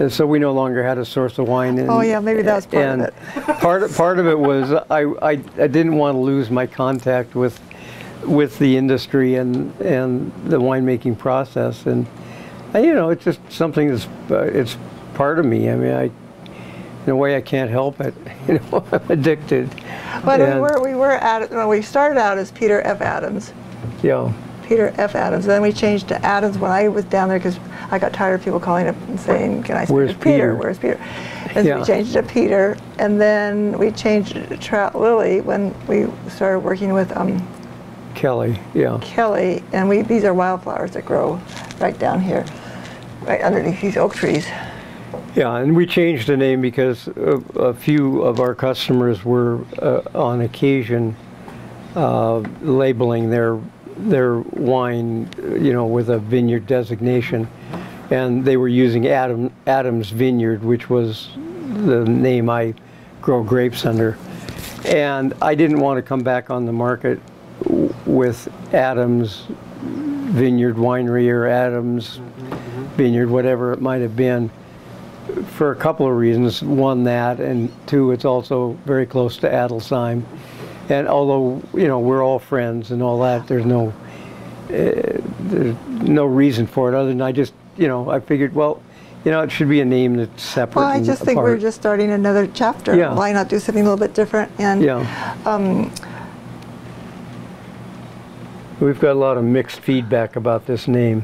And 0.00 0.10
so 0.10 0.26
we 0.26 0.38
no 0.38 0.52
longer 0.52 0.82
had 0.82 0.96
a 0.96 1.04
source 1.04 1.38
of 1.38 1.46
wine. 1.46 1.78
And, 1.78 1.90
Oh, 1.90 2.00
yeah, 2.00 2.20
maybe 2.20 2.40
that 2.42 2.54
was 2.56 2.66
part 2.66 2.86
of 2.86 3.00
it. 3.00 3.14
part 3.60 3.82
of, 3.82 3.94
part 3.94 4.18
of 4.18 4.26
it 4.26 4.38
was 4.38 4.72
I, 4.90 5.02
I, 5.02 5.30
I 5.32 5.66
didn't 5.66 5.94
want 5.96 6.14
to 6.16 6.20
lose 6.20 6.50
my 6.50 6.66
contact 6.66 7.34
with 7.34 7.60
with 8.24 8.58
the 8.58 8.76
industry 8.76 9.36
and 9.36 9.74
and 9.80 10.30
the 10.44 10.60
winemaking 10.60 11.16
process 11.16 11.86
and 11.86 12.06
you 12.74 12.92
know 12.92 13.08
it's 13.08 13.24
just 13.24 13.40
something 13.50 13.88
that's 13.88 14.06
uh, 14.30 14.42
it's 14.42 14.76
part 15.14 15.38
of 15.38 15.44
me. 15.44 15.70
I 15.70 15.76
mean 15.76 15.92
I 15.92 16.04
in 17.04 17.10
a 17.10 17.16
way 17.16 17.36
I 17.36 17.40
can't 17.42 17.70
help 17.70 18.00
it. 18.00 18.14
You 18.48 18.54
know 18.58 18.84
I'm 18.90 19.10
addicted. 19.10 19.68
But 20.24 20.40
we 20.40 20.60
were 20.60 20.82
we 20.82 20.94
were 20.94 21.12
at 21.12 21.50
well, 21.50 21.68
we 21.68 21.82
started 21.82 22.18
out 22.18 22.38
as 22.38 22.50
Peter 22.50 22.80
F. 22.82 23.02
Adams. 23.02 23.52
Yeah. 24.02 24.32
Peter 24.70 24.94
F. 24.98 25.16
Adams. 25.16 25.46
And 25.46 25.50
Then 25.50 25.62
we 25.62 25.72
changed 25.72 26.06
to 26.08 26.24
Adams 26.24 26.56
when 26.56 26.70
I 26.70 26.86
was 26.86 27.04
down 27.06 27.28
there 27.28 27.40
because 27.40 27.58
I 27.90 27.98
got 27.98 28.12
tired 28.12 28.34
of 28.34 28.44
people 28.44 28.60
calling 28.60 28.86
up 28.86 28.94
and 29.08 29.18
saying, 29.18 29.64
"Can 29.64 29.76
I 29.76 29.84
speak 29.84 29.96
Where's 29.96 30.12
to 30.12 30.18
Peter? 30.18 30.52
Peter?" 30.52 30.54
Where's 30.54 30.78
Peter?" 30.78 31.00
And 31.56 31.66
so 31.66 31.80
we 31.80 31.84
changed 31.84 32.14
it 32.14 32.22
to 32.22 32.28
Peter, 32.28 32.76
and 33.00 33.20
then 33.20 33.76
we 33.78 33.90
changed 33.90 34.36
it 34.36 34.48
to 34.48 34.56
Trout 34.56 34.94
Lily 34.94 35.40
when 35.40 35.74
we 35.88 36.06
started 36.28 36.60
working 36.60 36.92
with 36.92 37.14
um, 37.16 37.44
Kelly. 38.14 38.60
Yeah. 38.72 39.00
Kelly. 39.02 39.64
And 39.72 39.88
we 39.88 40.02
these 40.02 40.22
are 40.22 40.32
wildflowers 40.32 40.92
that 40.92 41.04
grow 41.04 41.40
right 41.80 41.98
down 41.98 42.20
here, 42.20 42.46
right 43.22 43.40
underneath 43.40 43.80
these 43.80 43.96
oak 43.96 44.14
trees. 44.14 44.46
Yeah, 45.34 45.56
and 45.56 45.74
we 45.74 45.84
changed 45.84 46.28
the 46.28 46.36
name 46.36 46.60
because 46.60 47.08
a, 47.08 47.42
a 47.56 47.74
few 47.74 48.22
of 48.22 48.38
our 48.38 48.54
customers 48.54 49.24
were 49.24 49.64
uh, 49.82 50.02
on 50.14 50.42
occasion 50.42 51.16
uh, 51.96 52.38
labeling 52.62 53.30
their 53.30 53.58
their 53.96 54.38
wine, 54.38 55.28
you 55.38 55.72
know, 55.72 55.86
with 55.86 56.10
a 56.10 56.18
vineyard 56.18 56.66
designation, 56.66 57.48
and 58.10 58.44
they 58.44 58.56
were 58.56 58.68
using 58.68 59.08
Adam 59.08 59.52
Adams 59.66 60.10
Vineyard, 60.10 60.62
which 60.62 60.90
was 60.90 61.30
the 61.36 62.04
name 62.04 62.50
I 62.50 62.74
grow 63.20 63.42
grapes 63.42 63.84
under, 63.84 64.16
and 64.84 65.34
I 65.42 65.54
didn't 65.54 65.80
want 65.80 65.98
to 65.98 66.02
come 66.02 66.20
back 66.20 66.50
on 66.50 66.66
the 66.66 66.72
market 66.72 67.20
with 68.06 68.48
Adams 68.72 69.46
Vineyard 69.80 70.76
Winery 70.76 71.30
or 71.30 71.46
Adams 71.46 72.20
Vineyard, 72.96 73.28
whatever 73.28 73.72
it 73.72 73.80
might 73.80 74.00
have 74.00 74.16
been 74.16 74.50
for 75.52 75.70
a 75.70 75.76
couple 75.76 76.06
of 76.06 76.16
reasons. 76.16 76.62
One, 76.62 77.04
that, 77.04 77.40
and 77.40 77.70
two, 77.86 78.12
it's 78.12 78.24
also 78.24 78.72
very 78.84 79.06
close 79.06 79.36
to 79.38 79.48
Adelsheim. 79.48 80.24
And 80.90 81.06
although 81.08 81.62
you 81.72 81.86
know 81.86 82.00
we're 82.00 82.22
all 82.22 82.38
friends 82.38 82.90
and 82.90 83.02
all 83.02 83.20
that, 83.20 83.46
there's 83.46 83.64
no 83.64 83.92
uh, 84.68 85.20
there's 85.40 85.76
no 85.88 86.24
reason 86.26 86.66
for 86.66 86.92
it 86.92 86.96
other 86.96 87.08
than 87.08 87.22
I 87.22 87.32
just 87.32 87.54
you 87.76 87.86
know 87.88 88.10
I 88.10 88.20
figured 88.20 88.54
well, 88.54 88.82
you 89.24 89.30
know 89.30 89.42
it 89.42 89.52
should 89.52 89.68
be 89.68 89.80
a 89.80 89.84
name 89.84 90.16
that's 90.16 90.42
separate. 90.42 90.82
Well, 90.82 90.90
I 90.90 91.02
just 91.02 91.22
think 91.22 91.38
we're 91.38 91.58
just 91.58 91.78
starting 91.78 92.10
another 92.10 92.46
chapter. 92.48 92.96
Yeah. 92.96 93.14
Why 93.14 93.32
not 93.32 93.48
do 93.48 93.60
something 93.60 93.86
a 93.86 93.90
little 93.90 94.04
bit 94.04 94.14
different? 94.14 94.50
And 94.58 94.82
yeah. 94.82 95.36
um, 95.46 95.92
We've 98.80 98.98
got 98.98 99.12
a 99.12 99.18
lot 99.18 99.36
of 99.36 99.44
mixed 99.44 99.80
feedback 99.80 100.36
about 100.36 100.64
this 100.66 100.88
name. 100.88 101.22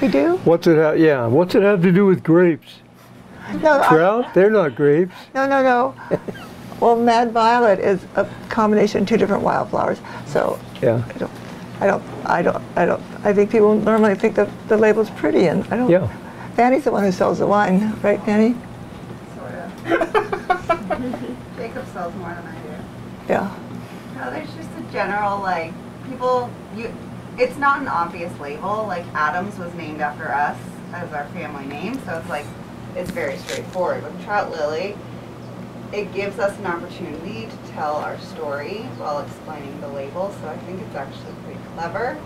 we 0.00 0.08
do. 0.08 0.36
What's 0.44 0.66
it? 0.66 0.78
Ha- 0.78 0.92
yeah. 0.92 1.26
What's 1.26 1.54
it 1.54 1.62
have 1.62 1.82
to 1.82 1.92
do 1.92 2.06
with 2.06 2.24
grapes? 2.24 2.76
No, 3.62 3.78
I- 3.80 3.88
Trout? 3.88 4.34
They're 4.34 4.50
not 4.50 4.74
grapes. 4.74 5.14
no, 5.34 5.46
no, 5.46 5.62
no. 5.62 6.18
Well, 6.80 6.96
Mad 6.96 7.32
Violet 7.32 7.78
is 7.80 8.04
a 8.16 8.24
combination 8.48 9.02
of 9.02 9.08
two 9.08 9.16
different 9.16 9.42
wildflowers. 9.42 10.00
So 10.26 10.58
Yeah. 10.80 11.02
I 11.08 11.18
don't, 11.18 11.32
I 11.80 11.86
don't, 11.86 12.02
I 12.24 12.42
don't, 12.42 12.64
I 12.76 12.86
don't, 12.86 13.02
I 13.24 13.32
think 13.32 13.50
people 13.50 13.74
normally 13.74 14.14
think 14.14 14.34
that 14.36 14.48
the 14.68 14.76
label's 14.76 15.10
pretty 15.10 15.46
and 15.46 15.64
I 15.72 15.76
don't. 15.76 15.90
Yeah. 15.90 16.08
Fanny's 16.54 16.84
the 16.84 16.92
one 16.92 17.04
who 17.04 17.12
sells 17.12 17.38
the 17.38 17.46
wine, 17.46 17.94
right, 18.02 18.22
Fanny? 18.24 18.54
Sort 19.36 19.52
of. 19.52 19.78
Jacob 21.56 21.86
sells 21.92 22.14
more 22.16 22.30
than 22.30 22.46
I 22.46 22.52
do. 22.62 22.68
Yeah. 23.28 23.56
No, 24.16 24.30
there's 24.30 24.52
just 24.54 24.68
a 24.78 24.92
general 24.92 25.38
like 25.40 25.72
people. 26.08 26.50
You, 26.76 26.92
it's 27.38 27.56
not 27.58 27.80
an 27.80 27.88
obvious 27.88 28.36
label. 28.40 28.84
Like 28.88 29.04
Adams 29.14 29.56
was 29.58 29.72
named 29.74 30.00
after 30.00 30.28
us 30.28 30.58
as 30.92 31.12
our 31.12 31.26
family 31.28 31.66
name, 31.66 31.94
so 32.04 32.18
it's 32.18 32.28
like 32.28 32.46
it's 32.96 33.10
very 33.10 33.36
straightforward. 33.38 34.02
With 34.02 34.24
Trout 34.24 34.50
Lily, 34.50 34.96
it 35.92 36.12
gives 36.12 36.38
us 36.38 36.56
an 36.58 36.66
opportunity 36.66 37.46
to 37.46 37.72
tell 37.72 37.96
our 37.96 38.18
story 38.20 38.78
while 38.98 39.20
explaining 39.20 39.80
the 39.80 39.88
label. 39.88 40.34
So 40.40 40.48
I 40.48 40.56
think 40.58 40.80
it's 40.82 40.94
actually 40.94 41.32
pretty 41.44 41.60
clever. 41.74 42.18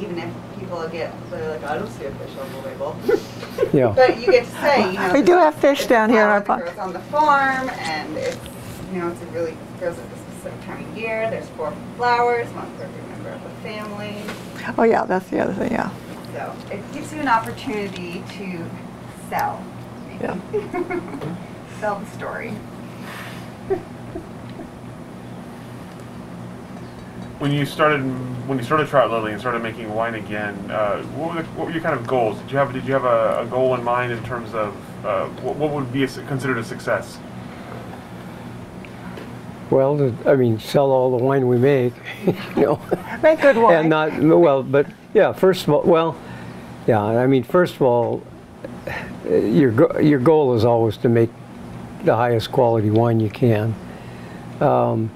Even 0.00 0.18
if 0.18 0.32
people 0.58 0.86
get 0.88 1.12
they're 1.30 1.50
like, 1.50 1.64
I 1.64 1.76
don't 1.78 1.90
see 1.90 2.04
a 2.04 2.12
fish 2.12 2.30
on 2.40 2.52
the 2.52 2.68
label, 2.68 2.96
Yeah. 3.72 3.92
but 3.96 4.20
you 4.20 4.26
get 4.26 4.44
to 4.44 4.50
say, 4.52 4.92
you 4.92 4.98
know, 4.98 5.12
We 5.14 5.22
do 5.22 5.32
have 5.32 5.54
fish 5.56 5.86
down 5.86 6.10
here 6.10 6.22
in 6.22 6.28
our 6.28 6.40
flower 6.44 6.58
pond. 6.60 6.68
that 6.68 6.74
grows 6.76 6.86
on 6.86 6.92
the 6.92 7.00
farm, 7.10 7.68
and 7.70 8.16
it's 8.16 8.36
you 8.92 9.00
know 9.00 9.08
it's 9.08 9.20
a 9.22 9.26
really 9.26 9.56
grows 9.80 9.98
at 9.98 10.04
a 10.04 10.16
specific 10.18 10.64
time 10.66 10.88
of 10.88 10.96
year. 10.96 11.28
There's 11.30 11.48
four 11.50 11.72
flowers, 11.96 12.46
one 12.50 12.70
for 12.76 12.84
every 12.84 13.02
member 13.10 13.30
of 13.30 13.42
the 13.42 13.50
family. 13.68 14.22
Oh, 14.76 14.84
yeah, 14.84 15.04
that's 15.04 15.28
the 15.30 15.40
other 15.40 15.54
thing, 15.54 15.72
yeah. 15.72 15.90
So 16.32 16.54
it 16.72 16.92
gives 16.92 17.12
you 17.12 17.20
an 17.20 17.28
opportunity 17.28 18.22
to 18.36 18.64
sell, 19.28 19.64
Yeah. 20.20 20.36
sell 21.80 21.98
the 21.98 22.06
story. 22.16 22.52
When 27.38 27.52
you 27.52 27.64
started, 27.64 28.00
when 28.48 28.58
you 28.58 28.64
started 28.64 28.88
Trout 28.88 29.10
Lily 29.10 29.32
and 29.32 29.40
started 29.40 29.62
making 29.62 29.94
wine 29.94 30.14
again, 30.14 30.54
uh, 30.70 31.02
what, 31.02 31.36
were 31.36 31.42
the, 31.42 31.48
what 31.50 31.66
were 31.66 31.72
your 31.72 31.82
kind 31.82 31.94
of 31.94 32.06
goals? 32.06 32.38
Did 32.40 32.50
you 32.50 32.58
have 32.58 32.72
did 32.72 32.84
you 32.84 32.92
have 32.94 33.04
a, 33.04 33.42
a 33.42 33.46
goal 33.46 33.74
in 33.74 33.84
mind 33.84 34.12
in 34.12 34.22
terms 34.24 34.54
of 34.54 34.74
uh, 35.04 35.28
what, 35.42 35.56
what 35.56 35.70
would 35.70 35.92
be 35.92 36.02
a, 36.04 36.08
considered 36.08 36.58
a 36.58 36.64
success? 36.64 37.18
Well, 39.70 40.14
I 40.24 40.34
mean, 40.34 40.58
sell 40.58 40.90
all 40.90 41.16
the 41.16 41.22
wine 41.22 41.46
we 41.46 41.58
make, 41.58 41.92
you 42.26 42.34
know. 42.62 42.80
Make 43.22 43.42
good 43.42 43.58
wine. 43.58 43.80
And 43.80 43.90
not, 43.90 44.18
well, 44.18 44.62
but, 44.62 44.86
yeah, 45.12 45.32
first 45.32 45.64
of 45.64 45.70
all, 45.70 45.82
well, 45.82 46.16
yeah, 46.86 47.02
I 47.02 47.26
mean, 47.26 47.42
first 47.42 47.74
of 47.74 47.82
all, 47.82 48.22
your, 49.28 50.00
your 50.00 50.20
goal 50.20 50.54
is 50.54 50.64
always 50.64 50.96
to 50.98 51.10
make 51.10 51.28
the 52.04 52.14
highest 52.16 52.52
quality 52.52 52.90
wine 52.90 53.20
you 53.20 53.30
can. 53.30 53.74
Um, 54.60 55.10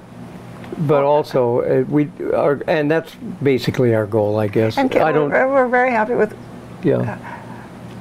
But 0.78 1.04
also, 1.04 1.60
uh, 1.60 1.84
we, 1.88 2.08
are, 2.34 2.62
and 2.66 2.90
that's 2.90 3.14
basically 3.42 3.94
our 3.94 4.06
goal, 4.06 4.38
I 4.40 4.48
guess. 4.48 4.78
And 4.78 4.90
Ke- 4.90 4.96
I 4.96 5.12
don't, 5.12 5.30
we're, 5.30 5.46
we're 5.52 5.68
very 5.68 5.90
happy 5.90 6.14
with 6.14 6.34
yeah, 6.82 7.18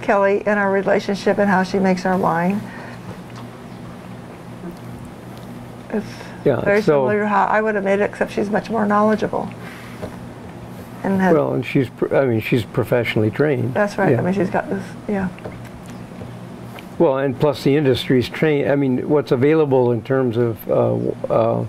Kelly 0.02 0.42
and 0.48 0.58
our 0.58 0.72
relationship 0.72 1.38
and 1.38 1.50
how 1.50 1.64
she 1.64 1.80
makes 1.80 2.06
our 2.06 2.18
wine. 2.18 2.62
It's 5.90 6.06
Yeah, 6.46 6.62
very 6.62 6.82
so- 6.82 6.94
similar 7.08 7.20
to 7.20 7.28
how 7.28 7.46
I 7.46 7.62
would 7.62 7.76
have 7.76 7.84
made 7.84 8.00
it, 8.00 8.10
except 8.10 8.32
she's 8.32 8.50
much 8.50 8.70
more 8.70 8.86
knowledgeable. 8.86 9.50
And 11.04 11.20
has, 11.20 11.34
well, 11.34 11.54
and 11.54 11.66
she's, 11.66 11.90
pr- 11.90 12.16
I 12.16 12.26
mean, 12.26 12.42
she's 12.42 12.64
professionally 12.64 13.32
trained. 13.32 13.74
that's 13.74 13.98
right. 13.98 14.12
Yeah. 14.12 14.20
I 14.20 14.22
mean, 14.22 14.34
she's 14.34 14.50
got 14.52 14.70
this, 14.70 14.84
yeah. 15.08 15.28
Well, 17.02 17.18
and 17.18 17.39
plus 17.39 17.64
the 17.64 17.76
industry's 17.76 18.30
trained, 18.30 18.70
I 18.70 18.76
mean, 18.76 19.10
what's 19.10 19.32
available 19.32 19.91
in 19.91 20.04
terms 20.04 20.38
of 20.38 20.70
uh, 20.70 20.93
uh, 21.34 21.66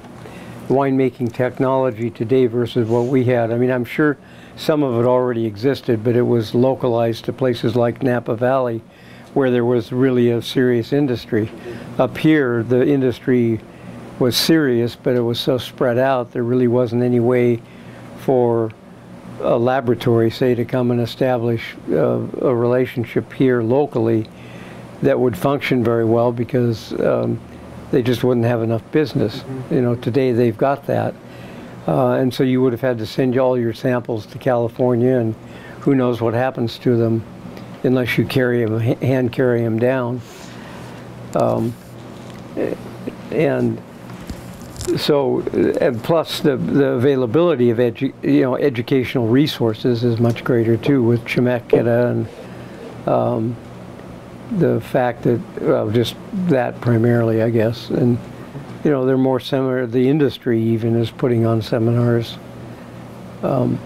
winemaking 0.69 1.33
technology 1.33 2.11
today 2.11 2.45
versus 2.45 2.87
what 2.87 3.07
we 3.07 3.25
had. 3.25 3.51
I 3.51 3.57
mean, 3.57 3.71
I'm 3.71 3.87
sure 3.87 4.19
some 4.57 4.83
of 4.83 5.03
it 5.03 5.09
already 5.09 5.47
existed, 5.47 6.05
but 6.05 6.17
it 6.17 6.23
was 6.27 6.55
localized 6.55 7.25
to 7.25 7.33
places 7.33 7.75
like 7.75 8.03
Napa 8.03 8.37
Valley 8.37 8.83
where 9.33 9.51
there 9.51 9.65
was 9.65 9.91
really 9.91 10.29
a 10.29 10.43
serious 10.43 10.93
industry. 10.93 11.51
Up 11.99 12.19
here, 12.19 12.63
the 12.63 12.87
industry 12.87 13.59
was 14.19 14.37
serious, 14.37 14.97
but 14.97 15.17
it 15.17 15.23
was 15.23 15.41
so 15.41 15.57
spread 15.57 15.97
out, 15.97 16.33
there 16.33 16.45
really 16.45 16.69
wasn't 16.69 17.03
any 17.03 17.21
way 17.21 17.63
for 18.19 18.71
a 19.41 19.57
laboratory, 19.57 20.31
say, 20.31 20.55
to 20.55 20.67
come 20.67 20.91
and 20.91 21.01
establish 21.01 21.75
uh, 21.89 22.21
a 22.43 22.55
relationship 22.55 23.33
here 23.33 23.63
locally 23.63 24.27
that 25.03 25.19
would 25.19 25.37
function 25.37 25.83
very 25.85 26.05
well 26.05 26.33
because 26.33 26.93
um, 27.01 27.41
they 27.91 28.03
just 28.03 28.25
wouldn't 28.25 28.47
have 28.47 28.63
enough 28.63 28.83
business. 28.93 29.45
You 29.71 29.83
know, 29.83 29.95
today 29.95 30.33
they've 30.33 30.57
got 30.57 30.87
that. 30.87 31.15
Uh, 31.87 32.13
and 32.13 32.33
so 32.33 32.45
you 32.45 32.63
would 32.63 32.73
have 32.73 32.81
had 32.81 32.99
to 32.99 33.07
send 33.07 33.37
all 33.37 33.59
your 33.59 33.73
samples 33.73 34.25
to 34.27 34.39
California, 34.39 35.17
and 35.17 35.35
who 35.81 35.95
knows 35.95 36.21
what 36.21 36.33
happens 36.33 36.79
to 36.79 36.97
them 36.97 37.25
unless 37.83 38.17
you 38.17 38.25
carry 38.25 38.65
them, 38.65 38.79
hand 38.79 39.33
carry 39.33 39.63
them 39.63 39.79
down. 39.79 40.21
Um, 41.35 41.75
and 43.33 43.83
so, 44.97 45.41
and 45.81 46.03
plus 46.03 46.41
the, 46.41 46.57
the 46.57 46.87
availability 46.87 47.71
of 47.71 47.79
edu- 47.79 48.13
you 48.23 48.43
know 48.43 48.57
educational 48.57 49.27
resources 49.27 50.05
is 50.05 50.21
much 50.21 50.45
greater 50.45 50.77
too 50.77 51.03
with 51.03 51.25
Chemeketa 51.25 52.11
and 52.11 53.09
um, 53.09 53.57
the 54.59 54.81
fact 54.81 55.23
that 55.23 55.41
well 55.61 55.91
just 55.91 56.15
that 56.49 56.81
primarily 56.81 57.43
I 57.43 57.51
guess 57.51 57.91
and 57.91 58.19
you 58.85 58.91
know 58.91 59.07
they're 59.07 59.17
more 59.17 59.41
similar 59.41 59.87
the 59.87 60.09
industry 60.09 60.61
even 60.61 60.97
is 60.97 61.11
putting 61.11 61.47
on 61.47 61.63
seminars 61.63 62.37
um, 63.43 63.79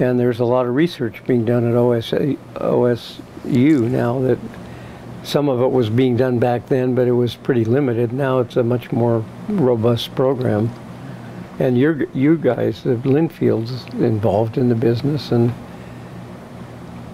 and 0.00 0.18
there's 0.18 0.40
a 0.40 0.44
lot 0.44 0.66
of 0.66 0.74
research 0.74 1.24
being 1.26 1.44
done 1.44 1.68
at 1.68 1.74
OSA, 1.74 2.34
OSU 2.54 3.82
now 3.82 4.18
that 4.20 4.38
some 5.22 5.48
of 5.48 5.60
it 5.60 5.70
was 5.70 5.90
being 5.90 6.16
done 6.16 6.38
back 6.38 6.66
then, 6.66 6.94
but 6.94 7.06
it 7.06 7.12
was 7.12 7.34
pretty 7.36 7.64
limited. 7.64 8.12
Now 8.12 8.38
it's 8.38 8.56
a 8.56 8.62
much 8.62 8.90
more 8.90 9.24
robust 9.48 10.14
program. 10.14 10.70
And 11.58 11.76
you're, 11.76 12.06
you 12.14 12.38
guys, 12.38 12.82
the 12.82 12.96
Linfield's 13.04 13.84
involved 13.94 14.56
in 14.56 14.70
the 14.70 14.74
business 14.74 15.30
and, 15.30 15.52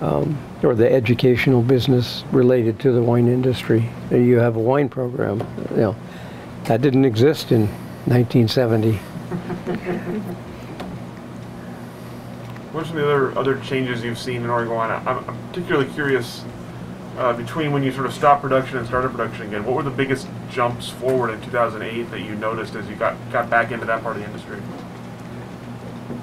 um, 0.00 0.38
or 0.62 0.74
the 0.74 0.90
educational 0.90 1.62
business 1.62 2.24
related 2.32 2.78
to 2.80 2.92
the 2.92 3.02
wine 3.02 3.28
industry. 3.28 3.88
You 4.10 4.36
have 4.36 4.56
a 4.56 4.60
wine 4.60 4.88
program, 4.88 5.40
you 5.70 5.76
know, 5.76 5.96
that 6.64 6.82
didn't 6.82 7.04
exist 7.04 7.52
in 7.52 7.68
1970. 8.06 9.00
What 12.76 12.84
are 12.84 12.88
some 12.88 12.98
of 12.98 13.04
the 13.06 13.10
other 13.10 13.38
other 13.38 13.58
changes 13.60 14.04
you've 14.04 14.18
seen 14.18 14.42
in 14.42 14.50
Oregon? 14.50 14.76
I'm, 14.76 15.08
I'm 15.08 15.48
particularly 15.48 15.90
curious 15.94 16.44
uh, 17.16 17.32
between 17.32 17.72
when 17.72 17.82
you 17.82 17.90
sort 17.90 18.04
of 18.04 18.12
stopped 18.12 18.42
production 18.42 18.76
and 18.76 18.86
started 18.86 19.12
production 19.12 19.46
again. 19.46 19.64
What 19.64 19.76
were 19.76 19.82
the 19.82 19.88
biggest 19.88 20.28
jumps 20.50 20.90
forward 20.90 21.30
in 21.30 21.40
2008 21.40 22.10
that 22.10 22.20
you 22.20 22.34
noticed 22.34 22.74
as 22.74 22.86
you 22.86 22.94
got 22.94 23.16
got 23.32 23.48
back 23.48 23.70
into 23.70 23.86
that 23.86 24.02
part 24.02 24.16
of 24.16 24.22
the 24.22 24.28
industry? 24.28 24.58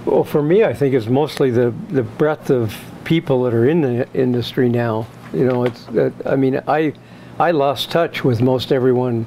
Well, 0.05 0.23
for 0.23 0.43
me, 0.43 0.63
I 0.63 0.73
think 0.75 0.93
it's 0.93 1.07
mostly 1.07 1.49
the, 1.49 1.73
the 1.89 2.03
breadth 2.03 2.51
of 2.51 2.79
people 3.03 3.43
that 3.43 3.53
are 3.53 3.67
in 3.67 3.81
the 3.81 4.07
industry 4.13 4.69
now. 4.69 5.07
You 5.33 5.45
know, 5.45 5.63
it's, 5.65 5.87
uh, 5.89 6.11
I 6.25 6.35
mean, 6.35 6.61
I, 6.67 6.93
I 7.39 7.51
lost 7.51 7.91
touch 7.91 8.23
with 8.23 8.41
most 8.41 8.71
everyone. 8.71 9.25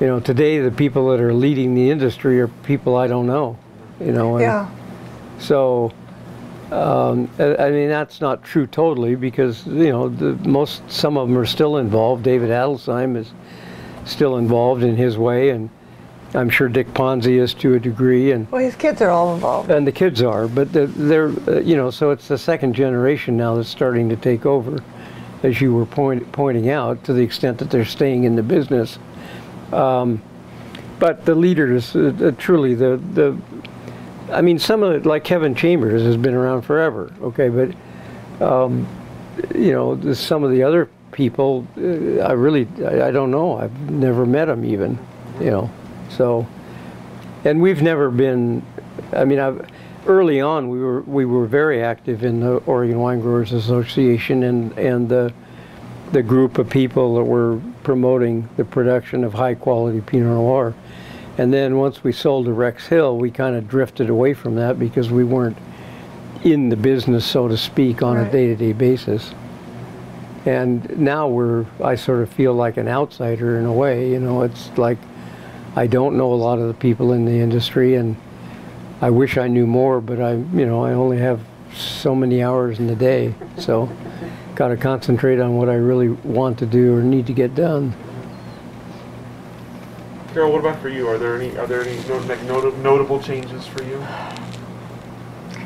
You 0.00 0.06
know, 0.08 0.20
today 0.20 0.58
the 0.58 0.70
people 0.70 1.10
that 1.10 1.20
are 1.20 1.32
leading 1.32 1.74
the 1.74 1.90
industry 1.90 2.40
are 2.40 2.48
people 2.48 2.96
I 2.96 3.06
don't 3.06 3.26
know. 3.26 3.56
You 4.00 4.12
know, 4.12 4.38
Yeah. 4.40 4.68
so, 5.38 5.92
um, 6.72 7.30
I, 7.38 7.56
I 7.56 7.70
mean, 7.70 7.88
that's 7.88 8.20
not 8.20 8.42
true 8.42 8.66
totally 8.66 9.14
because, 9.14 9.66
you 9.66 9.90
know, 9.90 10.08
the 10.08 10.32
most, 10.48 10.82
some 10.90 11.16
of 11.16 11.28
them 11.28 11.38
are 11.38 11.46
still 11.46 11.76
involved. 11.76 12.24
David 12.24 12.50
Adelsheim 12.50 13.16
is 13.16 13.30
still 14.04 14.38
involved 14.38 14.82
in 14.82 14.96
his 14.96 15.16
way, 15.16 15.50
and 15.50 15.70
I'm 16.34 16.48
sure 16.48 16.68
Dick 16.68 16.88
Ponzi 16.94 17.38
is 17.38 17.52
to 17.54 17.74
a 17.74 17.78
degree, 17.78 18.32
and 18.32 18.50
Well, 18.50 18.62
his 18.62 18.74
kids 18.74 19.02
are 19.02 19.10
all 19.10 19.34
involved. 19.34 19.70
and 19.70 19.86
the 19.86 19.92
kids 19.92 20.22
are, 20.22 20.48
but 20.48 20.72
they're, 20.72 20.86
they're 20.86 21.28
uh, 21.48 21.60
you 21.60 21.76
know, 21.76 21.90
so 21.90 22.10
it's 22.10 22.28
the 22.28 22.38
second 22.38 22.74
generation 22.74 23.36
now 23.36 23.54
that's 23.56 23.68
starting 23.68 24.08
to 24.08 24.16
take 24.16 24.46
over, 24.46 24.82
as 25.42 25.60
you 25.60 25.74
were 25.74 25.84
point, 25.84 26.30
pointing 26.32 26.70
out, 26.70 27.04
to 27.04 27.12
the 27.12 27.22
extent 27.22 27.58
that 27.58 27.70
they're 27.70 27.84
staying 27.84 28.24
in 28.24 28.34
the 28.36 28.42
business. 28.42 28.98
Um, 29.72 30.22
but 30.98 31.24
the 31.26 31.34
leaders, 31.34 31.94
uh, 31.94 32.12
uh, 32.20 32.30
truly, 32.38 32.74
the, 32.74 32.96
the, 33.12 33.36
I 34.30 34.40
mean, 34.40 34.58
some 34.58 34.82
of 34.82 34.92
it, 34.94 35.04
like 35.04 35.24
Kevin 35.24 35.54
Chambers, 35.54 36.00
has 36.02 36.16
been 36.16 36.34
around 36.34 36.62
forever, 36.62 37.12
okay, 37.20 37.50
but, 37.50 38.42
um, 38.42 38.86
you 39.54 39.72
know, 39.72 39.94
the- 39.96 40.14
some 40.14 40.44
of 40.44 40.50
the 40.50 40.62
other 40.62 40.88
people, 41.10 41.66
uh, 41.76 42.20
I 42.22 42.32
really, 42.32 42.66
I, 42.86 43.08
I 43.08 43.10
don't 43.10 43.30
know. 43.30 43.58
I've 43.58 43.90
never 43.90 44.24
met 44.24 44.46
them 44.46 44.64
even, 44.64 44.98
you 45.38 45.50
know, 45.50 45.70
so 46.16 46.46
and 47.44 47.60
we've 47.60 47.82
never 47.82 48.10
been 48.10 48.64
i 49.12 49.24
mean 49.24 49.38
I've, 49.38 49.66
early 50.06 50.40
on 50.40 50.68
we 50.68 50.80
were 50.80 51.02
we 51.02 51.24
were 51.24 51.46
very 51.46 51.82
active 51.82 52.24
in 52.24 52.40
the 52.40 52.56
oregon 52.66 52.98
wine 52.98 53.20
growers 53.20 53.52
association 53.52 54.42
and 54.42 54.76
and 54.78 55.08
the 55.08 55.32
the 56.12 56.22
group 56.22 56.58
of 56.58 56.68
people 56.68 57.14
that 57.14 57.24
were 57.24 57.58
promoting 57.82 58.48
the 58.56 58.64
production 58.64 59.24
of 59.24 59.32
high 59.32 59.54
quality 59.54 60.00
Pinot 60.00 60.28
Noir. 60.28 60.74
And 61.38 61.52
then 61.52 61.78
once 61.78 62.04
we 62.04 62.12
sold 62.12 62.44
to 62.46 62.52
Rex 62.52 62.86
Hill, 62.86 63.16
we 63.16 63.30
kind 63.30 63.56
of 63.56 63.66
drifted 63.66 64.10
away 64.10 64.34
from 64.34 64.54
that 64.56 64.78
because 64.78 65.10
we 65.10 65.24
weren't 65.24 65.56
in 66.44 66.68
the 66.68 66.76
business, 66.76 67.24
so 67.24 67.48
to 67.48 67.56
speak, 67.56 68.02
on 68.02 68.18
a 68.18 68.30
day 68.30 68.48
to 68.48 68.56
day 68.56 68.72
basis. 68.72 69.32
And 70.44 70.98
now 70.98 71.28
we're, 71.28 71.64
I 71.82 71.94
sort 71.94 72.20
of 72.20 72.30
feel 72.30 72.52
like 72.52 72.76
an 72.76 72.88
outsider 72.88 73.58
in 73.58 73.64
a 73.64 73.72
way. 73.72 74.10
You 74.10 74.20
know, 74.20 74.42
it's 74.42 74.76
like 74.76 74.98
I 75.74 75.86
don't 75.86 76.16
know 76.16 76.32
a 76.32 76.36
lot 76.36 76.58
of 76.58 76.68
the 76.68 76.74
people 76.74 77.12
in 77.12 77.24
the 77.24 77.40
industry, 77.40 77.94
and 77.94 78.16
I 79.00 79.10
wish 79.10 79.38
I 79.38 79.48
knew 79.48 79.66
more, 79.66 80.00
but 80.00 80.20
I, 80.20 80.34
you 80.34 80.66
know, 80.66 80.84
I 80.84 80.92
only 80.92 81.18
have 81.18 81.40
so 81.74 82.14
many 82.14 82.42
hours 82.42 82.78
in 82.78 82.86
the 82.86 82.96
day. 82.96 83.34
So, 83.58 83.90
got 84.54 84.68
to 84.68 84.76
concentrate 84.76 85.40
on 85.40 85.56
what 85.56 85.68
I 85.68 85.74
really 85.74 86.08
want 86.08 86.58
to 86.58 86.66
do 86.66 86.94
or 86.94 87.02
need 87.02 87.26
to 87.26 87.32
get 87.32 87.54
done. 87.54 87.94
Carol, 90.34 90.52
what 90.52 90.60
about 90.60 90.80
for 90.80 90.88
you? 90.88 91.08
Are 91.08 91.18
there 91.18 91.40
any 91.40 91.56
are 91.58 91.66
there 91.66 91.82
any 91.82 91.96
not- 92.08 92.26
like 92.26 92.42
nota- 92.44 92.76
notable 92.78 93.20
changes 93.20 93.66
for 93.66 93.82
you? 93.82 94.02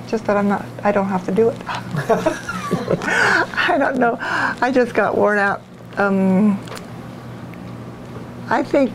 Just 0.09 0.25
that 0.27 0.37
I'm 0.37 0.49
not, 0.49 0.65
I 0.85 0.93
don't 0.93 1.09
have 1.09 1.25
to 1.27 1.33
do 1.33 1.49
it. 1.49 1.57
I 1.69 3.77
don't 3.79 3.99
know. 3.99 4.17
I 4.21 4.71
just 4.73 4.95
got 4.95 5.17
worn 5.17 5.39
out. 5.39 5.63
Um, 5.97 6.61
I 8.49 8.63
think, 8.63 8.93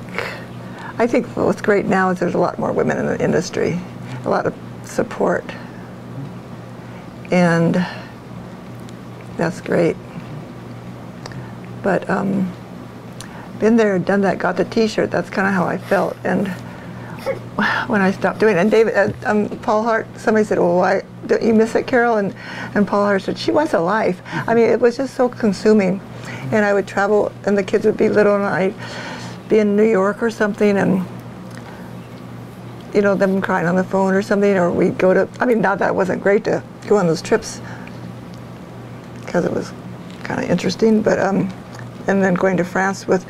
I 0.98 1.08
think 1.08 1.28
what's 1.36 1.62
great 1.62 1.86
now 1.86 2.10
is 2.10 2.20
there's 2.20 2.36
a 2.36 2.40
lot 2.40 2.60
more 2.60 2.72
women 2.72 2.98
in 2.98 3.06
the 3.06 3.22
industry, 3.24 3.80
a 4.26 4.30
lot 4.30 4.46
of 4.46 4.54
support. 4.84 5.44
And 7.32 7.76
that's 9.38 9.62
great. 9.62 9.96
But 11.82 12.10
um, 12.10 12.52
been 13.60 13.76
there, 13.76 13.98
done 13.98 14.22
that, 14.22 14.38
got 14.38 14.58
the 14.58 14.66
T-shirt. 14.66 15.10
That's 15.10 15.30
kind 15.30 15.48
of 15.48 15.54
how 15.54 15.66
I 15.66 15.78
felt. 15.78 16.18
And 16.24 16.48
when 17.88 18.02
I 18.02 18.12
stopped 18.12 18.40
doing 18.40 18.58
it. 18.58 18.60
And 18.60 18.72
David, 18.72 18.96
uh, 18.96 19.12
um, 19.26 19.50
Paul 19.60 19.84
Hart, 19.84 20.08
somebody 20.18 20.46
said, 20.46 20.60
well, 20.60 20.78
why 20.78 21.04
don't 21.28 21.42
you 21.44 21.54
miss 21.54 21.76
it, 21.76 21.88
Carol? 21.88 22.18
And, 22.18 22.36
and 22.76 22.88
Paul 22.88 23.04
Hart 23.04 23.22
said, 23.22 23.38
she 23.38 23.52
wants 23.52 23.74
a 23.74 23.80
life. 23.80 24.22
I 24.26 24.54
mean, 24.54 24.70
it 24.70 24.80
was 24.80 24.98
just 24.98 25.14
so 25.14 25.30
consuming. 25.30 26.02
And 26.52 26.66
I 26.66 26.74
would 26.74 26.88
travel, 26.88 27.32
and 27.46 27.58
the 27.58 27.64
kids 27.64 27.86
would 27.86 27.98
be 27.98 28.10
little, 28.10 28.36
and 28.36 28.44
I'd 28.44 28.74
be 29.52 29.60
in 29.60 29.76
New 29.76 29.84
York 29.84 30.24
or 30.24 30.32
something, 30.32 30.78
and, 30.78 31.06
you 32.96 33.02
know, 33.02 33.14
them 33.14 33.42
crying 33.42 33.68
on 33.68 33.76
the 33.76 33.84
phone 33.84 34.14
or 34.14 34.22
something, 34.22 34.58
or 34.58 34.72
we'd 34.72 34.98
go 34.98 35.14
to, 35.14 35.28
I 35.42 35.46
mean, 35.46 35.60
not 35.60 35.78
that 35.80 35.94
wasn't 35.94 36.24
great 36.24 36.46
to 36.46 36.64
go 36.88 36.96
on 36.96 37.06
those 37.06 37.22
trips, 37.22 37.62
because 39.26 39.44
it 39.44 39.52
was 39.52 39.74
kind 40.24 40.42
of 40.42 40.50
interesting, 40.50 41.02
but, 41.02 41.20
um, 41.20 41.54
and 42.08 42.24
then 42.24 42.34
going 42.34 42.56
to 42.58 42.64
France 42.64 43.06
with, 43.08 43.26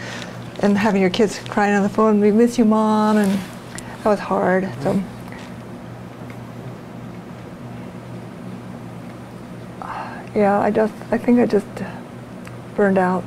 and 0.61 0.77
having 0.77 1.01
your 1.01 1.09
kids 1.09 1.39
crying 1.49 1.73
on 1.73 1.81
the 1.81 1.89
phone, 1.89 2.19
we 2.19 2.31
miss 2.31 2.59
you, 2.59 2.65
mom, 2.65 3.17
and 3.17 3.31
that 4.03 4.05
was 4.05 4.19
hard. 4.19 4.69
So, 4.83 4.93
yeah, 10.35 10.59
I 10.59 10.69
just, 10.69 10.93
I 11.09 11.17
think 11.17 11.39
I 11.39 11.47
just 11.47 11.65
burned 12.75 12.99
out. 12.99 13.23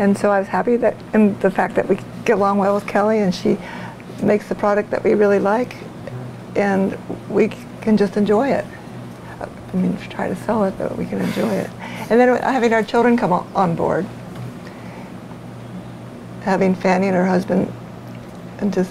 And 0.00 0.16
so 0.16 0.30
I 0.30 0.38
was 0.38 0.48
happy 0.48 0.76
that, 0.76 0.96
and 1.12 1.38
the 1.42 1.50
fact 1.50 1.74
that 1.74 1.86
we 1.86 1.98
get 2.24 2.38
along 2.38 2.56
well 2.56 2.74
with 2.74 2.86
Kelly, 2.86 3.18
and 3.18 3.34
she 3.34 3.58
makes 4.22 4.48
the 4.48 4.54
product 4.54 4.90
that 4.92 5.04
we 5.04 5.12
really 5.12 5.38
like, 5.38 5.76
and 6.56 6.98
we 7.28 7.48
can 7.82 7.98
just 7.98 8.16
enjoy 8.16 8.48
it. 8.48 8.64
I 9.38 9.76
mean, 9.76 9.98
try 10.08 10.26
to 10.28 10.36
sell 10.36 10.64
it, 10.64 10.72
but 10.78 10.96
we 10.96 11.04
can 11.04 11.20
enjoy 11.20 11.50
it. 11.50 11.68
And 12.08 12.18
then 12.18 12.34
having 12.42 12.72
our 12.72 12.82
children 12.82 13.18
come 13.18 13.30
on- 13.30 13.76
board, 13.76 14.06
having 16.44 16.74
Fanny 16.74 17.08
and 17.08 17.14
her 17.14 17.26
husband, 17.26 17.70
and 18.56 18.72
just, 18.72 18.90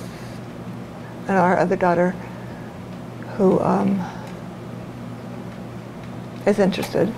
and 1.28 1.38
our 1.38 1.58
other 1.58 1.76
daughter, 1.76 2.12
who 3.36 3.60
um, 3.62 4.00
is 6.46 6.60
interested. 6.60 7.12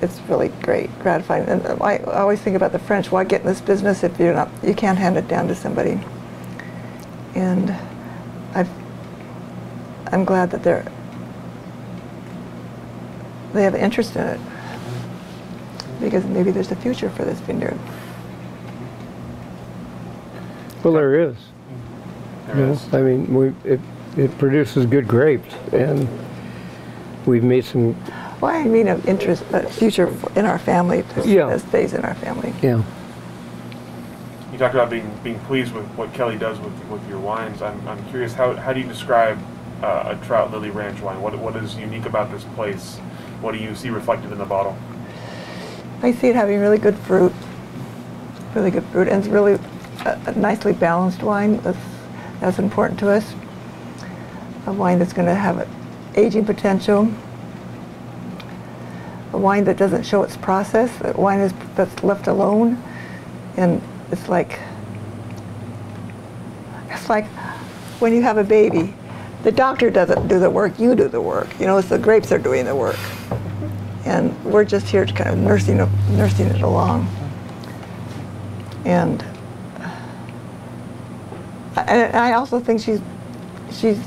It's 0.00 0.20
really 0.28 0.48
great, 0.62 0.96
gratifying. 1.00 1.48
And 1.48 1.66
I 1.66 1.96
I 1.96 2.20
always 2.20 2.40
think 2.40 2.56
about 2.56 2.72
the 2.72 2.78
French. 2.78 3.10
Why 3.10 3.24
get 3.24 3.40
in 3.40 3.46
this 3.46 3.60
business 3.60 4.04
if 4.04 4.18
you're 4.18 4.34
not, 4.34 4.48
you 4.62 4.74
can't 4.74 4.98
hand 4.98 5.16
it 5.16 5.26
down 5.28 5.48
to 5.48 5.54
somebody? 5.54 6.00
And 7.34 7.74
I've, 8.54 8.70
I'm 10.12 10.24
glad 10.24 10.50
that 10.52 10.62
they're, 10.62 10.86
they 13.52 13.62
have 13.64 13.74
interest 13.74 14.16
in 14.16 14.26
it 14.26 14.40
because 16.00 16.24
maybe 16.24 16.50
there's 16.50 16.70
a 16.70 16.76
future 16.76 17.10
for 17.10 17.24
this 17.24 17.40
vineyard. 17.40 17.78
Well, 20.82 20.94
there 20.94 21.20
is. 21.20 21.36
There 22.46 22.56
you 22.56 22.66
know. 22.66 22.72
is. 22.72 22.94
I 22.94 23.02
mean, 23.02 23.34
we, 23.34 23.48
it, 23.70 23.80
it 24.16 24.38
produces 24.38 24.86
good 24.86 25.08
grapes, 25.08 25.52
and 25.72 26.08
we've 27.26 27.42
made 27.42 27.64
some, 27.64 27.96
Well, 28.40 28.54
I 28.54 28.64
mean 28.64 28.88
of 28.88 29.06
interest, 29.08 29.42
a 29.52 29.68
future 29.68 30.12
in 30.36 30.46
our 30.46 30.58
family, 30.58 31.00
that 31.02 31.26
Yeah. 31.26 31.46
that 31.48 31.60
stays 31.60 31.92
in 31.92 32.04
our 32.04 32.14
family. 32.14 32.52
yeah. 32.62 32.82
You 34.52 34.58
talked 34.58 34.74
about 34.74 34.90
being 34.90 35.10
being 35.22 35.38
pleased 35.40 35.72
with 35.74 35.84
what 35.96 36.12
Kelly 36.14 36.36
does 36.38 36.58
with 36.60 36.72
with 36.90 37.06
your 37.08 37.18
wines. 37.18 37.62
I'm, 37.62 37.86
I'm 37.88 38.02
curious 38.10 38.34
how 38.34 38.54
how 38.54 38.72
do 38.72 38.80
you 38.80 38.86
describe 38.86 39.38
uh, 39.82 40.14
a 40.18 40.26
Trout 40.26 40.50
Lily 40.52 40.70
Ranch 40.70 41.00
wine? 41.00 41.20
What 41.20 41.38
what 41.38 41.54
is 41.56 41.76
unique 41.76 42.06
about 42.06 42.30
this 42.30 42.44
place? 42.56 42.96
What 43.40 43.52
do 43.52 43.58
you 43.58 43.74
see 43.74 43.90
reflected 43.90 44.32
in 44.32 44.38
the 44.38 44.44
bottle? 44.44 44.76
I 46.02 46.12
see 46.12 46.28
it 46.28 46.36
having 46.36 46.60
really 46.60 46.78
good 46.78 46.96
fruit, 46.96 47.32
really 48.54 48.70
good 48.70 48.84
fruit, 48.86 49.08
and 49.08 49.18
it's 49.18 49.28
really 49.32 49.58
a, 50.04 50.18
a 50.26 50.32
nicely 50.32 50.72
balanced 50.72 51.22
wine. 51.24 51.58
That's, 51.62 51.78
that's 52.40 52.58
important 52.58 52.98
to 53.00 53.10
us. 53.10 53.34
A 54.66 54.72
wine 54.72 54.98
that's 55.00 55.12
going 55.12 55.26
to 55.26 55.34
have 55.34 55.58
an 55.58 55.68
aging 56.14 56.44
potential. 56.44 57.08
Wine 59.38 59.64
that 59.64 59.76
doesn't 59.76 60.04
show 60.04 60.22
its 60.22 60.36
process, 60.36 60.96
that 60.98 61.18
wine 61.18 61.40
is, 61.40 61.52
that's 61.74 62.02
left 62.02 62.26
alone, 62.26 62.82
and 63.56 63.80
it's 64.10 64.28
like 64.28 64.58
it's 66.90 67.08
like 67.08 67.26
when 68.00 68.12
you 68.12 68.22
have 68.22 68.38
a 68.38 68.44
baby. 68.44 68.94
The 69.44 69.52
doctor 69.52 69.88
doesn't 69.88 70.26
do 70.26 70.40
the 70.40 70.50
work; 70.50 70.78
you 70.78 70.96
do 70.96 71.08
the 71.08 71.20
work. 71.20 71.48
You 71.60 71.66
know, 71.66 71.78
it's 71.78 71.88
the 71.88 71.98
grapes 71.98 72.32
are 72.32 72.38
doing 72.38 72.64
the 72.64 72.74
work 72.74 72.98
and 74.08 74.44
we're 74.44 74.64
just 74.64 74.86
here 74.86 75.04
to 75.04 75.12
kind 75.12 75.30
of 75.30 75.38
nursing 75.38 75.76
nursing 76.16 76.46
it 76.46 76.62
along. 76.62 77.06
And 78.84 79.22
and 81.76 82.16
I 82.16 82.32
also 82.32 82.58
think 82.58 82.80
she's 82.80 83.00
she's 83.70 83.98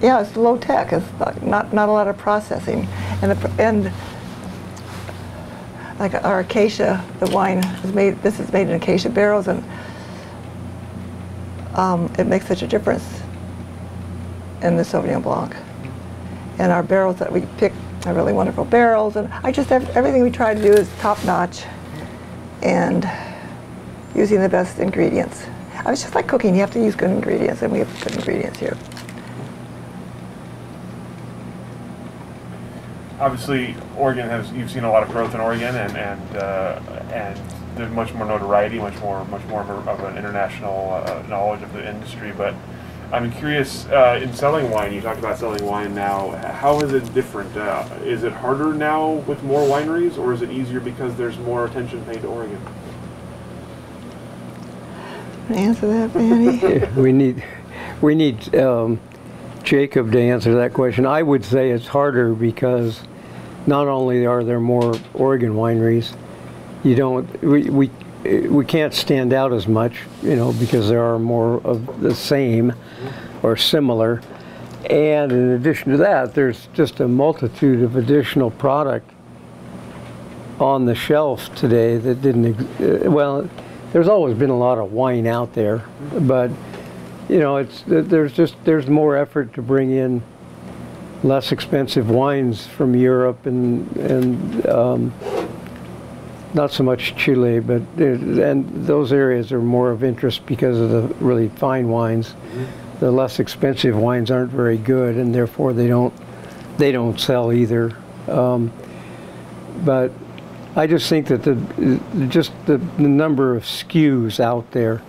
yeah, 0.00 0.20
it's 0.20 0.36
low 0.36 0.56
tech. 0.56 0.92
It's 0.92 1.06
not, 1.42 1.72
not 1.72 1.88
a 1.88 1.92
lot 1.92 2.08
of 2.08 2.18
processing, 2.18 2.88
and 3.20 3.32
the, 3.32 3.50
and 3.62 3.92
like 6.02 6.24
our 6.24 6.40
acacia, 6.40 7.02
the 7.20 7.30
wine 7.30 7.58
is 7.84 7.94
made. 7.94 8.20
This 8.22 8.40
is 8.40 8.52
made 8.52 8.66
in 8.66 8.74
acacia 8.74 9.08
barrels, 9.08 9.46
and 9.46 9.62
um, 11.74 12.12
it 12.18 12.26
makes 12.26 12.44
such 12.48 12.62
a 12.62 12.66
difference 12.66 13.22
in 14.62 14.76
the 14.76 14.82
Sauvignon 14.82 15.22
Blanc. 15.22 15.54
And 16.58 16.72
our 16.72 16.82
barrels 16.82 17.20
that 17.20 17.30
we 17.30 17.42
pick 17.56 17.72
are 18.04 18.14
really 18.14 18.32
wonderful 18.32 18.64
barrels, 18.64 19.14
and 19.14 19.32
I 19.44 19.52
just 19.52 19.68
have, 19.68 19.88
everything 19.90 20.24
we 20.24 20.30
try 20.32 20.54
to 20.54 20.60
do 20.60 20.72
is 20.72 20.90
top 20.98 21.24
notch, 21.24 21.62
and 22.62 23.08
using 24.12 24.40
the 24.40 24.48
best 24.48 24.80
ingredients. 24.80 25.46
I 25.84 25.90
was 25.92 26.02
just 26.02 26.16
like 26.16 26.26
cooking; 26.26 26.54
you 26.54 26.62
have 26.62 26.72
to 26.72 26.80
use 26.80 26.96
good 26.96 27.10
ingredients, 27.10 27.62
and 27.62 27.72
we 27.72 27.78
have 27.78 28.02
good 28.02 28.16
ingredients 28.16 28.58
here. 28.58 28.76
Obviously, 33.22 33.76
Oregon 33.96 34.28
has 34.28 34.50
you've 34.50 34.68
seen 34.68 34.82
a 34.82 34.90
lot 34.90 35.04
of 35.04 35.08
growth 35.10 35.32
in 35.32 35.40
Oregon, 35.40 35.76
and 35.76 35.96
and 35.96 36.36
uh, 36.36 36.80
and 37.12 37.40
there's 37.76 37.92
much 37.92 38.12
more 38.14 38.26
notoriety, 38.26 38.80
much 38.80 38.98
more 38.98 39.24
much 39.26 39.44
more 39.44 39.60
of, 39.60 39.70
a, 39.70 39.90
of 39.92 40.00
an 40.00 40.18
international 40.18 40.92
uh, 40.92 41.22
knowledge 41.28 41.62
of 41.62 41.72
the 41.72 41.88
industry. 41.88 42.32
But 42.36 42.52
I'm 43.12 43.30
curious 43.30 43.86
uh, 43.86 44.18
in 44.20 44.32
selling 44.34 44.70
wine. 44.70 44.92
You 44.92 45.00
talked 45.00 45.20
about 45.20 45.38
selling 45.38 45.64
wine 45.64 45.94
now. 45.94 46.30
How 46.54 46.80
is 46.80 46.94
it 46.94 47.14
different? 47.14 47.56
Uh, 47.56 47.88
is 48.02 48.24
it 48.24 48.32
harder 48.32 48.74
now 48.74 49.12
with 49.12 49.40
more 49.44 49.60
wineries, 49.60 50.18
or 50.18 50.32
is 50.32 50.42
it 50.42 50.50
easier 50.50 50.80
because 50.80 51.14
there's 51.14 51.38
more 51.38 51.64
attention 51.66 52.04
paid 52.06 52.22
to 52.22 52.26
Oregon? 52.26 52.60
Answer 55.50 55.86
that, 55.86 56.12
Manny. 56.16 56.86
we 57.00 57.12
need 57.12 57.44
we 58.00 58.16
need 58.16 58.52
um, 58.56 58.98
Jacob 59.62 60.10
to 60.10 60.20
answer 60.20 60.56
that 60.56 60.74
question. 60.74 61.06
I 61.06 61.22
would 61.22 61.44
say 61.44 61.70
it's 61.70 61.86
harder 61.86 62.34
because 62.34 63.02
not 63.66 63.86
only 63.88 64.26
are 64.26 64.44
there 64.44 64.60
more 64.60 64.94
Oregon 65.14 65.54
wineries, 65.54 66.14
you 66.84 66.94
don't 66.94 67.42
we 67.42 67.70
we 67.70 67.90
we 68.48 68.64
can't 68.64 68.94
stand 68.94 69.32
out 69.32 69.52
as 69.52 69.66
much, 69.66 69.94
you 70.22 70.36
know, 70.36 70.52
because 70.52 70.88
there 70.88 71.02
are 71.02 71.18
more 71.18 71.60
of 71.64 72.00
the 72.00 72.14
same 72.14 72.72
or 73.42 73.56
similar. 73.56 74.20
And 74.90 75.30
in 75.32 75.50
addition 75.50 75.92
to 75.92 75.96
that, 75.98 76.34
there's 76.34 76.68
just 76.74 77.00
a 77.00 77.08
multitude 77.08 77.82
of 77.82 77.96
additional 77.96 78.50
product 78.50 79.10
on 80.58 80.84
the 80.86 80.94
shelf 80.94 81.52
today 81.54 81.96
that 81.98 82.20
didn't. 82.22 82.60
uh, 82.80 83.10
Well, 83.10 83.48
there's 83.92 84.08
always 84.08 84.36
been 84.36 84.50
a 84.50 84.58
lot 84.58 84.78
of 84.78 84.92
wine 84.92 85.26
out 85.26 85.52
there, 85.54 85.84
but 86.20 86.50
you 87.28 87.38
know, 87.38 87.56
it's 87.58 87.84
there's 87.86 88.32
just 88.32 88.54
there's 88.64 88.88
more 88.88 89.16
effort 89.16 89.52
to 89.54 89.62
bring 89.62 89.90
in 89.90 90.22
less 91.22 91.52
expensive 91.52 92.10
wines 92.10 92.66
from 92.66 92.96
Europe 92.96 93.46
and 93.46 93.96
and 93.96 94.66
um, 94.66 95.12
not 96.54 96.70
so 96.70 96.82
much 96.82 97.16
Chile, 97.16 97.60
but 97.60 97.82
and 97.96 98.86
those 98.86 99.12
areas 99.12 99.52
are 99.52 99.60
more 99.60 99.90
of 99.90 100.04
interest 100.04 100.44
because 100.46 100.78
of 100.78 100.90
the 100.90 101.02
really 101.24 101.48
fine 101.48 101.88
wines. 101.88 102.34
The 103.00 103.10
less 103.10 103.40
expensive 103.40 103.96
wines 103.96 104.30
aren't 104.30 104.50
very 104.50 104.78
good, 104.78 105.16
and 105.16 105.34
therefore 105.34 105.72
they 105.72 105.88
don't 105.88 106.12
they 106.78 106.92
don't 106.92 107.18
sell 107.18 107.52
either. 107.52 107.96
Um, 108.28 108.72
but 109.84 110.12
I 110.76 110.86
just 110.86 111.08
think 111.08 111.28
that 111.28 111.42
the 111.42 111.54
just 112.28 112.52
the, 112.66 112.78
the 112.78 113.08
number 113.08 113.56
of 113.56 113.64
SKUs 113.64 114.40
out 114.40 114.70
there 114.72 115.02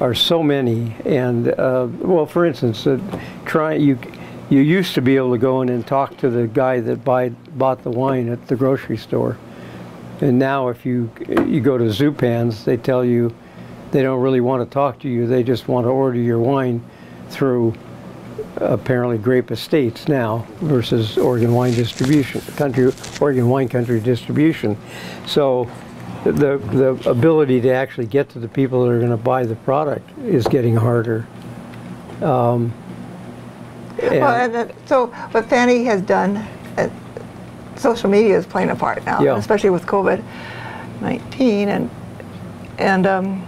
are 0.00 0.14
so 0.14 0.42
many, 0.42 0.94
and 1.04 1.48
uh, 1.48 1.86
well, 2.00 2.26
for 2.26 2.44
instance, 2.44 2.86
uh, 2.86 2.98
try 3.44 3.74
you 3.74 3.98
you 4.52 4.60
used 4.60 4.94
to 4.94 5.00
be 5.00 5.16
able 5.16 5.32
to 5.32 5.38
go 5.38 5.62
in 5.62 5.70
and 5.70 5.86
talk 5.86 6.18
to 6.18 6.28
the 6.28 6.46
guy 6.46 6.78
that 6.80 7.02
buy, 7.02 7.30
bought 7.30 7.82
the 7.82 7.90
wine 7.90 8.28
at 8.28 8.46
the 8.48 8.54
grocery 8.54 8.98
store, 8.98 9.38
and 10.20 10.38
now 10.38 10.68
if 10.68 10.84
you 10.84 11.10
you 11.46 11.60
go 11.62 11.78
to 11.78 11.84
Zupan's, 11.84 12.64
they 12.66 12.76
tell 12.76 13.02
you 13.02 13.34
they 13.92 14.02
don't 14.02 14.20
really 14.20 14.42
want 14.42 14.62
to 14.62 14.72
talk 14.72 14.98
to 15.00 15.08
you; 15.08 15.26
they 15.26 15.42
just 15.42 15.68
want 15.68 15.86
to 15.86 15.88
order 15.88 16.18
your 16.18 16.38
wine 16.38 16.84
through 17.30 17.72
apparently 18.56 19.16
Grape 19.16 19.50
Estates 19.50 20.06
now 20.06 20.46
versus 20.60 21.16
Oregon 21.16 21.54
Wine 21.54 21.72
Distribution, 21.72 22.42
country 22.56 22.92
Oregon 23.22 23.48
Wine 23.48 23.70
Country 23.70 24.00
Distribution. 24.00 24.76
So 25.26 25.70
the 26.24 26.58
the 26.58 27.10
ability 27.10 27.62
to 27.62 27.70
actually 27.70 28.06
get 28.06 28.28
to 28.30 28.38
the 28.38 28.48
people 28.48 28.84
that 28.84 28.90
are 28.90 28.98
going 28.98 29.10
to 29.12 29.16
buy 29.16 29.46
the 29.46 29.56
product 29.56 30.10
is 30.18 30.46
getting 30.46 30.76
harder. 30.76 31.26
Um, 32.20 32.74
and- 34.02 34.20
Well, 34.20 34.56
and 34.58 34.72
so 34.86 35.06
what 35.06 35.46
Fanny 35.46 35.84
has 35.84 36.00
done, 36.02 36.36
uh, 36.78 36.88
social 37.76 38.10
media 38.10 38.36
is 38.36 38.46
playing 38.46 38.70
a 38.70 38.76
part 38.76 39.04
now, 39.06 39.20
Yeah. 39.22 39.36
especially 39.36 39.70
with 39.70 39.86
COVID-19, 39.86 41.68
and 41.68 41.90
and 42.78 43.06
um, 43.06 43.46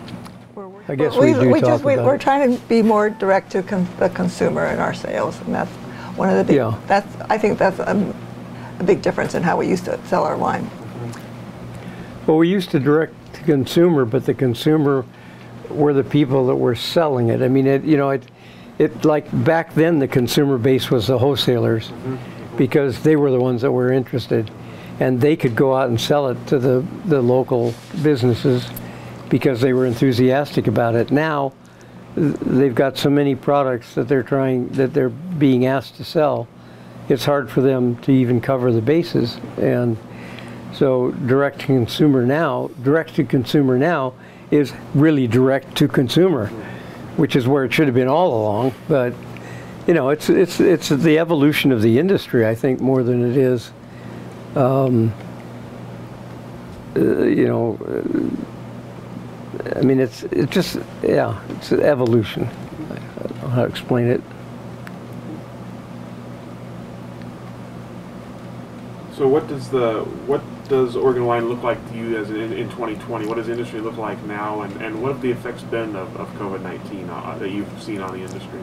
we're, 0.54 0.68
I 0.88 0.94
guess 0.94 1.16
we 1.16 1.32
do 1.32 1.50
talk 1.54 1.60
just 1.64 1.84
we, 1.84 1.94
about 1.94 2.06
we're 2.06 2.14
it. 2.16 2.20
trying 2.20 2.54
to 2.56 2.60
be 2.66 2.82
more 2.82 3.10
direct 3.10 3.50
to 3.52 3.62
con- 3.62 3.88
the 3.98 4.08
consumer 4.10 4.66
in 4.66 4.78
our 4.78 4.94
sales, 4.94 5.40
and 5.46 5.54
that's 5.54 5.70
one 6.16 6.28
of 6.28 6.36
the 6.36 6.44
big. 6.44 6.56
Yeah. 6.56 6.74
That's 6.86 7.08
I 7.30 7.38
think 7.38 7.58
that's 7.58 7.78
a, 7.78 8.14
a 8.78 8.84
big 8.84 9.02
difference 9.02 9.34
in 9.34 9.42
how 9.42 9.56
we 9.56 9.66
used 9.66 9.86
to 9.86 9.98
sell 10.06 10.24
our 10.24 10.36
wine. 10.36 10.70
Well, 12.26 12.36
we 12.36 12.48
used 12.48 12.70
to 12.70 12.80
direct 12.80 13.14
to 13.34 13.42
consumer, 13.42 14.04
but 14.04 14.24
the 14.26 14.34
consumer 14.34 15.04
were 15.70 15.92
the 15.92 16.04
people 16.04 16.46
that 16.46 16.56
were 16.56 16.74
selling 16.74 17.28
it. 17.28 17.42
I 17.42 17.48
mean, 17.48 17.66
it, 17.66 17.84
you 17.84 17.96
know, 17.96 18.10
it, 18.10 18.22
it 18.78 19.04
like 19.04 19.26
back 19.44 19.74
then 19.74 19.98
the 19.98 20.08
consumer 20.08 20.58
base 20.58 20.90
was 20.90 21.06
the 21.06 21.18
wholesalers 21.18 21.88
mm-hmm. 21.88 22.56
because 22.56 23.02
they 23.02 23.16
were 23.16 23.30
the 23.30 23.40
ones 23.40 23.62
that 23.62 23.70
were 23.70 23.92
interested, 23.92 24.50
and 25.00 25.20
they 25.20 25.36
could 25.36 25.54
go 25.54 25.74
out 25.74 25.88
and 25.88 26.00
sell 26.00 26.28
it 26.28 26.46
to 26.48 26.58
the 26.58 26.84
the 27.06 27.20
local 27.20 27.74
businesses 28.02 28.66
because 29.28 29.60
they 29.60 29.72
were 29.72 29.86
enthusiastic 29.86 30.66
about 30.66 30.94
it. 30.94 31.10
Now 31.10 31.52
they've 32.16 32.74
got 32.74 32.96
so 32.96 33.10
many 33.10 33.34
products 33.34 33.94
that 33.94 34.08
they're 34.08 34.22
trying 34.22 34.68
that 34.70 34.94
they're 34.94 35.08
being 35.08 35.66
asked 35.66 35.96
to 35.96 36.04
sell. 36.04 36.46
It's 37.08 37.24
hard 37.24 37.50
for 37.50 37.60
them 37.60 37.96
to 38.02 38.12
even 38.12 38.40
cover 38.40 38.72
the 38.72 38.82
bases 38.82 39.38
and. 39.56 39.96
So 40.72 41.12
direct 41.12 41.60
to 41.60 41.66
consumer 41.66 42.26
now, 42.26 42.68
direct 42.82 43.14
to 43.14 43.24
consumer 43.24 43.78
now 43.78 44.14
is 44.50 44.72
really 44.92 45.28
direct 45.28 45.76
to 45.76 45.86
consumer, 45.86 46.50
which 47.16 47.36
is 47.36 47.46
where 47.46 47.64
it 47.64 47.72
should 47.72 47.86
have 47.86 47.94
been 47.94 48.08
all 48.08 48.34
along. 48.34 48.74
But 48.88 49.14
you 49.86 49.94
know, 49.94 50.10
it's 50.10 50.30
it's 50.30 50.60
it's 50.60 50.88
the 50.88 51.18
evolution 51.18 51.72
of 51.72 51.82
the 51.82 51.98
industry, 51.98 52.46
I 52.46 52.54
think, 52.54 52.80
more 52.80 53.02
than 53.02 53.30
it 53.30 53.36
is, 53.36 53.70
um, 54.56 55.12
uh, 56.96 57.00
you 57.00 57.46
know. 57.46 57.78
Uh, 57.86 59.78
I 59.78 59.82
mean, 59.82 60.00
it's 60.00 60.22
it's 60.24 60.52
just 60.52 60.78
yeah, 61.02 61.40
it's 61.50 61.72
an 61.72 61.82
evolution. 61.82 62.48
I 62.90 62.94
don't 63.26 63.42
know 63.42 63.48
how 63.48 63.62
to 63.62 63.68
explain 63.68 64.08
it. 64.08 64.22
So 69.16 69.28
what 69.28 69.46
does 69.46 69.68
the 69.68 70.00
what 70.26 70.42
does 70.68 70.96
Oregon 70.96 71.26
wine 71.26 71.48
look 71.48 71.62
like 71.62 71.86
to 71.90 71.96
you 71.96 72.16
as 72.16 72.30
in, 72.30 72.52
in 72.52 72.68
2020? 72.70 73.26
What 73.26 73.36
does 73.36 73.46
the 73.46 73.52
industry 73.52 73.80
look 73.80 73.96
like 73.96 74.22
now, 74.24 74.62
and, 74.62 74.80
and 74.82 75.02
what 75.02 75.12
have 75.12 75.20
the 75.20 75.30
effects 75.30 75.62
been 75.62 75.94
of, 75.94 76.16
of 76.16 76.28
COVID-19 76.34 77.08
uh, 77.08 77.38
that 77.38 77.50
you've 77.50 77.82
seen 77.82 78.00
on 78.00 78.12
the 78.12 78.24
industry? 78.24 78.60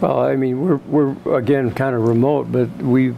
Well, 0.00 0.20
I 0.20 0.36
mean, 0.36 0.60
we're, 0.60 0.76
we're 0.76 1.38
again 1.38 1.72
kind 1.72 1.96
of 1.96 2.06
remote, 2.06 2.52
but 2.52 2.68
we've, 2.78 3.16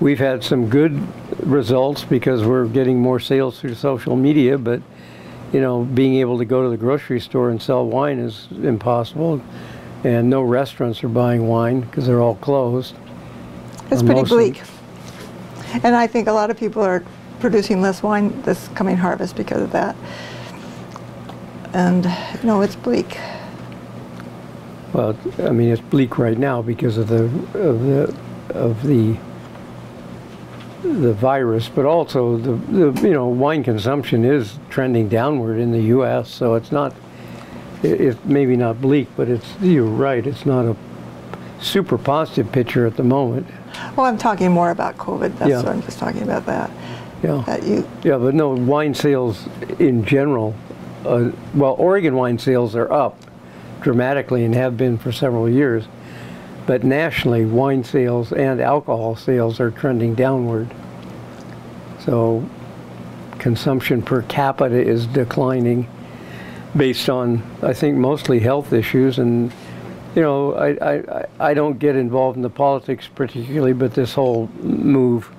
we've 0.00 0.18
had 0.18 0.42
some 0.42 0.68
good 0.68 1.00
results 1.46 2.02
because 2.02 2.44
we're 2.44 2.66
getting 2.66 2.98
more 2.98 3.20
sales 3.20 3.60
through 3.60 3.74
social 3.74 4.16
media, 4.16 4.58
but, 4.58 4.82
you 5.52 5.60
know, 5.60 5.84
being 5.84 6.16
able 6.16 6.38
to 6.38 6.44
go 6.44 6.64
to 6.64 6.68
the 6.68 6.76
grocery 6.76 7.20
store 7.20 7.50
and 7.50 7.62
sell 7.62 7.86
wine 7.86 8.18
is 8.18 8.48
impossible. 8.50 9.40
And 10.02 10.28
no 10.28 10.42
restaurants 10.42 11.04
are 11.04 11.08
buying 11.08 11.46
wine 11.46 11.82
because 11.82 12.08
they're 12.08 12.20
all 12.20 12.34
closed. 12.34 12.96
It's 13.92 14.02
Or 14.02 14.06
pretty 14.06 14.20
most 14.22 14.30
bleak, 14.30 14.62
and 15.82 15.96
I 15.96 16.06
think 16.06 16.28
a 16.28 16.32
lot 16.32 16.50
of 16.50 16.56
people 16.56 16.82
are 16.82 17.02
producing 17.40 17.82
less 17.82 18.02
wine 18.02 18.40
this 18.42 18.68
coming 18.68 18.96
harvest 18.96 19.36
because 19.36 19.62
of 19.62 19.72
that. 19.72 19.96
And 21.72 22.04
no, 22.44 22.60
it's 22.60 22.76
bleak. 22.76 23.18
Well, 24.92 25.16
I 25.38 25.50
mean, 25.50 25.70
it's 25.70 25.80
bleak 25.80 26.18
right 26.18 26.38
now 26.38 26.60
because 26.60 26.98
of 26.98 27.08
the, 27.08 27.24
of 27.58 27.80
the, 27.80 28.14
of 28.50 28.82
the, 28.86 29.16
the 30.82 31.14
virus, 31.14 31.68
but 31.68 31.86
also 31.86 32.36
the, 32.36 32.52
the, 32.90 33.08
you 33.08 33.14
know, 33.14 33.26
wine 33.26 33.64
consumption 33.64 34.24
is 34.24 34.58
trending 34.68 35.08
downward 35.08 35.58
in 35.58 35.72
the 35.72 35.80
U.S., 35.80 36.30
so 36.30 36.54
it's 36.54 36.70
not, 36.70 36.94
it, 37.82 38.00
it's 38.02 38.24
maybe 38.24 38.54
not 38.54 38.82
bleak, 38.82 39.08
but 39.16 39.30
it's, 39.30 39.46
you're 39.62 39.86
right, 39.86 40.26
it's 40.26 40.44
not 40.44 40.66
a 40.66 40.76
super 41.62 41.96
positive 41.96 42.52
picture 42.52 42.86
at 42.86 42.96
the 42.96 43.04
moment. 43.04 43.46
Well, 43.96 44.06
I'm 44.06 44.18
talking 44.18 44.50
more 44.50 44.70
about 44.70 44.96
COVID. 44.96 45.38
That's 45.38 45.50
Yeah. 45.50 45.56
what 45.58 45.68
I'm 45.68 45.82
just 45.82 45.98
talking 45.98 46.22
about 46.22 46.46
that. 46.46 46.70
Yeah. 47.22 47.42
That 47.46 47.62
you, 47.62 47.86
Yeah, 48.02 48.18
but 48.18 48.34
no, 48.34 48.50
wine 48.50 48.94
sales 48.94 49.46
in 49.78 50.04
general, 50.04 50.54
uh, 51.06 51.30
well, 51.54 51.76
Oregon 51.78 52.16
wine 52.16 52.38
sales 52.38 52.74
are 52.74 52.90
up 52.92 53.16
dramatically 53.80 54.44
and 54.44 54.54
have 54.54 54.76
been 54.76 54.96
for 54.98 55.12
several 55.12 55.48
years. 55.48 55.84
But 56.66 56.84
nationally, 56.84 57.44
wine 57.44 57.84
sales 57.84 58.32
and 58.32 58.60
alcohol 58.60 59.16
sales 59.16 59.60
are 59.60 59.70
trending 59.70 60.14
downward. 60.14 60.68
So 62.04 62.44
consumption 63.38 64.02
per 64.02 64.22
capita 64.22 64.80
is 64.80 65.06
declining 65.06 65.88
based 66.76 67.10
on, 67.10 67.42
I 67.62 67.72
think, 67.72 67.96
mostly 67.98 68.40
health 68.40 68.72
issues. 68.72 69.18
And, 69.18 69.52
you 70.14 70.22
know, 70.22 70.54
I, 70.54 70.94
I, 70.96 71.26
I- 71.40 71.54
don't 71.54 71.78
get 71.78 71.96
involved 71.96 72.36
in 72.36 72.42
the 72.42 72.50
politics 72.50 73.08
particularly, 73.14 73.72
but 73.72 73.94
this 73.94 74.14
whole 74.14 74.48
move 74.60 75.30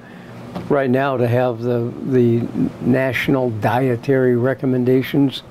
right 0.69 0.89
now 0.89 1.17
to 1.17 1.28
have 1.28 1.61
the 1.61 1.91
the 2.05 2.39
national 2.82 3.49
dietary 3.49 4.36
recommendations 4.36 5.41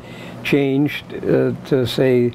changed 0.44 1.04
uh, 1.24 1.52
to 1.66 1.86
say 1.86 2.32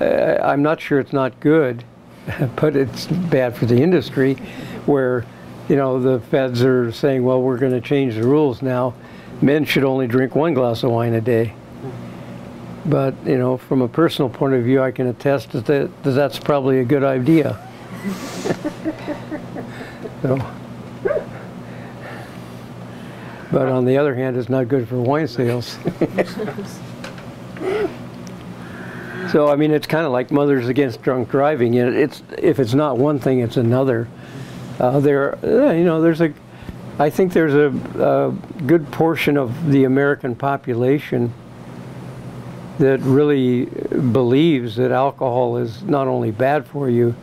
uh, 0.00 0.38
I'm 0.42 0.62
not 0.62 0.80
sure 0.80 0.98
it's 0.98 1.12
not 1.12 1.38
good, 1.40 1.84
but 2.56 2.74
it's 2.76 3.06
bad 3.06 3.54
for 3.56 3.66
the 3.66 3.80
industry, 3.82 4.34
where 4.86 5.24
you 5.68 5.76
know 5.76 6.00
the 6.00 6.20
feds 6.26 6.62
are 6.62 6.90
saying, 6.92 7.22
well, 7.24 7.40
we're 7.40 7.58
going 7.58 7.72
to 7.72 7.80
change 7.80 8.14
the 8.14 8.24
rules 8.26 8.62
now. 8.62 8.94
Men 9.40 9.64
should 9.64 9.84
only 9.84 10.06
drink 10.06 10.34
one 10.34 10.54
glass 10.54 10.82
of 10.82 10.90
wine 10.90 11.14
a 11.14 11.20
day. 11.20 11.54
But 12.84 13.14
you 13.24 13.38
know, 13.38 13.56
from 13.56 13.82
a 13.82 13.88
personal 13.88 14.28
point 14.28 14.54
of 14.54 14.64
view, 14.64 14.82
I 14.82 14.90
can 14.90 15.06
attest 15.06 15.52
that 15.52 15.66
that, 15.66 16.02
that 16.02 16.10
that's 16.10 16.38
probably 16.38 16.80
a 16.80 16.84
good 16.84 17.04
idea. 17.04 17.56
so. 20.22 20.38
But 23.52 23.68
on 23.68 23.84
the 23.84 23.98
other 23.98 24.14
hand, 24.14 24.36
it's 24.36 24.48
not 24.48 24.68
good 24.68 24.88
for 24.88 25.00
wine 25.00 25.28
sales. 25.28 25.78
so 29.30 29.48
I 29.48 29.56
mean, 29.56 29.70
it's 29.70 29.86
kind 29.86 30.06
of 30.06 30.12
like 30.12 30.32
Mothers 30.32 30.68
Against 30.68 31.02
Drunk 31.02 31.30
Driving. 31.30 31.74
It's 31.74 32.22
if 32.38 32.58
it's 32.58 32.74
not 32.74 32.96
one 32.96 33.20
thing, 33.20 33.40
it's 33.40 33.58
another. 33.58 34.08
Uh, 34.80 35.00
there, 35.00 35.38
you 35.42 35.84
know, 35.84 36.00
there's 36.00 36.22
a. 36.22 36.32
I 36.98 37.10
think 37.10 37.32
there's 37.32 37.54
a, 37.54 37.68
a 38.02 38.32
good 38.64 38.90
portion 38.90 39.36
of 39.36 39.70
the 39.70 39.84
American 39.84 40.34
population 40.34 41.32
that 42.78 43.00
really 43.00 43.66
believes 44.12 44.76
that 44.76 44.90
alcohol 44.90 45.56
is 45.56 45.82
not 45.82 46.08
only 46.08 46.30
bad 46.30 46.66
for 46.66 46.88
you, 46.88 47.14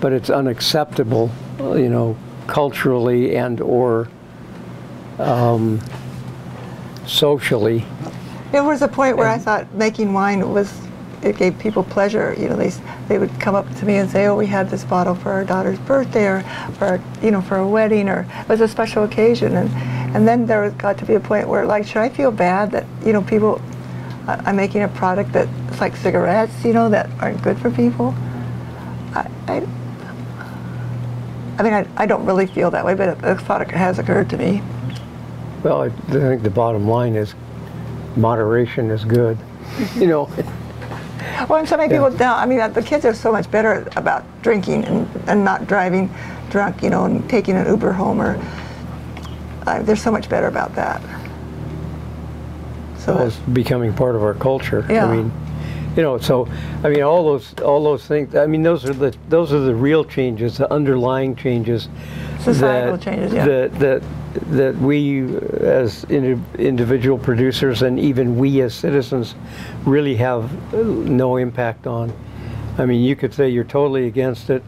but 0.00 0.12
it's 0.12 0.30
unacceptable, 0.30 1.30
you 1.58 1.88
know, 1.88 2.16
culturally 2.46 3.36
and 3.36 3.60
or 3.60 4.08
um, 5.18 5.80
socially. 7.06 7.84
There 8.50 8.64
was 8.64 8.82
a 8.82 8.88
point 8.88 9.16
where 9.16 9.28
I 9.28 9.38
thought 9.38 9.72
making 9.74 10.12
wine 10.12 10.52
was, 10.52 10.78
it 11.22 11.36
gave 11.36 11.58
people 11.58 11.84
pleasure. 11.84 12.34
You 12.38 12.48
know, 12.48 12.56
they, 12.56 12.70
they 13.08 13.18
would 13.18 13.40
come 13.40 13.54
up 13.54 13.72
to 13.76 13.86
me 13.86 13.96
and 13.96 14.10
say, 14.10 14.26
oh, 14.26 14.36
we 14.36 14.46
had 14.46 14.68
this 14.68 14.84
bottle 14.84 15.14
for 15.14 15.32
our 15.32 15.44
daughter's 15.44 15.78
birthday 15.80 16.26
or 16.26 16.42
for, 16.78 17.00
you 17.22 17.30
know, 17.30 17.40
for 17.40 17.56
a 17.56 17.66
wedding 17.66 18.08
or 18.08 18.26
it 18.40 18.48
was 18.48 18.60
a 18.60 18.68
special 18.68 19.04
occasion. 19.04 19.56
And, 19.56 19.70
and 20.14 20.28
then 20.28 20.46
there 20.46 20.68
got 20.72 20.98
to 20.98 21.06
be 21.06 21.14
a 21.14 21.20
point 21.20 21.48
where 21.48 21.64
like, 21.64 21.86
should 21.86 21.98
I 21.98 22.10
feel 22.10 22.30
bad 22.30 22.72
that, 22.72 22.84
you 23.06 23.12
know, 23.12 23.22
people, 23.22 23.60
I'm 24.26 24.56
making 24.56 24.82
a 24.82 24.88
product 24.88 25.32
that's 25.32 25.80
like 25.80 25.96
cigarettes, 25.96 26.64
you 26.64 26.72
know, 26.72 26.88
that 26.90 27.10
aren't 27.20 27.42
good 27.42 27.58
for 27.58 27.70
people? 27.70 28.14
I, 29.14 29.28
I, 29.48 29.66
I 31.58 31.62
mean, 31.62 31.72
I, 31.72 31.86
I 31.96 32.06
don't 32.06 32.24
really 32.24 32.46
feel 32.46 32.70
that 32.70 32.84
way, 32.84 32.94
but 32.94 33.20
the 33.20 33.34
thought 33.36 33.68
has 33.70 33.98
occurred 33.98 34.30
to 34.30 34.36
me. 34.36 34.62
Well, 35.62 35.82
I 35.82 35.88
think 35.90 36.42
the 36.42 36.50
bottom 36.50 36.88
line 36.88 37.14
is 37.14 37.34
moderation 38.16 38.90
is 38.90 39.04
good. 39.04 39.38
You 39.96 40.06
know, 40.06 40.30
Well, 41.48 41.56
and 41.60 41.68
so 41.68 41.76
many 41.76 41.92
Yeah. 41.92 42.00
people 42.08 42.18
now, 42.18 42.36
I 42.36 42.46
mean, 42.46 42.58
the 42.72 42.82
kids 42.82 43.04
are 43.04 43.14
so 43.14 43.32
much 43.32 43.50
better 43.50 43.88
about 43.96 44.24
drinking 44.42 44.84
and, 44.84 45.08
and 45.26 45.44
not 45.44 45.66
driving 45.66 46.10
drunk, 46.50 46.82
you 46.82 46.90
know, 46.90 47.04
and 47.04 47.28
taking 47.30 47.56
an 47.56 47.66
Uber 47.66 47.92
home 47.92 48.20
or, 48.20 48.38
uh, 49.66 49.82
they're 49.82 49.96
so 49.96 50.10
much 50.10 50.28
better 50.28 50.46
about 50.48 50.74
that. 50.74 51.00
So, 53.04 53.18
it's 53.26 53.36
becoming 53.36 53.92
part 53.92 54.14
of 54.14 54.22
our 54.22 54.34
culture. 54.34 54.86
Yeah. 54.88 55.06
I 55.06 55.16
mean, 55.16 55.32
you 55.96 56.02
know, 56.02 56.18
so 56.18 56.48
I 56.84 56.88
mean, 56.88 57.02
all 57.02 57.24
those 57.24 57.54
all 57.60 57.82
those 57.82 58.06
things. 58.06 58.34
I 58.34 58.46
mean, 58.46 58.62
those 58.62 58.84
are 58.88 58.94
the 58.94 59.14
those 59.28 59.52
are 59.52 59.60
the 59.60 59.74
real 59.74 60.04
changes, 60.04 60.56
the 60.58 60.72
underlying 60.72 61.36
changes. 61.36 61.88
Societal 62.40 62.96
that, 62.96 63.02
changes, 63.02 63.32
yeah. 63.32 63.44
That 63.44 63.78
that 63.78 64.02
that 64.50 64.76
we 64.76 65.36
as 65.60 66.04
indi- 66.08 66.40
individual 66.58 67.18
producers 67.18 67.82
and 67.82 67.98
even 67.98 68.38
we 68.38 68.62
as 68.62 68.72
citizens 68.72 69.34
really 69.84 70.16
have 70.16 70.72
no 70.72 71.36
impact 71.36 71.86
on. 71.86 72.12
I 72.78 72.86
mean, 72.86 73.02
you 73.02 73.14
could 73.16 73.34
say 73.34 73.50
you're 73.50 73.64
totally 73.64 74.06
against 74.06 74.48
it, 74.48 74.62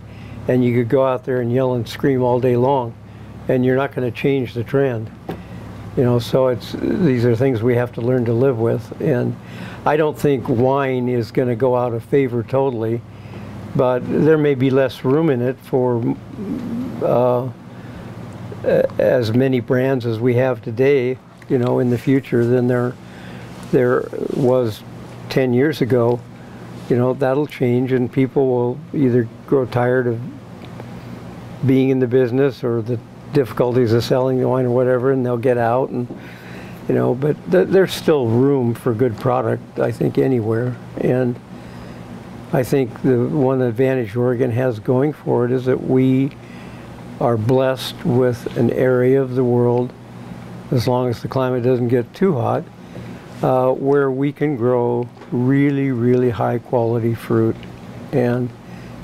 and 0.47 0.63
you 0.63 0.75
could 0.75 0.91
go 0.91 1.07
out 1.07 1.25
there 1.25 1.41
and 1.41 1.53
yell 1.53 1.75
and 1.75 1.89
scream 1.89 2.23
all 2.23 2.39
day 2.39 2.57
long, 2.57 2.95
and 3.49 3.65
you're 3.65 3.77
not 3.77 3.95
going 3.95 4.11
to 4.11 4.17
change 4.17 4.53
the 4.53 4.65
trend 4.65 5.11
you 5.97 6.03
know 6.03 6.19
so 6.19 6.49
it's 6.49 6.73
these 6.73 7.25
are 7.25 7.37
things 7.37 7.63
we 7.63 7.75
have 7.75 7.93
to 7.93 8.01
learn 8.01 8.25
to 8.25 8.33
live 8.33 8.59
with. 8.59 9.01
And 9.01 9.37
i 9.87 9.97
don't 9.97 10.19
think 10.19 10.49
wine 10.49 11.09
is 11.09 11.31
going 11.31 11.49
to 11.49 11.57
go 11.57 11.77
out 11.77 11.93
of 11.93 12.05
favor 12.05 12.43
totally 12.43 13.01
but 13.77 14.01
there 14.01 14.39
may 14.39 14.55
be 14.55 14.71
less 14.71 15.05
room 15.05 15.31
in 15.31 15.43
it 15.43 15.59
for 15.59 16.17
uh, 17.03 17.49
as 18.99 19.33
many 19.35 19.61
brands 19.61 20.07
as 20.07 20.19
we 20.19 20.35
have 20.35 20.63
today 20.63 21.19
you 21.49 21.59
know 21.59 21.79
in 21.79 21.91
the 21.91 21.99
future 21.99 22.45
than 22.45 22.67
there 22.67 22.95
there 23.75 24.09
was 24.35 24.83
10 25.31 25.53
years 25.53 25.81
ago. 25.81 26.21
You 26.89 26.97
know 26.97 27.15
that'll 27.15 27.47
change 27.47 27.93
and 27.93 28.13
people 28.13 28.47
will 28.47 28.79
either 28.93 29.29
grow 29.47 29.65
tired 29.67 30.07
of 30.07 30.21
being 31.67 31.89
in 31.89 31.99
the 31.99 32.07
business 32.07 32.63
or 32.63 32.83
the 32.83 33.01
difficulties 33.35 33.93
of 33.93 34.03
selling 34.03 34.39
the 34.41 34.49
wine 34.49 34.65
or 34.65 34.71
whatever, 34.71 35.13
and 35.13 35.25
they'll 35.27 35.37
get 35.37 35.59
out 35.59 35.91
and 35.91 36.09
you 36.89 36.95
know. 36.95 37.15
But 37.15 37.37
th- 37.51 37.69
there's 37.69 37.93
still 37.93 38.27
room 38.27 38.75
for 38.75 38.95
good 38.95 39.19
product, 39.19 39.79
I 39.79 39.93
think, 39.93 40.17
anywhere. 40.17 40.77
And 41.01 41.39
I 42.53 42.63
think 42.63 43.03
the 43.03 43.27
one 43.27 43.61
advantage 43.61 44.17
Oregon 44.17 44.51
has 44.53 44.79
going 44.79 45.13
for 45.13 45.45
it 45.45 45.51
is 45.51 45.65
that 45.67 45.83
we 45.83 46.31
are 47.21 47.37
blessed 47.37 48.05
with 48.05 48.57
an 48.57 48.71
area 48.71 49.21
of 49.21 49.35
the 49.35 49.45
world, 49.45 49.93
as 50.71 50.89
long 50.89 51.09
as 51.09 51.23
the 51.23 51.29
climate 51.29 51.63
doesn't 51.63 51.89
get 51.89 52.13
too 52.15 52.35
hot, 52.35 52.65
uh, 53.43 53.71
where 53.73 54.11
we 54.11 54.33
can 54.33 54.57
grow 54.57 55.09
really, 55.31 55.91
really 55.91 56.31
high 56.31 56.59
quality 56.59 57.15
fruit. 57.15 57.57
And 58.13 58.49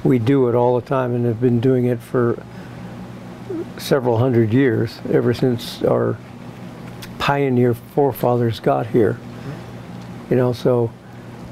we 0.04 0.18
do 0.18 0.48
it 0.48 0.54
all 0.54 0.80
the 0.80 0.86
time 0.86 1.14
and 1.14 1.24
have 1.26 1.40
been 1.40 1.60
doing 1.60 1.84
it 1.86 2.00
for 2.00 2.42
several 3.80 4.18
hundred 4.18 4.52
years, 4.52 5.00
ever 5.10 5.34
since 5.34 5.82
our 5.82 6.16
pioneer 7.18 7.74
forefathers 7.74 8.60
got 8.60 8.86
here. 8.86 9.18
You 10.30 10.36
know, 10.36 10.52
so 10.52 10.90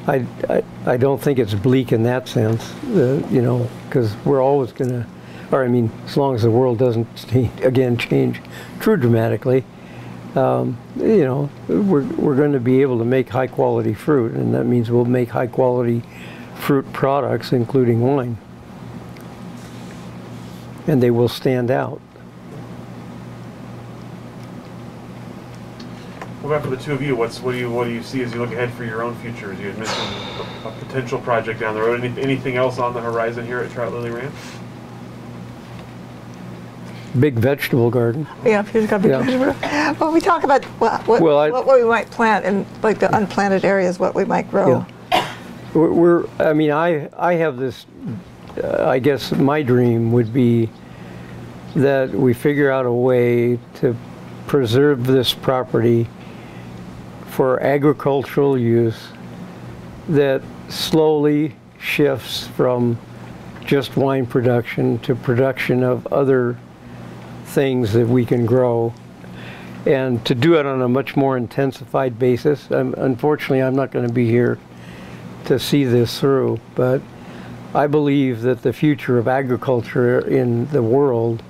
I, 0.06 0.26
I, 0.48 0.62
I 0.86 0.96
don't 0.96 1.20
think 1.20 1.38
it's 1.38 1.54
bleak 1.54 1.92
in 1.92 2.04
that 2.04 2.28
sense, 2.28 2.72
uh, 2.86 3.22
you 3.30 3.42
know, 3.42 3.68
because 3.84 4.14
we're 4.24 4.42
always 4.42 4.72
going 4.72 4.90
to, 4.90 5.06
or 5.52 5.64
I 5.64 5.68
mean, 5.68 5.90
as 6.06 6.16
long 6.16 6.34
as 6.34 6.42
the 6.42 6.50
world 6.50 6.78
doesn't, 6.78 7.32
again, 7.62 7.96
change 7.96 8.40
too 8.80 8.96
dramatically, 8.96 9.64
um, 10.34 10.78
you 10.96 11.24
know, 11.24 11.50
we're, 11.68 12.04
we're 12.04 12.36
going 12.36 12.52
to 12.52 12.60
be 12.60 12.82
able 12.82 12.98
to 12.98 13.04
make 13.04 13.28
high 13.28 13.46
quality 13.46 13.94
fruit, 13.94 14.32
and 14.32 14.54
that 14.54 14.64
means 14.64 14.90
we'll 14.90 15.04
make 15.04 15.30
high 15.30 15.46
quality 15.46 16.02
fruit 16.54 16.90
products, 16.92 17.52
including 17.52 18.00
wine. 18.00 18.36
And 20.86 21.02
they 21.02 21.10
will 21.10 21.28
stand 21.28 21.70
out. 21.70 22.00
What 26.48 26.56
about 26.56 26.70
for 26.70 26.74
the 26.74 26.82
two 26.82 26.94
of 26.94 27.02
you? 27.02 27.14
What's 27.14 27.40
what 27.40 27.52
do 27.52 27.58
you 27.58 27.70
what 27.70 27.84
do 27.84 27.90
you 27.90 28.02
see 28.02 28.22
as 28.22 28.32
you 28.32 28.40
look 28.40 28.52
ahead 28.52 28.72
for 28.72 28.82
your 28.82 29.02
own 29.02 29.14
futures? 29.16 29.60
You 29.60 29.66
had 29.66 29.76
mentioned 29.76 30.64
a, 30.64 30.68
a 30.68 30.72
potential 30.78 31.20
project 31.20 31.60
down 31.60 31.74
the 31.74 31.82
road. 31.82 32.02
Any, 32.02 32.18
anything 32.22 32.56
else 32.56 32.78
on 32.78 32.94
the 32.94 33.02
horizon 33.02 33.44
here 33.44 33.58
at 33.58 33.70
Trout 33.70 33.92
Lily 33.92 34.08
Ranch? 34.08 34.34
Big 37.20 37.34
vegetable 37.34 37.90
garden. 37.90 38.26
yeah, 38.46 38.62
here's 38.62 38.88
got 38.88 39.02
to 39.02 39.02
be. 39.02 39.08
Yeah. 39.10 39.92
Well, 40.00 40.10
we 40.10 40.20
talk 40.20 40.42
about 40.42 40.64
what, 40.64 41.06
what, 41.06 41.20
Well, 41.20 41.38
I- 41.38 41.50
what 41.50 41.66
we 41.66 41.84
might 41.84 42.10
plant 42.10 42.46
in 42.46 42.64
like 42.82 42.98
the 42.98 43.14
unplanted 43.14 43.66
areas, 43.66 43.98
what 43.98 44.14
we 44.14 44.24
might 44.24 44.50
grow. 44.50 44.86
We're, 45.74 45.92
we're 45.92 46.26
I 46.38 46.54
mean, 46.54 46.70
I, 46.70 47.10
I 47.18 47.34
have 47.34 47.58
this, 47.58 47.84
uh, 48.64 48.86
I 48.88 49.00
guess 49.00 49.32
my 49.32 49.60
dream 49.60 50.12
would 50.12 50.32
be 50.32 50.70
that 51.76 52.08
we 52.10 52.32
figure 52.32 52.70
out 52.70 52.86
a 52.86 52.92
way 52.92 53.58
to 53.80 53.94
preserve 54.46 55.06
this 55.06 55.34
property 55.34 56.08
for 57.30 57.62
agricultural 57.62 58.58
use 58.58 59.08
that 60.08 60.42
slowly 60.68 61.54
shifts 61.78 62.46
from 62.48 62.98
just 63.64 63.96
wine 63.96 64.26
production 64.26 64.98
to 65.00 65.14
production 65.14 65.82
of 65.82 66.06
other 66.12 66.58
things 67.44 67.92
that 67.92 68.06
we 68.06 68.24
can 68.24 68.46
grow 68.46 68.92
and 69.86 70.24
to 70.26 70.34
do 70.34 70.54
it 70.54 70.66
on 70.66 70.82
a 70.82 70.88
much 70.88 71.16
more 71.16 71.36
intensified 71.36 72.18
basis. 72.18 72.70
Unfortunately, 72.70 73.62
I'm 73.62 73.76
not 73.76 73.90
going 73.90 74.06
to 74.06 74.12
be 74.12 74.26
here 74.26 74.58
to 75.44 75.58
see 75.58 75.84
this 75.84 76.18
through, 76.18 76.60
but 76.74 77.00
I 77.74 77.86
believe 77.86 78.42
that 78.42 78.62
the 78.62 78.72
future 78.72 79.18
of 79.18 79.28
agriculture 79.28 80.20
in 80.20 80.66
the 80.68 80.82
world 80.82 81.42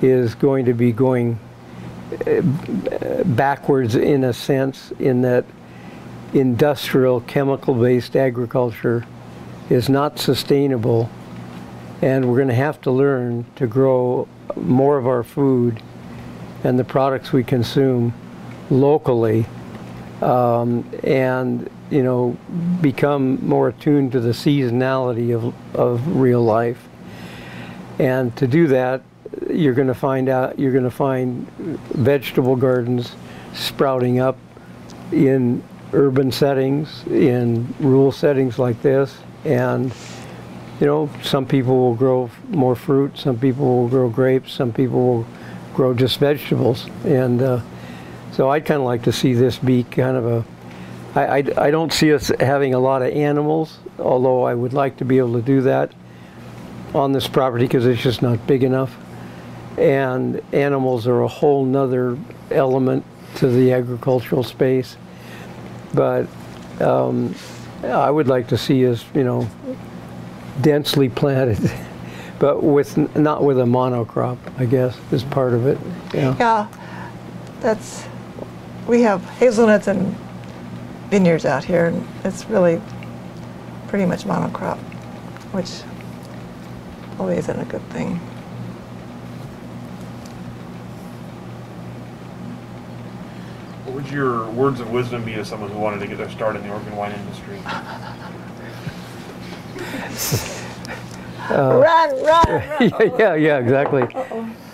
is 0.00 0.34
going 0.34 0.66
to 0.66 0.74
be 0.74 0.92
going 0.92 1.38
backwards 3.24 3.94
in 3.94 4.24
a 4.24 4.32
sense, 4.32 4.92
in 4.98 5.22
that 5.22 5.44
industrial, 6.32 7.20
chemical 7.22 7.74
based 7.74 8.16
agriculture 8.16 9.06
is 9.68 9.88
not 9.88 10.18
sustainable, 10.18 11.08
and 12.02 12.28
we're 12.28 12.36
going 12.36 12.48
to 12.48 12.54
have 12.54 12.80
to 12.82 12.90
learn 12.90 13.44
to 13.56 13.66
grow 13.66 14.26
more 14.56 14.98
of 14.98 15.06
our 15.06 15.22
food 15.22 15.82
and 16.64 16.78
the 16.78 16.84
products 16.84 17.32
we 17.32 17.44
consume 17.44 18.12
locally 18.68 19.46
um, 20.22 20.88
and 21.02 21.70
you 21.90 22.02
know 22.02 22.36
become 22.80 23.44
more 23.46 23.68
attuned 23.68 24.12
to 24.12 24.20
the 24.20 24.30
seasonality 24.30 25.34
of, 25.34 25.54
of 25.74 26.16
real 26.16 26.42
life. 26.42 26.88
And 27.98 28.34
to 28.36 28.46
do 28.46 28.66
that 28.68 29.02
you're 29.54 29.74
going 29.74 29.88
to 29.88 29.94
find 29.94 30.28
out 30.28 30.58
you're 30.58 30.72
going 30.72 30.84
to 30.84 30.90
find 30.90 31.46
vegetable 31.58 32.56
gardens 32.56 33.14
sprouting 33.54 34.20
up 34.20 34.36
in 35.12 35.62
urban 35.92 36.30
settings 36.30 37.04
in 37.06 37.72
rural 37.80 38.12
settings 38.12 38.58
like 38.58 38.80
this 38.82 39.18
and 39.44 39.92
you 40.80 40.86
know 40.86 41.10
some 41.22 41.44
people 41.44 41.76
will 41.76 41.94
grow 41.94 42.30
more 42.48 42.76
fruit 42.76 43.16
some 43.18 43.38
people 43.38 43.64
will 43.64 43.88
grow 43.88 44.08
grapes 44.08 44.52
some 44.52 44.72
people 44.72 45.04
will 45.04 45.26
grow 45.74 45.92
just 45.92 46.18
vegetables 46.18 46.86
and 47.04 47.42
uh, 47.42 47.60
so 48.32 48.48
I'd 48.48 48.64
kind 48.64 48.80
of 48.80 48.86
like 48.86 49.02
to 49.02 49.12
see 49.12 49.34
this 49.34 49.58
be 49.58 49.82
kind 49.84 50.16
of 50.16 50.26
a. 50.26 50.44
I, 51.14 51.38
I, 51.38 51.66
I 51.66 51.70
don't 51.70 51.92
see 51.92 52.14
us 52.14 52.30
having 52.40 52.74
a 52.74 52.78
lot 52.78 53.02
of 53.02 53.12
animals, 53.12 53.78
although 53.98 54.44
I 54.44 54.54
would 54.54 54.72
like 54.72 54.96
to 54.98 55.04
be 55.04 55.18
able 55.18 55.34
to 55.34 55.42
do 55.42 55.62
that 55.62 55.92
on 56.94 57.12
this 57.12 57.26
property 57.26 57.64
because 57.64 57.86
it's 57.86 58.02
just 58.02 58.22
not 58.22 58.46
big 58.46 58.62
enough. 58.62 58.96
And 59.80 60.42
animals 60.52 61.06
are 61.06 61.22
a 61.22 61.28
whole 61.28 61.64
nother 61.64 62.18
element 62.50 63.04
to 63.36 63.48
the 63.48 63.72
agricultural 63.72 64.42
space. 64.42 64.96
But 65.94 66.26
um, 66.80 67.34
I 67.82 68.10
would 68.10 68.28
like 68.28 68.48
to 68.48 68.58
see 68.58 68.86
us, 68.86 69.04
you 69.14 69.24
know, 69.24 69.48
densely 70.60 71.08
planted 71.08 71.58
but 72.40 72.62
with 72.62 72.96
not 73.16 73.44
with 73.44 73.60
a 73.60 73.64
monocrop, 73.64 74.38
I 74.58 74.64
guess 74.64 74.98
is 75.12 75.22
part 75.22 75.52
of 75.52 75.66
it. 75.66 75.78
Yeah. 76.12 76.34
Yeah, 76.40 76.68
that's, 77.60 78.06
we 78.88 79.02
have 79.02 79.22
hazelnuts 79.22 79.86
and 79.86 80.16
vineyards 81.10 81.44
out 81.44 81.64
here, 81.64 81.86
and 81.86 82.08
it's 82.24 82.46
really 82.46 82.80
pretty 83.88 84.06
much 84.06 84.24
monocrop, 84.24 84.78
which 85.52 85.82
probably 87.16 87.36
isn't 87.36 87.60
a 87.60 87.64
good 87.66 87.86
thing. 87.90 88.16
What 93.84 93.89
would 94.00 94.10
your 94.10 94.48
words 94.50 94.80
of 94.80 94.90
wisdom 94.90 95.24
be 95.24 95.34
to 95.34 95.44
someone 95.44 95.70
who 95.70 95.78
wanted 95.78 96.00
to 96.00 96.06
get 96.06 96.16
their 96.18 96.30
start 96.30 96.56
in 96.56 96.62
the 96.62 96.70
Oregon 96.70 96.96
wine 96.96 97.12
industry? 97.12 97.58
run, 101.50 102.22
run, 102.22 102.22
run. 102.22 102.80
yeah, 102.80 103.18
yeah, 103.18 103.34
yeah, 103.34 103.58
exactly. 103.58 104.06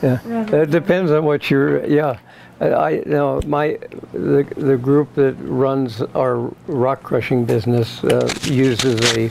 Yeah, 0.02 0.20
it 0.62 0.70
depends 0.70 1.10
on 1.10 1.24
what 1.24 1.50
you're. 1.50 1.84
Yeah, 1.86 2.18
I 2.60 2.66
I- 2.68 2.90
you 2.90 3.04
know 3.06 3.40
my 3.46 3.78
the 4.12 4.46
the 4.56 4.76
group 4.76 5.14
that 5.14 5.34
runs 5.40 6.02
our 6.14 6.52
rock 6.68 7.02
crushing 7.02 7.44
business 7.44 8.04
uh, 8.04 8.32
uses 8.44 9.00
a 9.16 9.30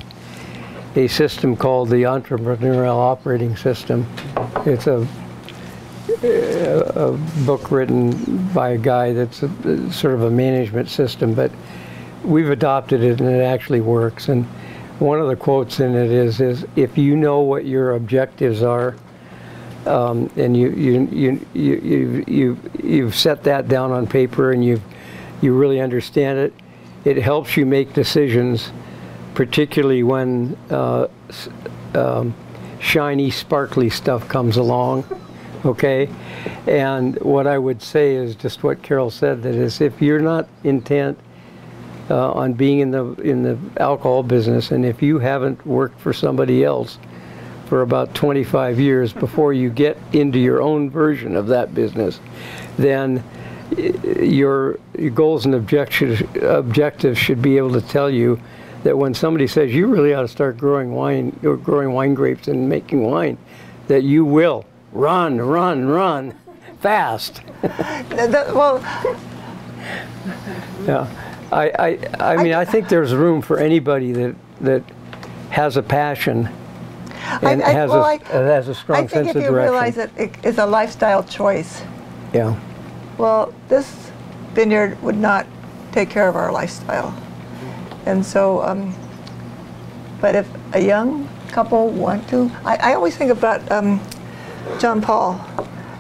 a 0.96 1.08
system 1.08 1.56
called 1.56 1.90
the 1.90 2.04
entrepreneurial 2.04 2.98
operating 2.98 3.56
system. 3.56 4.06
It's 4.66 4.88
a 4.88 5.08
a 6.24 7.18
book 7.46 7.72
written 7.72 8.48
by 8.54 8.70
a 8.70 8.78
guy 8.78 9.14
that's 9.14 9.44
a, 9.44 9.92
sort 9.92 10.14
of 10.14 10.24
a 10.24 10.32
management 10.32 10.90
system, 10.90 11.34
but 11.34 11.52
we've 12.24 12.50
adopted 12.50 13.04
it 13.04 13.20
and 13.20 13.30
it 13.30 13.42
actually 13.42 13.82
works. 13.82 14.30
And 14.30 14.46
one 15.00 15.20
of 15.20 15.28
the 15.28 15.36
quotes 15.36 15.80
in 15.80 15.96
it 15.96 16.12
is, 16.12 16.40
is 16.40 16.66
if 16.76 16.98
you 16.98 17.16
know 17.16 17.42
what 17.42 17.66
your 17.66 17.96
objectives 17.96 18.64
are, 18.64 18.96
um, 19.86 20.32
and 20.36 20.58
you, 20.58 20.70
you, 20.72 21.08
you, 21.12 21.46
you, 21.54 21.76
you, 21.82 22.24
you, 22.28 22.72
you've 22.84 23.16
set 23.16 23.44
that 23.44 23.68
down 23.68 23.92
on 23.92 24.08
paper 24.08 24.52
and 24.52 24.66
you 24.66 24.82
you 25.42 25.54
really 25.54 25.80
understand 25.80 26.40
it, 26.40 26.54
it 27.04 27.18
helps 27.18 27.58
you 27.58 27.66
make 27.66 27.94
decisions, 27.94 28.72
particularly 29.34 30.04
when 30.04 30.58
uh, 30.70 31.08
um, 31.94 32.34
shiny, 32.80 33.30
sparkly 33.30 33.90
stuff 33.90 34.28
comes 34.28 34.58
along. 34.58 35.04
Okay, 35.66 36.08
and 36.68 37.20
what 37.22 37.48
I 37.48 37.58
would 37.58 37.82
say 37.82 38.14
is 38.14 38.36
just 38.36 38.62
what 38.62 38.84
Carol 38.84 39.10
said. 39.10 39.42
That 39.42 39.56
is, 39.56 39.82
if 39.82 40.00
you're 40.00 40.20
not 40.20 40.48
intent 40.64 41.18
uh, 42.08 42.34
on 42.34 42.54
being 42.54 42.82
in 42.82 42.92
the 42.92 43.14
in 43.16 43.42
the 43.42 43.58
alcohol 43.82 44.22
business, 44.22 44.70
and 44.70 44.86
if 44.86 45.02
you 45.02 45.18
haven't 45.18 45.66
worked 45.66 46.00
for 46.00 46.14
somebody 46.14 46.64
else 46.64 47.00
for 47.66 47.82
about 47.82 48.14
25 48.14 48.80
years 48.80 49.12
before 49.12 49.54
you 49.54 49.72
get 49.72 49.98
into 50.14 50.38
your 50.38 50.62
own 50.62 50.88
version 50.88 51.36
of 51.36 51.48
that 51.48 51.74
business, 51.74 52.20
then 52.78 53.24
your, 53.76 54.78
your 55.00 55.10
goals 55.10 55.46
and 55.46 55.56
objectives 55.56 56.22
objectives 56.44 57.18
should 57.18 57.42
be 57.42 57.58
able 57.58 57.72
to 57.72 57.82
tell 57.82 58.10
you 58.10 58.40
that 58.84 58.96
when 58.96 59.16
somebody 59.16 59.48
says 59.48 59.74
you 59.74 59.88
really 59.88 60.14
ought 60.14 60.22
to 60.22 60.28
start 60.28 60.60
growing 60.60 60.94
wine 60.94 61.36
or 61.44 61.58
growing 61.58 61.92
wine 61.92 62.14
grapes 62.14 62.48
and 62.48 62.70
making 62.70 63.04
wine, 63.04 63.36
that 63.88 64.04
you 64.04 64.24
will 64.24 64.64
run, 64.96 65.40
run, 65.42 65.86
run 65.88 66.34
fast. 66.80 67.42
Th- 67.62 68.32
th- 68.32 68.48
Well, 68.54 68.80
Yeah, 70.88 71.08
I, 71.52 71.70
I, 72.20 72.34
I 72.34 72.38
mean, 72.44 72.54
I 72.54 72.66
think 72.66 72.90
there's 72.90 73.14
room 73.14 73.42
for 73.42 73.60
anybody 73.60 74.12
that 74.14 74.36
that 74.62 74.84
has 75.50 75.78
a 75.78 75.84
passion 75.84 76.50
and 77.42 77.62
I- 77.62 77.72
has 77.72 77.90
well, 77.92 78.04
a 78.04 78.08
I- 78.08 78.20
uh, 78.32 78.46
has 78.48 78.68
a 78.68 78.76
strong 78.76 79.08
sense 79.10 79.30
of 79.30 79.34
direction. 79.34 79.34
I 79.34 79.34
think 79.34 79.36
if 79.36 79.44
you 79.44 79.56
realize 79.56 79.96
that 79.96 80.10
it 80.18 80.46
is 80.46 80.58
a 80.58 80.66
lifestyle 80.66 81.24
choice, 81.24 81.84
yeah, 82.34 82.56
well, 83.18 83.54
this 83.68 84.12
vineyard 84.54 85.02
would 85.04 85.18
not 85.18 85.46
take 85.92 86.10
care 86.10 86.28
of 86.28 86.36
our 86.36 86.52
lifestyle. 86.52 87.14
And 88.06 88.26
so, 88.26 88.62
um, 88.64 88.96
but 90.22 90.36
if 90.36 90.48
a 90.74 90.80
young 90.82 91.28
couple 91.52 91.90
want 91.90 92.28
to, 92.30 92.50
I, 92.64 92.92
I 92.92 92.94
always 92.94 93.18
think 93.18 93.32
about 93.32 93.70
um, 93.72 94.00
John 94.80 95.02
Paul 95.02 95.44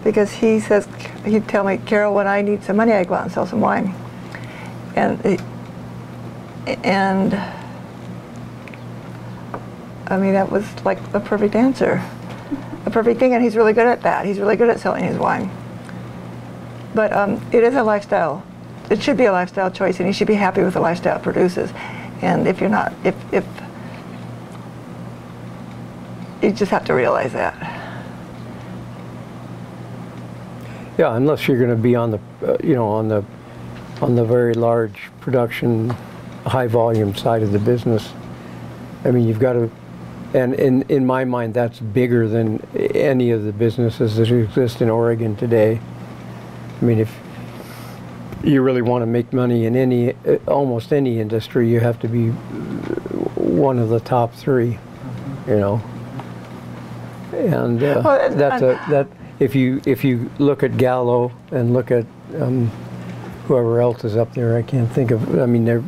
because 0.05 0.31
he 0.31 0.59
says, 0.59 0.87
he'd 1.25 1.47
tell 1.47 1.63
me, 1.63 1.77
Carol, 1.77 2.13
when 2.13 2.27
I 2.27 2.43
need 2.43 2.63
some 2.63 2.77
money, 2.77 2.91
I 2.91 3.03
go 3.03 3.15
out 3.15 3.23
and 3.23 3.31
sell 3.31 3.47
some 3.47 3.59
wine. 3.59 3.93
And, 4.95 5.19
and 6.67 7.33
I 10.05 10.17
mean, 10.17 10.33
that 10.33 10.51
was 10.51 10.63
like 10.85 11.11
the 11.11 11.19
perfect 11.19 11.55
answer, 11.55 12.03
a 12.85 12.91
perfect 12.91 13.19
thing. 13.19 13.33
And 13.33 13.43
he's 13.43 13.55
really 13.55 13.73
good 13.73 13.87
at 13.87 14.03
that. 14.03 14.27
He's 14.27 14.39
really 14.39 14.55
good 14.55 14.69
at 14.69 14.79
selling 14.79 15.03
his 15.03 15.17
wine. 15.17 15.49
But 16.93 17.11
um, 17.11 17.43
it 17.51 17.63
is 17.63 17.73
a 17.73 17.83
lifestyle. 17.83 18.43
It 18.91 19.01
should 19.01 19.17
be 19.17 19.25
a 19.25 19.31
lifestyle 19.31 19.71
choice, 19.71 19.99
and 19.99 20.07
you 20.07 20.13
should 20.13 20.27
be 20.27 20.35
happy 20.35 20.61
with 20.61 20.75
the 20.75 20.79
lifestyle 20.79 21.17
it 21.17 21.23
produces. 21.23 21.71
And 22.21 22.47
if 22.47 22.61
you're 22.61 22.69
not, 22.69 22.93
if, 23.03 23.15
if 23.33 23.45
you 26.43 26.51
just 26.51 26.71
have 26.71 26.85
to 26.85 26.93
realize 26.93 27.33
that. 27.33 27.84
Yeah. 30.97 31.15
Unless 31.15 31.47
you're 31.47 31.57
going 31.57 31.69
to 31.69 31.75
be 31.75 31.95
on 31.95 32.11
the, 32.11 32.19
uh, 32.45 32.57
you 32.63 32.75
know, 32.75 32.87
on 32.87 33.07
the, 33.07 33.23
on 34.01 34.15
the 34.15 34.25
very 34.25 34.53
large 34.53 35.09
production, 35.21 35.89
high 36.45 36.67
volume 36.67 37.15
side 37.15 37.41
of 37.43 37.51
the 37.51 37.59
business. 37.59 38.13
I 39.03 39.11
mean, 39.11 39.27
you've 39.27 39.39
got 39.39 39.53
to, 39.53 39.69
and 40.33 40.53
in 40.55 40.81
in 40.89 41.05
my 41.05 41.23
mind, 41.25 41.53
that's 41.53 41.79
bigger 41.79 42.27
than 42.27 42.59
any 42.75 43.31
of 43.31 43.43
the 43.43 43.53
businesses 43.53 44.15
that 44.17 44.29
exist 44.31 44.81
in 44.81 44.89
Oregon 44.89 45.35
today. 45.35 45.79
I 46.81 46.85
mean, 46.85 46.99
if 46.99 47.15
you 48.43 48.61
really 48.61 48.81
want 48.81 49.01
to 49.01 49.05
make 49.05 49.31
money 49.31 49.65
in 49.65 49.75
any, 49.75 50.11
uh, 50.27 50.37
almost 50.47 50.91
any 50.91 51.19
industry, 51.19 51.69
you 51.69 51.79
have 51.79 51.99
to 51.99 52.07
be 52.07 52.29
one 53.35 53.79
of 53.79 53.89
the 53.89 53.99
top 53.99 54.33
three, 54.33 54.77
you 55.47 55.55
know. 55.57 55.81
And 57.31 57.81
uh, 57.81 58.01
Well, 58.03 58.19
and- 58.21 58.39
that's 58.39 58.61
a 58.61 58.79
that 58.89 59.07
if 59.39 59.55
you 59.55 59.81
if 59.85 60.03
you 60.03 60.29
look 60.39 60.63
at 60.63 60.77
Gallo 60.77 61.31
and 61.51 61.73
look 61.73 61.91
at 61.91 62.05
um, 62.39 62.67
whoever 63.47 63.81
else 63.81 64.03
is 64.03 64.15
up 64.15 64.33
there, 64.33 64.57
I 64.57 64.61
can't 64.61 64.91
think 64.91 65.11
of. 65.11 65.39
I 65.39 65.45
mean, 65.45 65.65
they're 65.65 65.83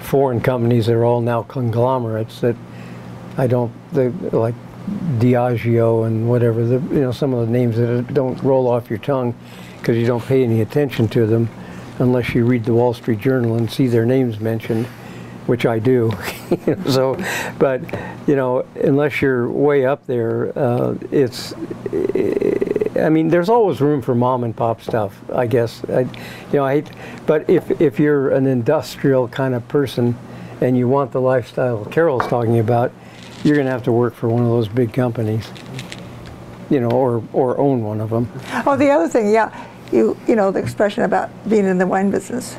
foreign 0.00 0.40
companies 0.40 0.86
that 0.86 0.94
are 0.94 1.04
all 1.04 1.20
now 1.20 1.42
conglomerates 1.42 2.40
that 2.40 2.56
I 3.36 3.46
don't 3.46 3.72
they 3.92 4.08
like 4.08 4.54
Diageo 5.18 6.06
and 6.06 6.28
whatever 6.28 6.64
the 6.64 6.80
you 6.94 7.00
know 7.00 7.12
some 7.12 7.34
of 7.34 7.46
the 7.46 7.52
names 7.52 7.76
that 7.76 8.12
don't 8.12 8.40
roll 8.42 8.66
off 8.66 8.90
your 8.90 8.98
tongue 8.98 9.34
because 9.78 9.96
you 9.96 10.06
don't 10.06 10.24
pay 10.24 10.42
any 10.42 10.60
attention 10.60 11.08
to 11.08 11.26
them 11.26 11.48
unless 11.98 12.34
you 12.34 12.44
read 12.44 12.64
the 12.64 12.74
Wall 12.74 12.94
Street 12.94 13.20
Journal 13.20 13.56
and 13.56 13.70
see 13.70 13.86
their 13.86 14.06
names 14.06 14.40
mentioned, 14.40 14.86
which 15.46 15.66
I 15.66 15.78
do. 15.78 16.10
So, 16.88 17.16
but 17.60 17.80
you 18.26 18.34
know, 18.34 18.66
unless 18.74 19.22
you're 19.22 19.48
way 19.48 19.86
up 19.86 20.04
there, 20.06 20.58
uh, 20.58 20.96
it's. 21.12 21.54
I 23.00 23.08
mean, 23.08 23.28
there's 23.28 23.48
always 23.48 23.80
room 23.80 24.02
for 24.02 24.14
mom 24.14 24.44
and 24.44 24.56
pop 24.56 24.80
stuff. 24.82 25.18
I 25.32 25.46
guess. 25.46 25.82
I, 25.88 26.00
you 26.00 26.08
know, 26.52 26.64
I 26.64 26.74
hate, 26.76 26.90
but 27.26 27.48
if 27.48 27.80
if 27.80 27.98
you're 27.98 28.30
an 28.30 28.46
industrial 28.46 29.28
kind 29.28 29.54
of 29.54 29.66
person, 29.68 30.16
and 30.60 30.76
you 30.76 30.88
want 30.88 31.12
the 31.12 31.20
lifestyle 31.20 31.84
Carol's 31.86 32.26
talking 32.26 32.58
about, 32.58 32.92
you're 33.44 33.54
going 33.56 33.66
to 33.66 33.72
have 33.72 33.84
to 33.84 33.92
work 33.92 34.14
for 34.14 34.28
one 34.28 34.42
of 34.42 34.48
those 34.48 34.68
big 34.68 34.92
companies. 34.92 35.48
You 36.68 36.80
know, 36.80 36.90
or 36.90 37.22
or 37.32 37.58
own 37.58 37.82
one 37.82 38.00
of 38.00 38.10
them. 38.10 38.30
Oh, 38.66 38.76
the 38.76 38.90
other 38.90 39.08
thing, 39.08 39.30
yeah, 39.32 39.66
you 39.92 40.16
you 40.28 40.36
know 40.36 40.50
the 40.50 40.60
expression 40.60 41.02
about 41.04 41.30
being 41.48 41.64
in 41.66 41.78
the 41.78 41.86
wine 41.86 42.10
business. 42.10 42.56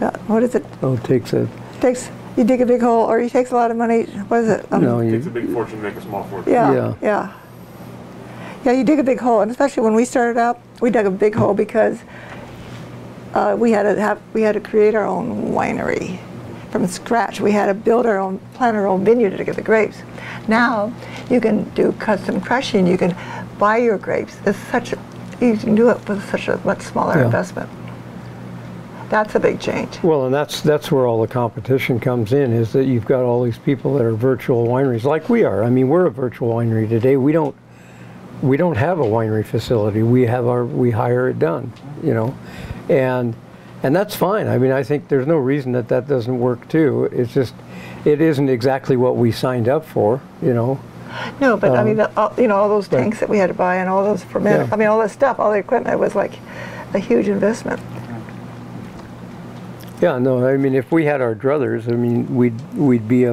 Yeah, 0.00 0.16
what 0.28 0.42
is 0.44 0.54
it? 0.54 0.64
Oh, 0.82 0.94
it 0.94 1.02
takes 1.04 1.32
a 1.32 1.48
Takes 1.80 2.10
you 2.36 2.44
dig 2.44 2.60
a 2.60 2.66
big 2.66 2.80
hole, 2.80 3.04
or 3.04 3.18
it 3.18 3.32
takes 3.32 3.50
a 3.50 3.54
lot 3.54 3.70
of 3.72 3.76
money. 3.76 4.04
What 4.28 4.44
is 4.44 4.48
it? 4.48 4.72
Um, 4.72 4.82
no, 4.82 5.00
It 5.00 5.10
takes 5.10 5.26
a 5.26 5.30
big 5.30 5.52
fortune 5.52 5.78
to 5.78 5.82
make 5.82 5.96
a 5.96 6.00
small 6.02 6.22
fortune. 6.24 6.52
Yeah, 6.52 6.72
Yeah. 6.72 6.94
yeah, 7.02 7.32
yeah. 8.64 8.72
You 8.72 8.84
dig 8.84 8.98
a 8.98 9.02
big 9.04 9.20
hole, 9.20 9.40
and 9.40 9.50
especially 9.50 9.82
when 9.82 9.94
we 9.94 10.04
started 10.04 10.38
out, 10.38 10.58
we 10.80 10.90
dug 10.90 11.06
a 11.06 11.10
big 11.10 11.34
hole 11.34 11.54
because 11.54 11.98
uh, 13.34 13.56
we 13.58 13.70
had 13.72 13.82
to 13.84 14.00
have 14.00 14.20
we 14.34 14.42
had 14.42 14.52
to 14.52 14.60
create 14.60 14.94
our 14.94 15.04
own 15.06 15.52
winery 15.52 16.18
from 16.70 16.86
scratch. 16.86 17.40
We 17.40 17.52
had 17.52 17.66
to 17.66 17.74
build 17.74 18.06
our 18.06 18.18
own, 18.18 18.38
plant 18.54 18.76
our 18.76 18.86
own 18.86 19.04
vineyard 19.04 19.36
to 19.38 19.44
get 19.44 19.56
the 19.56 19.62
grapes. 19.62 19.98
Now 20.48 20.92
you 21.30 21.40
can 21.40 21.64
do 21.70 21.92
custom 21.92 22.40
crushing. 22.40 22.86
You 22.86 22.98
can 22.98 23.16
buy 23.58 23.78
your 23.78 23.98
grapes. 23.98 24.36
It's 24.46 24.58
such 24.70 24.92
a, 24.92 24.98
you 25.40 25.56
can 25.56 25.74
do 25.74 25.88
it 25.90 26.06
with 26.08 26.28
such 26.30 26.48
a 26.48 26.58
much 26.64 26.82
smaller 26.82 27.18
Yeah. 27.18 27.24
investment. 27.26 27.68
That's 29.08 29.34
a 29.34 29.40
big 29.40 29.58
change. 29.58 30.02
well, 30.02 30.26
and 30.26 30.34
that's 30.34 30.60
that's 30.60 30.92
where 30.92 31.06
all 31.06 31.22
the 31.22 31.28
competition 31.28 31.98
comes 31.98 32.34
in. 32.34 32.52
Is 32.52 32.72
that 32.74 32.84
you've 32.84 33.06
got 33.06 33.22
all 33.22 33.42
these 33.42 33.56
people 33.56 33.94
that 33.96 34.04
are 34.04 34.12
virtual 34.14 34.66
wineries, 34.66 35.04
like 35.04 35.30
we 35.30 35.44
are. 35.44 35.64
I 35.64 35.70
mean, 35.70 35.88
we're 35.88 36.04
a 36.04 36.10
virtual 36.10 36.52
winery 36.54 36.86
today. 36.86 37.16
We 37.16 37.32
don't 37.32 37.54
we 38.42 38.56
don't 38.56 38.76
have 38.76 39.00
a 39.00 39.04
winery 39.04 39.44
facility. 39.44 40.02
We 40.02 40.26
have 40.26 40.46
our 40.46 40.64
we 40.64 40.90
hire 40.90 41.28
it 41.28 41.38
done, 41.38 41.72
you 42.02 42.14
know, 42.14 42.36
and 42.88 43.34
and 43.82 43.94
that's 43.94 44.14
fine. 44.14 44.48
I 44.48 44.58
mean, 44.58 44.72
I 44.72 44.82
think 44.82 45.08
there's 45.08 45.26
no 45.26 45.36
reason 45.36 45.72
that 45.72 45.88
that 45.88 46.08
doesn't 46.08 46.38
work 46.38 46.68
too. 46.68 47.04
It's 47.12 47.32
just 47.32 47.54
it 48.04 48.20
isn't 48.20 48.48
exactly 48.48 48.96
what 48.96 49.16
we 49.16 49.32
signed 49.32 49.68
up 49.68 49.84
for, 49.84 50.20
you 50.42 50.54
know. 50.54 50.80
No, 51.40 51.56
but 51.56 51.72
I 51.72 51.78
Um, 51.78 51.86
mean, 51.86 51.96
the, 51.96 52.10
all, 52.18 52.32
you 52.36 52.48
know, 52.48 52.56
all 52.56 52.68
those 52.68 52.90
right. 52.92 53.00
tanks 53.00 53.18
that 53.20 53.28
we 53.28 53.38
had 53.38 53.46
to 53.48 53.54
buy 53.54 53.76
and 53.76 53.88
all 53.88 54.04
those 54.04 54.22
ferment, 54.24 54.68
Yeah. 54.68 54.74
I 54.74 54.76
mean, 54.76 54.88
all 54.88 54.98
that 55.00 55.10
stuff, 55.10 55.40
all 55.40 55.50
the 55.50 55.58
equipment 55.58 55.98
was 55.98 56.14
like 56.14 56.38
a 56.92 56.98
huge 56.98 57.28
investment. 57.28 57.80
Yeah, 60.00 60.18
no, 60.18 60.46
I 60.46 60.56
mean, 60.58 60.74
if 60.74 60.92
we 60.92 61.06
had 61.06 61.20
our 61.20 61.34
druthers, 61.34 61.88
I 61.92 61.96
mean, 61.96 62.34
we'd, 62.36 62.60
we'd 62.76 63.08
be 63.08 63.24
a, 63.24 63.32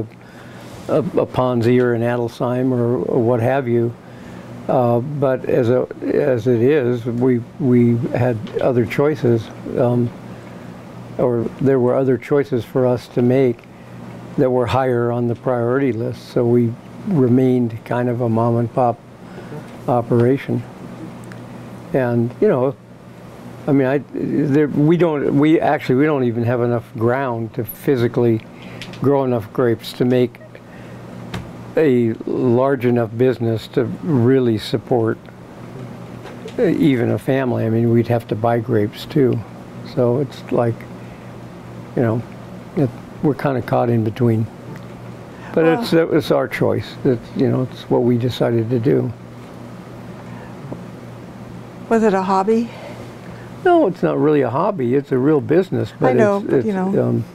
a, 0.87 0.97
a 0.99 1.25
Ponzi 1.27 1.79
or 1.81 1.93
an 1.93 2.01
Adelsheim 2.01 2.71
or, 2.71 2.95
or 3.03 3.21
what 3.21 3.39
have 3.39 3.67
you. 3.67 3.93
Uh, 4.67 4.99
but 4.99 5.45
as 5.45 5.69
a, 5.69 5.87
as 6.01 6.47
it 6.47 6.61
is, 6.61 7.05
we, 7.05 7.39
we 7.59 7.97
had 8.17 8.37
other 8.61 8.85
choices, 8.85 9.47
um, 9.77 10.11
or 11.17 11.43
there 11.61 11.79
were 11.79 11.95
other 11.95 12.17
choices 12.17 12.65
for 12.65 12.87
us 12.87 13.07
to 13.09 13.21
make 13.21 13.59
that 14.37 14.49
were 14.49 14.65
higher 14.65 15.11
on 15.11 15.27
the 15.27 15.35
priority 15.35 15.91
list. 15.93 16.29
So 16.29 16.45
we 16.45 16.73
remained 17.07 17.85
kind 17.85 18.09
of 18.09 18.21
a 18.21 18.29
mom 18.29 18.57
and 18.57 18.73
pop 18.73 18.99
operation. 19.87 20.63
And, 21.93 22.33
you 22.41 22.47
know, 22.47 22.75
I 23.67 23.71
mean, 23.71 23.87
I, 23.87 23.99
there, 24.13 24.67
we 24.67 24.97
don't, 24.97 25.37
we 25.37 25.59
actually, 25.59 25.95
we 25.95 26.05
don't 26.05 26.23
even 26.23 26.43
have 26.43 26.61
enough 26.61 26.91
ground 26.95 27.53
to 27.53 27.63
physically 27.63 28.45
grow 28.99 29.23
enough 29.23 29.51
grapes 29.53 29.93
to 29.93 30.05
make 30.05 30.39
a 31.77 32.13
large 32.25 32.85
enough 32.85 33.15
business 33.17 33.67
to 33.69 33.85
really 34.03 34.57
support 34.57 35.17
uh, 36.57 36.63
even 36.63 37.11
a 37.11 37.19
family. 37.19 37.65
I 37.65 37.69
mean, 37.69 37.91
we'd 37.91 38.07
have 38.07 38.27
to 38.29 38.35
buy 38.35 38.59
grapes 38.59 39.05
too. 39.05 39.39
So 39.93 40.19
it's 40.19 40.51
like, 40.51 40.75
you 41.95 42.01
know, 42.01 42.21
it, 42.77 42.89
we're 43.23 43.35
kind 43.35 43.57
of 43.57 43.65
caught 43.65 43.89
in 43.89 44.03
between. 44.03 44.47
But 45.53 45.65
it's, 45.65 45.93
it's 45.93 46.31
our 46.31 46.47
choice. 46.49 46.95
It's, 47.05 47.37
you 47.37 47.49
know, 47.49 47.63
it's 47.63 47.83
what 47.89 48.03
we 48.03 48.17
decided 48.17 48.69
to 48.69 48.79
do. 48.79 49.11
Was 51.87 52.03
it 52.03 52.13
a 52.13 52.23
hobby? 52.23 52.69
No, 53.63 53.87
it's 53.87 54.03
not 54.03 54.17
really 54.19 54.41
a 54.41 54.49
hobby. 54.49 54.95
It's 54.95 55.11
a 55.11 55.17
real 55.17 55.39
business. 55.39 55.93
But 55.97 56.15
know, 56.15 56.37
it's, 56.43 56.53
it's, 56.53 56.67
you 56.67 56.73
know. 56.73 57.03
um, 57.07 57.25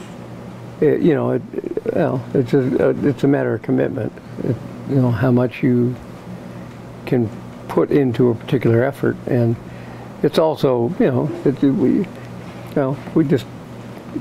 it, 0.80 1.00
you 1.00 1.14
know, 1.14 1.32
it, 1.32 1.42
well, 1.92 2.24
it's 2.34 2.54
a, 2.54 2.88
uh, 2.88 2.94
it's 3.02 3.24
a 3.24 3.28
matter 3.28 3.54
of 3.54 3.62
commitment. 3.62 4.12
It, 4.44 4.56
you 4.88 4.96
know, 4.96 5.10
how 5.10 5.30
much 5.30 5.62
you 5.62 5.94
can 7.06 7.28
put 7.68 7.90
into 7.90 8.30
a 8.30 8.34
particular 8.34 8.82
effort, 8.82 9.16
and 9.26 9.56
it's 10.22 10.38
also, 10.38 10.94
you 10.98 11.06
know, 11.06 11.30
it, 11.44 11.62
we, 11.62 11.90
you 11.90 12.06
know, 12.76 12.96
we 13.14 13.24
just 13.24 13.46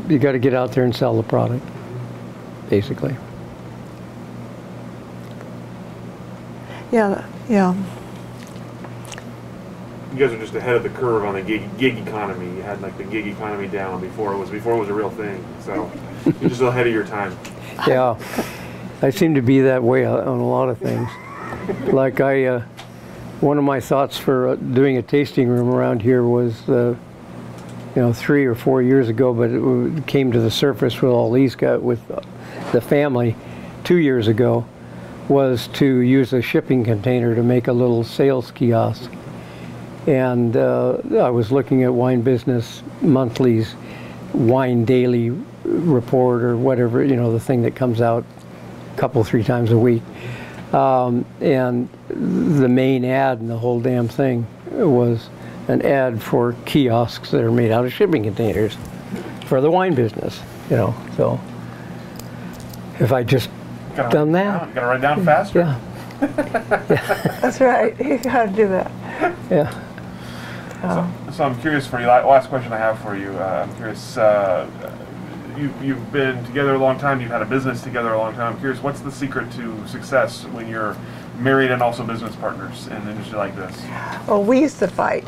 you 0.07 0.19
got 0.19 0.33
to 0.33 0.39
get 0.39 0.53
out 0.53 0.71
there 0.71 0.83
and 0.83 0.95
sell 0.95 1.15
the 1.15 1.23
product, 1.23 1.65
basically. 2.69 3.15
Yeah, 6.91 7.27
yeah. 7.47 7.75
You 10.11 10.17
guys 10.17 10.31
are 10.33 10.39
just 10.39 10.55
ahead 10.55 10.75
of 10.75 10.81
the 10.81 10.89
curve 10.89 11.23
on 11.23 11.35
the 11.35 11.41
gig, 11.41 11.77
gig 11.77 11.99
economy. 11.99 12.47
You 12.55 12.63
had 12.63 12.81
like 12.81 12.97
the 12.97 13.03
gig 13.03 13.27
economy 13.27 13.67
down 13.67 14.01
before 14.01 14.33
it 14.33 14.37
was 14.37 14.49
before 14.49 14.73
it 14.73 14.79
was 14.79 14.89
a 14.89 14.93
real 14.93 15.11
thing. 15.11 15.45
So 15.61 15.91
you're 16.25 16.49
just 16.49 16.61
ahead 16.61 16.87
of 16.87 16.93
your 16.93 17.05
time. 17.05 17.37
Yeah, 17.87 18.17
I 19.01 19.09
seem 19.09 19.35
to 19.35 19.41
be 19.41 19.61
that 19.61 19.81
way 19.81 20.05
on 20.05 20.27
a 20.27 20.47
lot 20.47 20.69
of 20.69 20.77
things. 20.77 21.09
Like 21.93 22.19
I, 22.19 22.45
uh, 22.45 22.61
one 23.41 23.57
of 23.57 23.63
my 23.63 23.79
thoughts 23.79 24.17
for 24.17 24.49
uh, 24.49 24.55
doing 24.55 24.97
a 24.97 25.01
tasting 25.01 25.47
room 25.47 25.69
around 25.69 26.01
here 26.01 26.23
was, 26.23 26.67
uh, 26.67 26.95
you 27.95 28.01
know, 28.01 28.13
three 28.13 28.45
or 28.45 28.55
four 28.55 28.81
years 28.81 29.07
ago, 29.07 29.33
but 29.33 29.49
it 29.49 30.07
came 30.07 30.31
to 30.31 30.39
the 30.39 30.51
surface 30.51 31.01
with 31.01 31.11
all 31.11 31.31
these 31.31 31.55
guys, 31.55 31.79
with 31.79 32.05
the 32.71 32.81
family, 32.81 33.35
two 33.83 33.97
years 33.97 34.27
ago, 34.27 34.65
was 35.27 35.67
to 35.67 35.99
use 35.99 36.33
a 36.33 36.41
shipping 36.41 36.83
container 36.83 37.35
to 37.35 37.43
make 37.43 37.67
a 37.67 37.73
little 37.73 38.03
sales 38.03 38.51
kiosk. 38.51 39.11
And 40.07 40.57
uh, 40.57 40.97
I 41.19 41.29
was 41.29 41.51
looking 41.51 41.83
at 41.83 41.93
Wine 41.93 42.21
Business 42.21 42.83
Monthly's 43.01 43.75
Wine 44.33 44.85
Daily 44.85 45.31
report 45.63 46.43
or 46.43 46.55
whatever, 46.57 47.03
you 47.03 47.15
know, 47.15 47.31
the 47.31 47.39
thing 47.39 47.61
that 47.63 47.75
comes 47.75 48.01
out 48.01 48.23
a 48.93 48.97
couple, 48.97 49.23
three 49.23 49.43
times 49.43 49.71
a 49.71 49.77
week. 49.77 50.03
Um, 50.73 51.25
and 51.41 51.89
the 52.09 52.67
main 52.69 53.03
ad 53.05 53.39
in 53.39 53.47
the 53.47 53.57
whole 53.57 53.79
damn 53.79 54.07
thing 54.07 54.45
was 54.71 55.29
an 55.67 55.81
ad 55.83 56.21
for 56.21 56.53
kiosks 56.65 57.31
that 57.31 57.43
are 57.43 57.51
made 57.51 57.71
out 57.71 57.85
of 57.85 57.93
shipping 57.93 58.23
containers 58.23 58.77
for 59.45 59.61
the 59.61 59.69
wine 59.71 59.95
business, 59.95 60.39
you 60.69 60.75
know. 60.75 60.93
So 61.17 61.39
if 62.99 63.11
I 63.11 63.23
just 63.23 63.49
Gotta 63.95 64.09
Done 64.09 64.31
write 64.31 64.41
it 64.41 64.43
that. 64.45 64.59
down. 64.59 64.73
Gotta 64.73 64.87
run 64.87 65.01
down 65.01 65.25
faster. 65.25 65.59
yeah, 65.59 65.79
That's 67.41 67.59
right. 67.59 67.95
You 68.05 68.17
got 68.19 68.45
to 68.45 68.51
do 68.55 68.67
that. 68.67 68.91
yeah. 69.49 69.71
So, 70.81 71.31
so 71.33 71.43
I'm 71.43 71.59
curious 71.59 71.85
for 71.87 71.99
you. 71.99 72.05
Last 72.05 72.49
question 72.49 72.71
I 72.71 72.77
have 72.77 72.99
for 72.99 73.17
you. 73.17 73.31
Uh, 73.31 73.65
I'm 73.67 73.75
curious. 73.75 74.15
Uh, 74.17 74.69
you, 75.59 75.73
you've 75.81 76.11
been 76.11 76.43
together 76.45 76.75
a 76.75 76.77
long 76.77 76.97
time. 76.97 77.19
You've 77.21 77.31
had 77.31 77.41
a 77.41 77.45
business 77.45 77.81
together 77.81 78.13
a 78.13 78.17
long 78.17 78.33
time. 78.33 78.53
I'm 78.53 78.59
curious. 78.59 78.81
What's 78.81 79.01
the 79.01 79.11
secret 79.11 79.51
to 79.53 79.87
success 79.87 80.45
when 80.45 80.67
you're 80.69 80.95
married 81.37 81.71
and 81.71 81.81
also 81.81 82.05
business 82.05 82.35
partners 82.37 82.87
in 82.87 82.93
an 82.93 83.09
industry 83.09 83.37
like 83.37 83.55
this? 83.55 83.75
Well, 84.27 84.43
we 84.43 84.61
used 84.61 84.79
to 84.79 84.87
fight. 84.87 85.27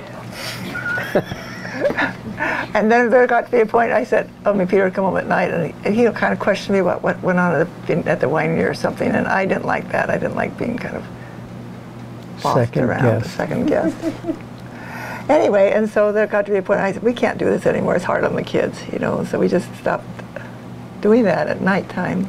and 2.73 2.91
then 2.91 3.09
there 3.09 3.27
got 3.27 3.45
to 3.45 3.51
be 3.51 3.59
a 3.59 3.65
point 3.65 3.91
I 3.91 4.03
said, 4.03 4.29
oh, 4.45 4.53
me 4.53 4.65
Peter 4.65 4.85
would 4.85 4.93
come 4.93 5.05
home 5.05 5.17
at 5.17 5.27
night 5.27 5.51
and 5.51 5.67
he, 5.67 5.85
and 5.85 5.95
he 5.95 6.09
kind 6.11 6.33
of 6.33 6.39
questioned 6.39 6.75
me 6.75 6.81
what, 6.81 7.01
what 7.01 7.21
went 7.21 7.39
on 7.39 7.55
at 7.55 7.87
the, 7.87 8.09
at 8.09 8.19
the 8.19 8.27
winery 8.27 8.67
or 8.67 8.73
something. 8.73 9.09
And 9.11 9.27
I 9.27 9.45
didn't 9.45 9.65
like 9.65 9.91
that. 9.91 10.09
I 10.09 10.17
didn't 10.17 10.35
like 10.35 10.57
being 10.57 10.77
kind 10.77 10.95
of 10.95 11.05
bossed 12.41 12.55
Second 12.55 12.83
around, 12.85 13.21
guess. 13.21 13.31
second 13.31 13.65
guess. 13.67 13.93
Anyway, 15.31 15.71
and 15.71 15.89
so 15.89 16.11
there 16.11 16.27
got 16.27 16.45
to 16.45 16.51
be 16.51 16.57
a 16.57 16.61
point 16.61 16.79
I 16.79 16.91
said, 16.91 17.03
we 17.03 17.13
can't 17.13 17.37
do 17.37 17.45
this 17.45 17.65
anymore. 17.65 17.95
It's 17.95 18.05
hard 18.05 18.23
on 18.23 18.35
the 18.35 18.43
kids, 18.43 18.79
you 18.91 18.99
know. 18.99 19.23
So 19.25 19.39
we 19.39 19.47
just 19.47 19.73
stopped 19.75 20.05
doing 21.01 21.23
that 21.23 21.47
at 21.47 21.61
nighttime. 21.61 22.27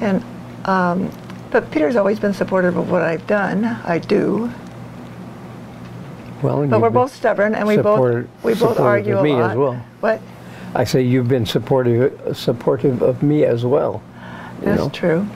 And, 0.00 0.22
um, 0.66 1.10
but 1.50 1.70
Peter's 1.70 1.96
always 1.96 2.20
been 2.20 2.34
supportive 2.34 2.76
of 2.76 2.90
what 2.90 3.02
I've 3.02 3.26
done. 3.26 3.64
I 3.64 3.98
do. 3.98 4.52
Well, 6.42 6.62
and 6.62 6.70
But 6.70 6.80
we're 6.82 6.90
both 6.90 7.14
stubborn, 7.14 7.54
and 7.54 7.66
we 7.66 7.78
both 7.78 8.26
we 8.42 8.54
both 8.54 8.78
argue 8.78 9.14
of 9.14 9.20
a 9.20 9.22
me 9.24 9.32
lot. 9.32 9.50
as 9.52 9.56
well. 9.56 9.84
What? 10.00 10.20
I 10.74 10.84
say 10.84 11.00
you've 11.00 11.28
been 11.28 11.46
supportive, 11.46 12.36
supportive 12.36 13.00
of 13.00 13.22
me 13.22 13.44
as 13.44 13.64
well. 13.64 14.02
you 14.60 14.66
That's 14.66 14.82
know. 14.82 14.88
true. 14.90 15.26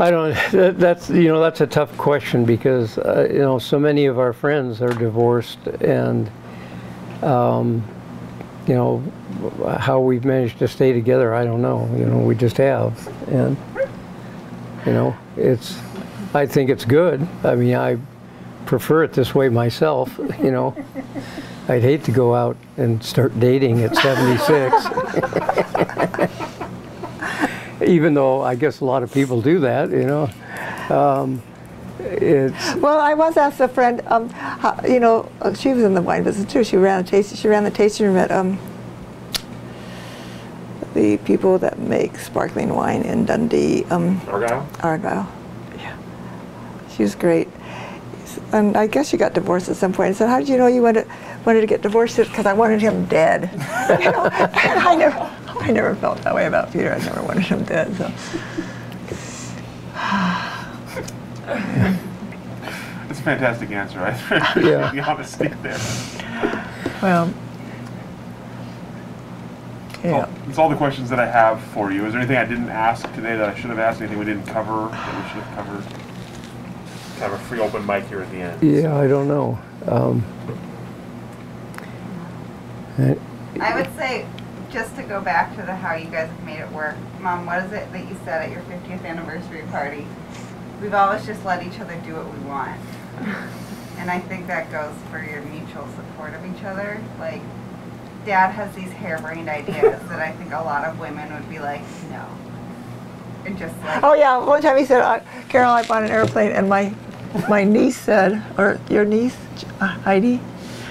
I 0.00 0.10
don't. 0.10 0.34
That, 0.50 0.78
that's 0.78 1.10
you 1.10 1.28
know 1.28 1.40
that's 1.40 1.60
a 1.60 1.66
tough 1.66 1.96
question 1.96 2.44
because 2.44 2.98
uh, 2.98 3.28
you 3.30 3.38
know 3.38 3.58
so 3.58 3.78
many 3.78 4.06
of 4.06 4.18
our 4.18 4.32
friends 4.32 4.82
are 4.82 4.92
divorced 4.92 5.58
and 5.80 6.30
um, 7.22 7.86
you 8.66 8.74
know 8.74 9.02
how 9.78 10.00
we've 10.00 10.24
managed 10.24 10.58
to 10.60 10.68
stay 10.68 10.92
together. 10.92 11.34
I 11.34 11.44
don't 11.44 11.62
know. 11.62 11.88
You 11.96 12.06
know 12.06 12.18
we 12.18 12.34
just 12.34 12.56
have 12.56 13.06
and 13.28 13.56
you 14.86 14.92
know 14.92 15.16
it's. 15.36 15.78
I 16.32 16.46
think 16.46 16.70
it's 16.70 16.84
good. 16.84 17.26
I 17.44 17.54
mean 17.54 17.74
I 17.74 17.98
prefer 18.66 19.04
it 19.04 19.12
this 19.12 19.34
way 19.34 19.48
myself. 19.48 20.18
You 20.42 20.50
know. 20.50 20.74
I'd 21.68 21.82
hate 21.82 22.02
to 22.04 22.10
go 22.10 22.34
out 22.34 22.56
and 22.78 23.00
start 23.04 23.38
dating 23.38 23.82
at 23.84 23.94
76. 23.94 24.74
Even 27.86 28.14
though 28.14 28.42
I 28.42 28.54
guess 28.54 28.80
a 28.80 28.84
lot 28.84 29.02
of 29.02 29.12
people 29.12 29.40
do 29.40 29.60
that, 29.60 29.90
you 29.90 30.04
know. 30.04 30.30
Um, 30.94 31.42
it's 32.00 32.74
Well, 32.76 32.98
I 32.98 33.14
once 33.14 33.36
asked 33.36 33.60
a 33.60 33.68
friend, 33.68 34.02
um, 34.06 34.28
how, 34.30 34.80
you 34.86 35.00
know, 35.00 35.30
uh, 35.40 35.54
she 35.54 35.72
was 35.72 35.84
in 35.84 35.94
the 35.94 36.02
wine 36.02 36.22
business 36.22 36.50
too. 36.50 36.64
She 36.64 36.76
ran 36.76 37.00
a 37.00 37.06
tasting. 37.06 37.36
She 37.36 37.48
ran 37.48 37.64
the 37.64 37.70
tasting 37.70 38.06
room 38.06 38.16
at 38.16 38.30
um, 38.30 38.58
the 40.94 41.18
people 41.18 41.58
that 41.58 41.78
make 41.78 42.18
sparkling 42.18 42.74
wine 42.74 43.02
in 43.02 43.24
Dundee, 43.24 43.84
um, 43.90 44.20
Argyle. 44.28 44.68
Argyle. 44.82 45.32
Yeah, 45.78 45.96
she 46.94 47.02
was 47.02 47.14
great. 47.14 47.48
And 48.52 48.76
I 48.76 48.86
guess 48.86 49.08
she 49.08 49.16
got 49.16 49.32
divorced 49.32 49.68
at 49.68 49.76
some 49.76 49.92
point. 49.92 50.10
I 50.10 50.12
said, 50.12 50.28
"How 50.28 50.38
did 50.38 50.48
you 50.48 50.56
know 50.56 50.66
you 50.66 50.82
wanted 50.82 51.06
wanted 51.44 51.60
to 51.60 51.66
get 51.66 51.82
divorced?" 51.82 52.16
Because 52.16 52.46
I 52.46 52.52
wanted 52.52 52.80
him 52.80 53.04
dead. 53.06 53.50
you 54.00 54.10
know, 54.10 54.24
and 54.24 54.80
I 54.88 54.94
never, 54.96 55.30
I 55.60 55.70
never 55.72 55.94
felt 55.94 56.18
that 56.22 56.34
way 56.34 56.46
about 56.46 56.72
Peter. 56.72 56.92
I 56.92 56.98
never 56.98 57.22
wanted 57.22 57.44
him 57.44 57.64
dead. 57.64 57.94
So. 57.96 58.10
It's 63.08 63.18
a 63.18 63.22
fantastic 63.22 63.70
answer. 63.70 64.00
I 64.00 64.12
think. 64.52 64.66
Yeah. 64.66 64.88
appreciate 64.88 64.92
the 65.04 65.10
honesty 65.10 65.48
there. 65.62 65.78
Well, 67.02 67.32
yeah. 70.04 70.12
Well, 70.12 70.28
that's 70.46 70.58
all 70.58 70.68
the 70.70 70.76
questions 70.76 71.10
that 71.10 71.18
I 71.20 71.26
have 71.26 71.60
for 71.60 71.92
you. 71.92 72.06
Is 72.06 72.12
there 72.12 72.20
anything 72.20 72.38
I 72.38 72.44
didn't 72.46 72.70
ask 72.70 73.02
today 73.14 73.36
that 73.36 73.48
I 73.50 73.54
should 73.54 73.68
have 73.70 73.78
asked? 73.78 74.00
Anything 74.00 74.18
we 74.18 74.24
didn't 74.24 74.46
cover 74.46 74.88
that 74.90 75.22
we 75.22 75.28
should 75.28 75.42
have 75.42 75.66
covered? 75.66 75.84
Have 77.20 77.32
a 77.32 77.38
free 77.38 77.60
open 77.60 77.84
mic 77.84 78.06
here 78.06 78.22
at 78.22 78.30
the 78.30 78.38
end. 78.38 78.62
yeah, 78.62 78.96
I 78.96 79.06
don't 79.06 79.28
know. 79.28 79.58
Um, 79.86 80.24
I 83.60 83.74
would 83.74 83.94
say 83.96 84.26
just 84.72 84.94
to 84.96 85.02
go 85.02 85.20
back 85.20 85.54
to 85.56 85.62
the 85.62 85.74
how 85.74 85.94
you 85.94 86.06
guys 86.06 86.28
have 86.28 86.44
made 86.44 86.60
it 86.60 86.70
work, 86.72 86.96
Mom, 87.20 87.46
what 87.46 87.62
is 87.64 87.72
it 87.72 87.92
that 87.92 88.08
you 88.08 88.16
said 88.24 88.42
at 88.42 88.50
your 88.50 88.62
50th 88.62 89.04
anniversary 89.04 89.62
party? 89.70 90.06
We've 90.80 90.94
always 90.94 91.26
just 91.26 91.44
let 91.44 91.62
each 91.62 91.78
other 91.80 91.96
do 92.04 92.14
what 92.14 92.32
we 92.32 92.38
want. 92.46 92.80
And 93.98 94.10
I 94.10 94.18
think 94.18 94.46
that 94.46 94.72
goes 94.72 94.94
for 95.10 95.22
your 95.22 95.42
mutual 95.42 95.86
support 95.88 96.32
of 96.32 96.42
each 96.46 96.64
other. 96.64 96.98
Like, 97.18 97.42
Dad 98.24 98.48
has 98.52 98.74
these 98.74 98.90
harebrained 98.92 99.50
ideas 99.50 100.00
that 100.08 100.18
I 100.18 100.32
think 100.32 100.52
a 100.54 100.62
lot 100.62 100.84
of 100.84 100.98
women 100.98 101.30
would 101.34 101.50
be 101.50 101.58
like, 101.58 101.82
no. 102.10 102.24
And 103.44 103.58
just 103.58 103.76
like, 103.82 104.02
Oh 104.02 104.14
yeah, 104.14 104.38
one 104.38 104.62
time 104.62 104.78
he 104.78 104.86
said, 104.86 105.02
uh, 105.02 105.20
Carol, 105.50 105.72
I 105.72 105.86
bought 105.86 106.02
an 106.02 106.10
airplane, 106.10 106.52
and 106.52 106.66
my 106.66 106.94
my 107.46 107.62
niece 107.62 107.98
said, 107.98 108.42
or 108.56 108.80
your 108.88 109.04
niece, 109.04 109.36
uh, 109.80 109.88
Heidi, 109.88 110.40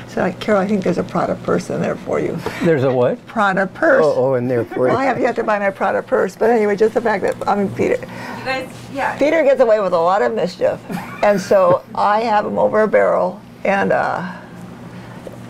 said, 0.09 0.21
like, 0.23 0.39
Carol, 0.39 0.59
I 0.61 0.67
think 0.67 0.83
there's 0.83 0.97
a 0.97 1.03
Prada 1.03 1.35
purse 1.43 1.69
in 1.69 1.81
there 1.81 1.95
for 1.95 2.19
you. 2.19 2.37
There's 2.63 2.83
a 2.83 2.91
what? 2.91 3.23
Prada 3.27 3.67
purse. 3.67 4.03
Oh, 4.05 4.31
oh, 4.31 4.33
in 4.35 4.47
there 4.47 4.65
for 4.65 4.87
Well, 4.87 4.97
I 4.97 5.03
you. 5.03 5.07
have 5.07 5.19
yet 5.19 5.35
to 5.35 5.43
buy 5.43 5.59
my 5.59 5.69
Prada 5.69 6.01
purse, 6.01 6.35
but 6.35 6.49
anyway, 6.49 6.75
just 6.75 6.93
the 6.95 7.01
fact 7.01 7.23
that 7.23 7.35
I 7.47 7.55
mean, 7.55 7.73
Peter, 7.75 7.95
you 7.95 8.45
guys, 8.45 8.73
yeah. 8.93 9.17
Peter 9.17 9.43
gets 9.43 9.61
away 9.61 9.79
with 9.79 9.93
a 9.93 9.99
lot 9.99 10.21
of 10.21 10.33
mischief, 10.33 10.79
and 11.23 11.39
so 11.39 11.83
I 11.93 12.21
have 12.21 12.45
him 12.45 12.57
over 12.57 12.81
a 12.81 12.87
barrel, 12.87 13.39
and 13.63 13.91
uh, 13.91 14.35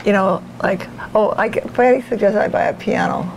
you 0.06 0.12
know, 0.14 0.44
like, 0.62 0.88
oh, 1.16 1.34
I 1.38 1.48
get, 1.50 1.70
Fanny 1.72 2.02
suggested 2.02 2.42
I 2.42 2.48
buy 2.48 2.64
a 2.66 2.74
piano. 2.74 3.32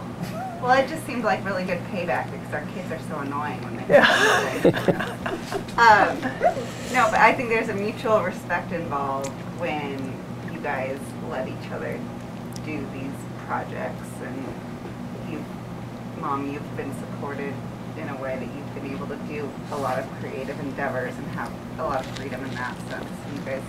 Well, 0.63 0.79
it 0.79 0.89
just 0.89 1.05
seemed 1.07 1.25
like 1.25 1.45
really 1.45 1.65
good 1.65 1.81
payback 1.91 2.31
because 2.31 2.55
our 2.55 2.65
kids 2.75 2.91
are 2.93 3.01
so 3.09 3.19
annoying 3.19 3.61
when 3.63 3.77
they 3.77 3.95
Yeah. 3.95 4.07
um, 5.77 6.21
no, 6.93 7.09
but 7.11 7.19
I 7.19 7.33
think 7.37 7.49
there's 7.49 7.69
a 7.69 7.75
mutual 7.75 8.23
respect 8.23 8.71
involved 8.71 9.29
when 9.59 9.99
you 10.53 10.61
guys 10.61 11.01
let 11.33 11.49
each 11.49 11.71
other 11.73 11.99
do 12.65 12.87
these 12.93 13.17
projects, 13.47 14.07
and 14.23 15.33
you, 15.33 15.45
mom, 16.21 16.53
you've 16.53 16.77
been 16.77 16.95
supported 16.99 17.55
in 17.97 18.09
a 18.11 18.17
way 18.23 18.37
that 18.37 18.55
you've 18.55 18.75
been 18.75 18.95
able 18.95 19.07
to 19.07 19.17
do 19.27 19.51
a 19.73 19.77
lot 19.77 19.99
of 19.99 20.09
creative 20.21 20.59
endeavors 20.61 21.15
and 21.17 21.27
have 21.29 21.51
a 21.79 21.83
lot 21.83 22.01
of 22.01 22.07
freedom 22.19 22.45
in 22.45 22.55
that 22.55 22.77
sense. 22.91 23.09
You 23.35 23.41
guys, 23.41 23.63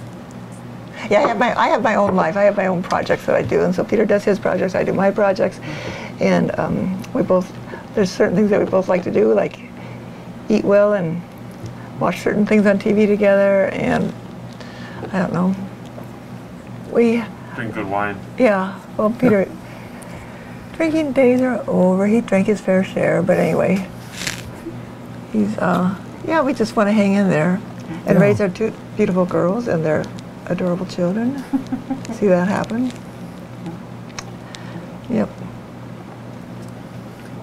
Yeah, 1.10 1.24
I 1.24 1.28
have 1.28 1.40
my 1.40 1.58
I 1.58 1.68
have 1.70 1.82
my 1.82 1.96
own 1.96 2.16
life. 2.16 2.36
I 2.36 2.44
have 2.44 2.58
my 2.58 2.68
own 2.68 2.84
projects 2.84 3.26
that 3.26 3.36
I 3.36 3.42
do, 3.42 3.62
and 3.62 3.74
so 3.74 3.84
Peter 3.84 4.06
does 4.06 4.26
his 4.26 4.40
projects. 4.40 4.76
I 4.76 4.84
do 4.84 4.94
my 4.94 5.10
projects, 5.10 5.60
and 6.20 6.58
um, 6.60 7.02
we 7.14 7.24
both 7.24 7.52
there's 7.96 8.12
certain 8.12 8.36
things 8.36 8.50
that 8.50 8.60
we 8.60 8.66
both 8.66 8.90
like 8.90 9.04
to 9.04 9.12
do, 9.12 9.34
like 9.34 9.58
eat 10.50 10.66
well 10.66 10.94
and 10.94 11.22
watch 12.00 12.20
certain 12.20 12.46
things 12.46 12.66
on 12.66 12.78
TV 12.78 13.08
together, 13.08 13.70
and 13.70 14.14
I 15.14 15.20
don't 15.20 15.34
know. 15.34 15.56
We 16.92 17.24
Drink 17.56 17.74
good 17.76 17.88
wine. 17.90 18.18
yeah. 18.38 18.80
Well, 18.98 19.12
Peter, 19.12 19.48
drinking 20.74 21.14
days 21.14 21.42
are 21.42 21.64
over. 21.70 22.08
He 22.08 22.22
drank 22.22 22.48
his 22.48 22.60
fair 22.62 22.84
share, 22.84 23.22
but 23.22 23.38
anyway, 23.38 23.88
he's 25.32 25.58
uh 25.58 25.96
yeah. 26.28 26.42
We 26.42 26.54
just 26.54 26.76
want 26.76 26.88
to 26.90 26.94
hang 26.94 27.14
in 27.14 27.30
there 27.30 27.62
and 28.06 28.20
raise 28.20 28.42
our 28.42 28.50
two 28.50 28.74
beautiful 28.98 29.26
girls 29.26 29.68
and 29.68 29.86
their 29.86 30.04
adorable 30.48 30.86
children. 30.86 31.38
See 32.14 32.28
that 32.28 32.48
happen. 32.48 32.92
Yep. 35.10 35.30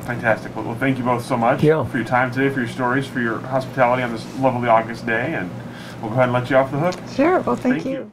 Fantastic. 0.02 0.56
Well, 0.56 0.64
well, 0.64 0.74
thank 0.74 0.98
you 0.98 1.04
both 1.04 1.24
so 1.24 1.36
much 1.36 1.62
Yeah. 1.62 1.84
for 1.84 1.98
your 1.98 2.06
time 2.06 2.32
today, 2.32 2.52
for 2.52 2.60
your 2.60 2.68
stories, 2.68 3.06
for 3.06 3.20
your 3.20 3.38
hospitality 3.38 4.02
on 4.02 4.10
this 4.12 4.26
lovely 4.40 4.68
August 4.68 5.06
day, 5.06 5.34
and 5.34 5.48
we'll 6.00 6.10
go 6.10 6.14
ahead 6.16 6.24
and 6.24 6.32
let 6.32 6.50
you 6.50 6.56
off 6.56 6.72
the 6.72 6.78
hook. 6.78 6.94
Sure. 7.14 7.40
Well, 7.40 7.54
thank, 7.54 7.76
Thank 7.76 7.84
you. 7.86 7.90
you. 7.92 8.12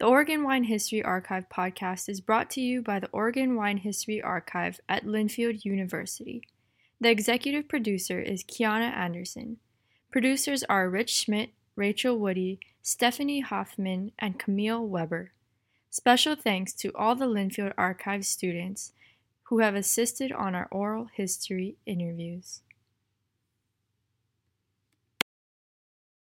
The 0.00 0.06
Oregon 0.06 0.42
Wine 0.42 0.64
History 0.64 1.04
Archive 1.04 1.48
podcast 1.48 2.08
is 2.08 2.20
brought 2.20 2.50
to 2.50 2.60
you 2.60 2.82
by 2.82 2.98
the 2.98 3.08
Oregon 3.12 3.54
Wine 3.54 3.76
History 3.76 4.20
Archive 4.20 4.80
at 4.88 5.06
Linfield 5.06 5.64
University. 5.64 6.42
The 7.00 7.10
executive 7.10 7.68
producer 7.68 8.18
is 8.20 8.42
Kiana 8.42 8.92
Anderson. 8.92 9.58
Producers 10.10 10.64
are 10.64 10.90
Rich 10.90 11.14
Schmidt, 11.14 11.50
Rachel 11.76 12.18
Woody, 12.18 12.58
Stephanie 12.82 13.38
Hoffman, 13.38 14.10
and 14.18 14.36
Camille 14.36 14.84
Weber. 14.84 15.30
Special 15.90 16.34
thanks 16.34 16.72
to 16.72 16.90
all 16.96 17.14
the 17.14 17.26
Linfield 17.26 17.72
Archive 17.78 18.26
students 18.26 18.90
who 19.44 19.60
have 19.60 19.76
assisted 19.76 20.32
on 20.32 20.56
our 20.56 20.66
oral 20.72 21.06
history 21.14 21.76
interviews. 21.86 22.62